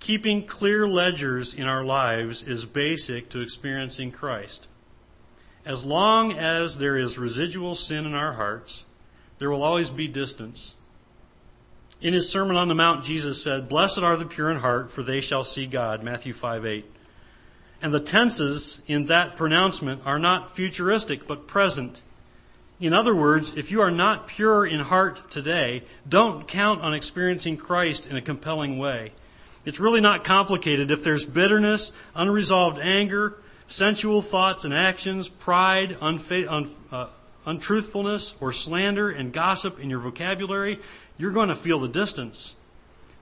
Keeping 0.00 0.44
clear 0.44 0.86
ledgers 0.86 1.54
in 1.54 1.66
our 1.66 1.84
lives 1.84 2.42
is 2.42 2.64
basic 2.64 3.28
to 3.30 3.40
experiencing 3.40 4.12
Christ. 4.12 4.68
As 5.68 5.84
long 5.84 6.32
as 6.32 6.78
there 6.78 6.96
is 6.96 7.18
residual 7.18 7.74
sin 7.74 8.06
in 8.06 8.14
our 8.14 8.32
hearts, 8.32 8.84
there 9.36 9.50
will 9.50 9.62
always 9.62 9.90
be 9.90 10.08
distance. 10.08 10.74
In 12.00 12.14
his 12.14 12.26
Sermon 12.26 12.56
on 12.56 12.68
the 12.68 12.74
Mount, 12.74 13.04
Jesus 13.04 13.44
said, 13.44 13.68
Blessed 13.68 13.98
are 13.98 14.16
the 14.16 14.24
pure 14.24 14.50
in 14.50 14.60
heart, 14.60 14.90
for 14.90 15.02
they 15.02 15.20
shall 15.20 15.44
see 15.44 15.66
God. 15.66 16.02
Matthew 16.02 16.32
5 16.32 16.64
8. 16.64 16.86
And 17.82 17.92
the 17.92 18.00
tenses 18.00 18.82
in 18.86 19.06
that 19.06 19.36
pronouncement 19.36 20.00
are 20.06 20.18
not 20.18 20.56
futuristic, 20.56 21.26
but 21.26 21.46
present. 21.46 22.00
In 22.80 22.94
other 22.94 23.14
words, 23.14 23.54
if 23.54 23.70
you 23.70 23.82
are 23.82 23.90
not 23.90 24.26
pure 24.26 24.64
in 24.64 24.80
heart 24.80 25.30
today, 25.30 25.82
don't 26.08 26.48
count 26.48 26.80
on 26.80 26.94
experiencing 26.94 27.58
Christ 27.58 28.06
in 28.06 28.16
a 28.16 28.22
compelling 28.22 28.78
way. 28.78 29.12
It's 29.66 29.80
really 29.80 30.00
not 30.00 30.24
complicated. 30.24 30.90
If 30.90 31.04
there's 31.04 31.26
bitterness, 31.26 31.92
unresolved 32.14 32.78
anger, 32.78 33.36
sensual 33.68 34.22
thoughts 34.22 34.64
and 34.64 34.74
actions, 34.74 35.28
pride, 35.28 35.96
unfa- 36.00 36.50
un- 36.50 36.74
uh, 36.90 37.06
untruthfulness, 37.46 38.34
or 38.40 38.50
slander 38.50 39.08
and 39.10 39.32
gossip 39.32 39.78
in 39.78 39.88
your 39.88 40.00
vocabulary, 40.00 40.80
you're 41.16 41.30
going 41.30 41.50
to 41.50 41.54
feel 41.54 41.78
the 41.78 41.88
distance. 41.88 42.56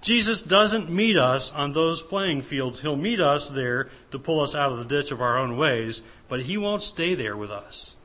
Jesus 0.00 0.42
doesn't 0.42 0.88
meet 0.88 1.16
us 1.16 1.52
on 1.52 1.72
those 1.72 2.00
playing 2.00 2.42
fields. 2.42 2.80
He'll 2.80 2.96
meet 2.96 3.20
us 3.20 3.50
there 3.50 3.90
to 4.12 4.18
pull 4.18 4.40
us 4.40 4.54
out 4.54 4.70
of 4.70 4.78
the 4.78 4.84
ditch 4.84 5.10
of 5.10 5.20
our 5.20 5.36
own 5.36 5.56
ways, 5.56 6.02
but 6.28 6.42
He 6.42 6.56
won't 6.56 6.82
stay 6.82 7.14
there 7.14 7.36
with 7.36 7.50
us. 7.50 7.96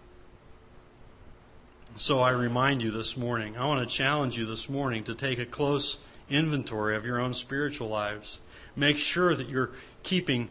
So 1.94 2.22
I 2.22 2.32
remind 2.32 2.82
you 2.82 2.90
this 2.90 3.16
morning, 3.18 3.58
I 3.58 3.66
want 3.66 3.88
to 3.88 3.96
challenge 3.96 4.38
you 4.38 4.46
this 4.46 4.70
morning 4.70 5.04
to 5.04 5.14
take 5.14 5.38
a 5.38 5.46
close 5.46 6.00
inventory 6.30 6.96
of 6.96 7.06
your 7.06 7.20
own 7.20 7.34
spiritual 7.34 7.90
lives. 7.90 8.40
Make 8.76 8.98
sure 8.98 9.36
that 9.36 9.50
you're 9.50 9.72
keeping, 10.02 10.50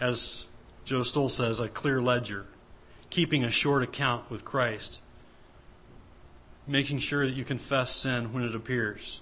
as 0.00 0.48
Joe 0.86 1.02
Stowell 1.02 1.28
says, 1.28 1.58
a 1.58 1.68
clear 1.68 2.00
ledger, 2.00 2.46
keeping 3.10 3.42
a 3.42 3.50
short 3.50 3.82
account 3.82 4.30
with 4.30 4.44
Christ, 4.44 5.02
making 6.64 7.00
sure 7.00 7.26
that 7.26 7.34
you 7.34 7.44
confess 7.44 7.90
sin 7.90 8.32
when 8.32 8.44
it 8.44 8.54
appears, 8.54 9.20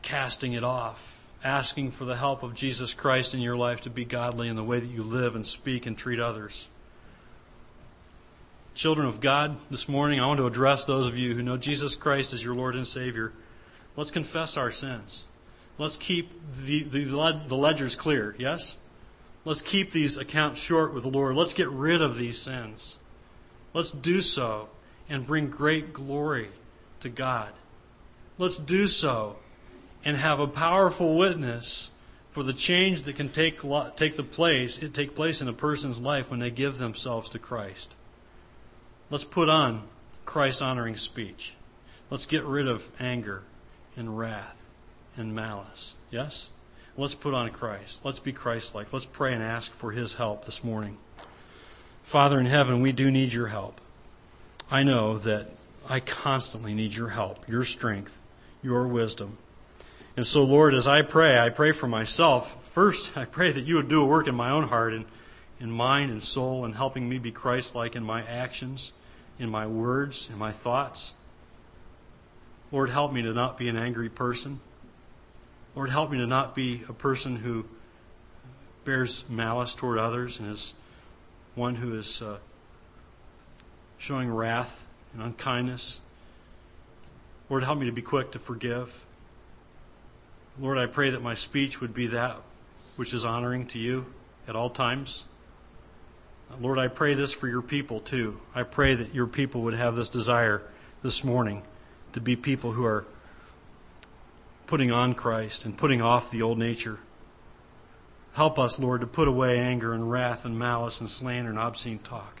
casting 0.00 0.54
it 0.54 0.64
off, 0.64 1.22
asking 1.44 1.90
for 1.90 2.06
the 2.06 2.16
help 2.16 2.42
of 2.42 2.54
Jesus 2.54 2.94
Christ 2.94 3.34
in 3.34 3.40
your 3.40 3.56
life 3.56 3.82
to 3.82 3.90
be 3.90 4.06
godly 4.06 4.48
in 4.48 4.56
the 4.56 4.64
way 4.64 4.80
that 4.80 4.90
you 4.90 5.02
live 5.02 5.36
and 5.36 5.46
speak 5.46 5.84
and 5.84 5.98
treat 5.98 6.18
others. 6.18 6.66
Children 8.74 9.06
of 9.06 9.20
God, 9.20 9.58
this 9.70 9.86
morning 9.86 10.18
I 10.18 10.26
want 10.26 10.38
to 10.38 10.46
address 10.46 10.86
those 10.86 11.06
of 11.06 11.16
you 11.16 11.34
who 11.34 11.42
know 11.42 11.58
Jesus 11.58 11.94
Christ 11.94 12.32
as 12.32 12.42
your 12.42 12.54
Lord 12.54 12.74
and 12.74 12.86
Savior. 12.86 13.34
Let's 13.96 14.10
confess 14.10 14.56
our 14.56 14.70
sins. 14.70 15.26
Let's 15.76 15.98
keep 15.98 16.30
the, 16.54 16.84
the, 16.84 17.04
the 17.48 17.56
ledgers 17.56 17.96
clear, 17.96 18.34
yes? 18.38 18.78
Let's 19.44 19.62
keep 19.62 19.90
these 19.90 20.16
accounts 20.16 20.60
short 20.60 20.92
with 20.92 21.02
the 21.02 21.10
Lord. 21.10 21.34
Let's 21.34 21.54
get 21.54 21.70
rid 21.70 22.02
of 22.02 22.16
these 22.18 22.38
sins. 22.38 22.98
Let's 23.72 23.90
do 23.90 24.20
so 24.20 24.68
and 25.08 25.26
bring 25.26 25.48
great 25.48 25.92
glory 25.92 26.48
to 27.00 27.08
God. 27.08 27.52
Let's 28.38 28.58
do 28.58 28.86
so 28.86 29.36
and 30.04 30.16
have 30.16 30.40
a 30.40 30.46
powerful 30.46 31.16
witness 31.16 31.90
for 32.30 32.42
the 32.42 32.52
change 32.52 33.02
that 33.02 33.16
can 33.16 33.28
take, 33.28 33.60
take 33.96 34.16
the 34.16 34.22
place, 34.22 34.78
it 34.78 34.94
take 34.94 35.14
place 35.16 35.42
in 35.42 35.48
a 35.48 35.52
person's 35.52 36.00
life 36.00 36.30
when 36.30 36.40
they 36.40 36.50
give 36.50 36.78
themselves 36.78 37.28
to 37.30 37.38
Christ. 37.38 37.94
Let's 39.10 39.24
put 39.24 39.48
on 39.48 39.82
Christ 40.24 40.62
honoring 40.62 40.96
speech. 40.96 41.54
Let's 42.08 42.26
get 42.26 42.44
rid 42.44 42.68
of 42.68 42.90
anger 43.00 43.42
and 43.96 44.16
wrath 44.16 44.72
and 45.16 45.34
malice. 45.34 45.94
Yes? 46.10 46.50
Let's 47.00 47.14
put 47.14 47.32
on 47.32 47.48
Christ. 47.48 48.04
Let's 48.04 48.18
be 48.18 48.30
Christ 48.30 48.74
like. 48.74 48.92
Let's 48.92 49.06
pray 49.06 49.32
and 49.32 49.42
ask 49.42 49.72
for 49.72 49.92
His 49.92 50.14
help 50.14 50.44
this 50.44 50.62
morning. 50.62 50.98
Father 52.02 52.38
in 52.38 52.44
heaven, 52.44 52.82
we 52.82 52.92
do 52.92 53.10
need 53.10 53.32
your 53.32 53.46
help. 53.46 53.80
I 54.70 54.82
know 54.82 55.16
that 55.16 55.48
I 55.88 56.00
constantly 56.00 56.74
need 56.74 56.94
your 56.94 57.08
help, 57.08 57.48
your 57.48 57.64
strength, 57.64 58.20
your 58.62 58.86
wisdom. 58.86 59.38
And 60.14 60.26
so, 60.26 60.44
Lord, 60.44 60.74
as 60.74 60.86
I 60.86 61.00
pray, 61.00 61.38
I 61.38 61.48
pray 61.48 61.72
for 61.72 61.86
myself. 61.86 62.62
First, 62.68 63.16
I 63.16 63.24
pray 63.24 63.50
that 63.50 63.64
you 63.64 63.76
would 63.76 63.88
do 63.88 64.02
a 64.02 64.06
work 64.06 64.28
in 64.28 64.34
my 64.34 64.50
own 64.50 64.68
heart 64.68 64.92
and 64.92 65.06
in 65.58 65.70
mind 65.70 66.10
and 66.10 66.22
soul 66.22 66.66
and 66.66 66.74
helping 66.74 67.08
me 67.08 67.16
be 67.16 67.32
Christ 67.32 67.74
like 67.74 67.96
in 67.96 68.04
my 68.04 68.22
actions, 68.24 68.92
in 69.38 69.48
my 69.48 69.66
words, 69.66 70.28
in 70.28 70.38
my 70.38 70.52
thoughts. 70.52 71.14
Lord, 72.70 72.90
help 72.90 73.10
me 73.10 73.22
to 73.22 73.32
not 73.32 73.56
be 73.56 73.70
an 73.70 73.78
angry 73.78 74.10
person. 74.10 74.60
Lord, 75.74 75.90
help 75.90 76.10
me 76.10 76.18
to 76.18 76.26
not 76.26 76.54
be 76.54 76.82
a 76.88 76.92
person 76.92 77.36
who 77.36 77.64
bears 78.84 79.28
malice 79.28 79.74
toward 79.74 79.98
others 79.98 80.40
and 80.40 80.50
is 80.50 80.74
one 81.54 81.76
who 81.76 81.96
is 81.96 82.20
uh, 82.22 82.38
showing 83.98 84.32
wrath 84.32 84.86
and 85.12 85.22
unkindness. 85.22 86.00
Lord, 87.48 87.62
help 87.62 87.78
me 87.78 87.86
to 87.86 87.92
be 87.92 88.02
quick 88.02 88.32
to 88.32 88.38
forgive. 88.38 89.04
Lord, 90.58 90.78
I 90.78 90.86
pray 90.86 91.10
that 91.10 91.22
my 91.22 91.34
speech 91.34 91.80
would 91.80 91.94
be 91.94 92.08
that 92.08 92.40
which 92.96 93.14
is 93.14 93.24
honoring 93.24 93.66
to 93.68 93.78
you 93.78 94.06
at 94.48 94.56
all 94.56 94.70
times. 94.70 95.26
Lord, 96.60 96.78
I 96.78 96.88
pray 96.88 97.14
this 97.14 97.32
for 97.32 97.46
your 97.46 97.62
people 97.62 98.00
too. 98.00 98.40
I 98.54 98.64
pray 98.64 98.94
that 98.96 99.14
your 99.14 99.28
people 99.28 99.62
would 99.62 99.74
have 99.74 99.94
this 99.94 100.08
desire 100.08 100.62
this 101.02 101.22
morning 101.22 101.62
to 102.12 102.20
be 102.20 102.34
people 102.34 102.72
who 102.72 102.84
are 102.84 103.04
putting 104.70 104.92
on 104.92 105.14
Christ 105.14 105.64
and 105.64 105.76
putting 105.76 106.00
off 106.00 106.30
the 106.30 106.42
old 106.42 106.56
nature. 106.56 107.00
Help 108.34 108.56
us, 108.56 108.78
Lord, 108.78 109.00
to 109.00 109.06
put 109.08 109.26
away 109.26 109.58
anger 109.58 109.92
and 109.92 110.08
wrath 110.08 110.44
and 110.44 110.56
malice 110.56 111.00
and 111.00 111.10
slander 111.10 111.50
and 111.50 111.58
obscene 111.58 111.98
talk. 111.98 112.40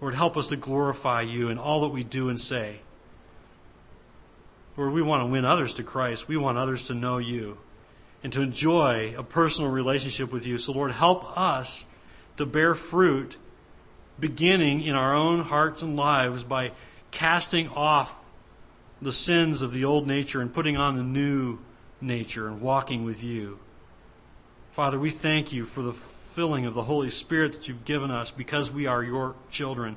Lord, 0.00 0.14
help 0.14 0.38
us 0.38 0.46
to 0.46 0.56
glorify 0.56 1.20
you 1.20 1.50
in 1.50 1.58
all 1.58 1.82
that 1.82 1.88
we 1.88 2.02
do 2.02 2.30
and 2.30 2.40
say. 2.40 2.80
Lord, 4.78 4.94
we 4.94 5.02
want 5.02 5.24
to 5.24 5.26
win 5.26 5.44
others 5.44 5.74
to 5.74 5.82
Christ. 5.82 6.26
We 6.26 6.38
want 6.38 6.56
others 6.56 6.84
to 6.84 6.94
know 6.94 7.18
you 7.18 7.58
and 8.24 8.32
to 8.32 8.40
enjoy 8.40 9.14
a 9.18 9.22
personal 9.22 9.70
relationship 9.70 10.32
with 10.32 10.46
you. 10.46 10.56
So, 10.56 10.72
Lord, 10.72 10.92
help 10.92 11.36
us 11.36 11.84
to 12.38 12.46
bear 12.46 12.74
fruit 12.74 13.36
beginning 14.18 14.80
in 14.80 14.94
our 14.94 15.14
own 15.14 15.42
hearts 15.42 15.82
and 15.82 15.96
lives 15.96 16.44
by 16.44 16.72
casting 17.10 17.68
off 17.68 18.24
the 19.00 19.12
sins 19.12 19.62
of 19.62 19.72
the 19.72 19.84
old 19.84 20.06
nature 20.06 20.40
and 20.40 20.52
putting 20.52 20.76
on 20.76 20.96
the 20.96 21.02
new 21.02 21.58
nature 22.00 22.46
and 22.48 22.60
walking 22.60 23.04
with 23.04 23.22
you. 23.22 23.58
Father, 24.72 24.98
we 24.98 25.10
thank 25.10 25.52
you 25.52 25.64
for 25.64 25.82
the 25.82 25.92
filling 25.92 26.66
of 26.66 26.74
the 26.74 26.84
Holy 26.84 27.10
Spirit 27.10 27.52
that 27.54 27.68
you've 27.68 27.84
given 27.84 28.10
us 28.10 28.30
because 28.30 28.70
we 28.70 28.86
are 28.86 29.02
your 29.02 29.34
children. 29.50 29.96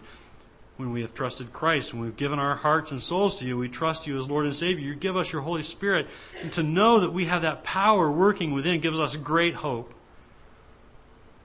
When 0.77 0.93
we 0.93 1.01
have 1.01 1.13
trusted 1.13 1.51
Christ, 1.51 1.93
when 1.93 2.03
we've 2.03 2.15
given 2.15 2.39
our 2.39 2.55
hearts 2.55 2.91
and 2.91 3.01
souls 3.01 3.35
to 3.39 3.45
you, 3.45 3.57
we 3.57 3.67
trust 3.67 4.07
you 4.07 4.17
as 4.17 4.29
Lord 4.29 4.45
and 4.45 4.55
Savior. 4.55 4.87
You 4.87 4.95
give 4.95 5.17
us 5.17 5.33
your 5.33 5.41
Holy 5.41 5.63
Spirit. 5.63 6.07
And 6.41 6.53
to 6.53 6.63
know 6.63 7.01
that 7.01 7.11
we 7.11 7.25
have 7.25 7.41
that 7.41 7.65
power 7.65 8.09
working 8.09 8.53
within 8.53 8.79
gives 8.79 8.97
us 8.97 9.17
great 9.17 9.55
hope. 9.55 9.93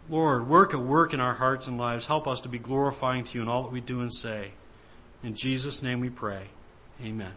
Lord, 0.09 0.49
work 0.49 0.73
a 0.73 0.79
work 0.79 1.13
in 1.13 1.19
our 1.19 1.35
hearts 1.35 1.67
and 1.67 1.77
lives. 1.77 2.07
Help 2.07 2.29
us 2.29 2.41
to 2.43 2.49
be 2.49 2.59
glorifying 2.59 3.25
to 3.25 3.39
you 3.39 3.43
in 3.43 3.49
all 3.49 3.65
that 3.65 3.73
we 3.73 3.81
do 3.81 4.01
and 4.01 4.15
say. 4.15 4.53
In 5.25 5.35
Jesus' 5.35 5.83
name 5.83 5.99
we 5.99 6.11
pray. 6.11 6.49
Amen. 7.03 7.33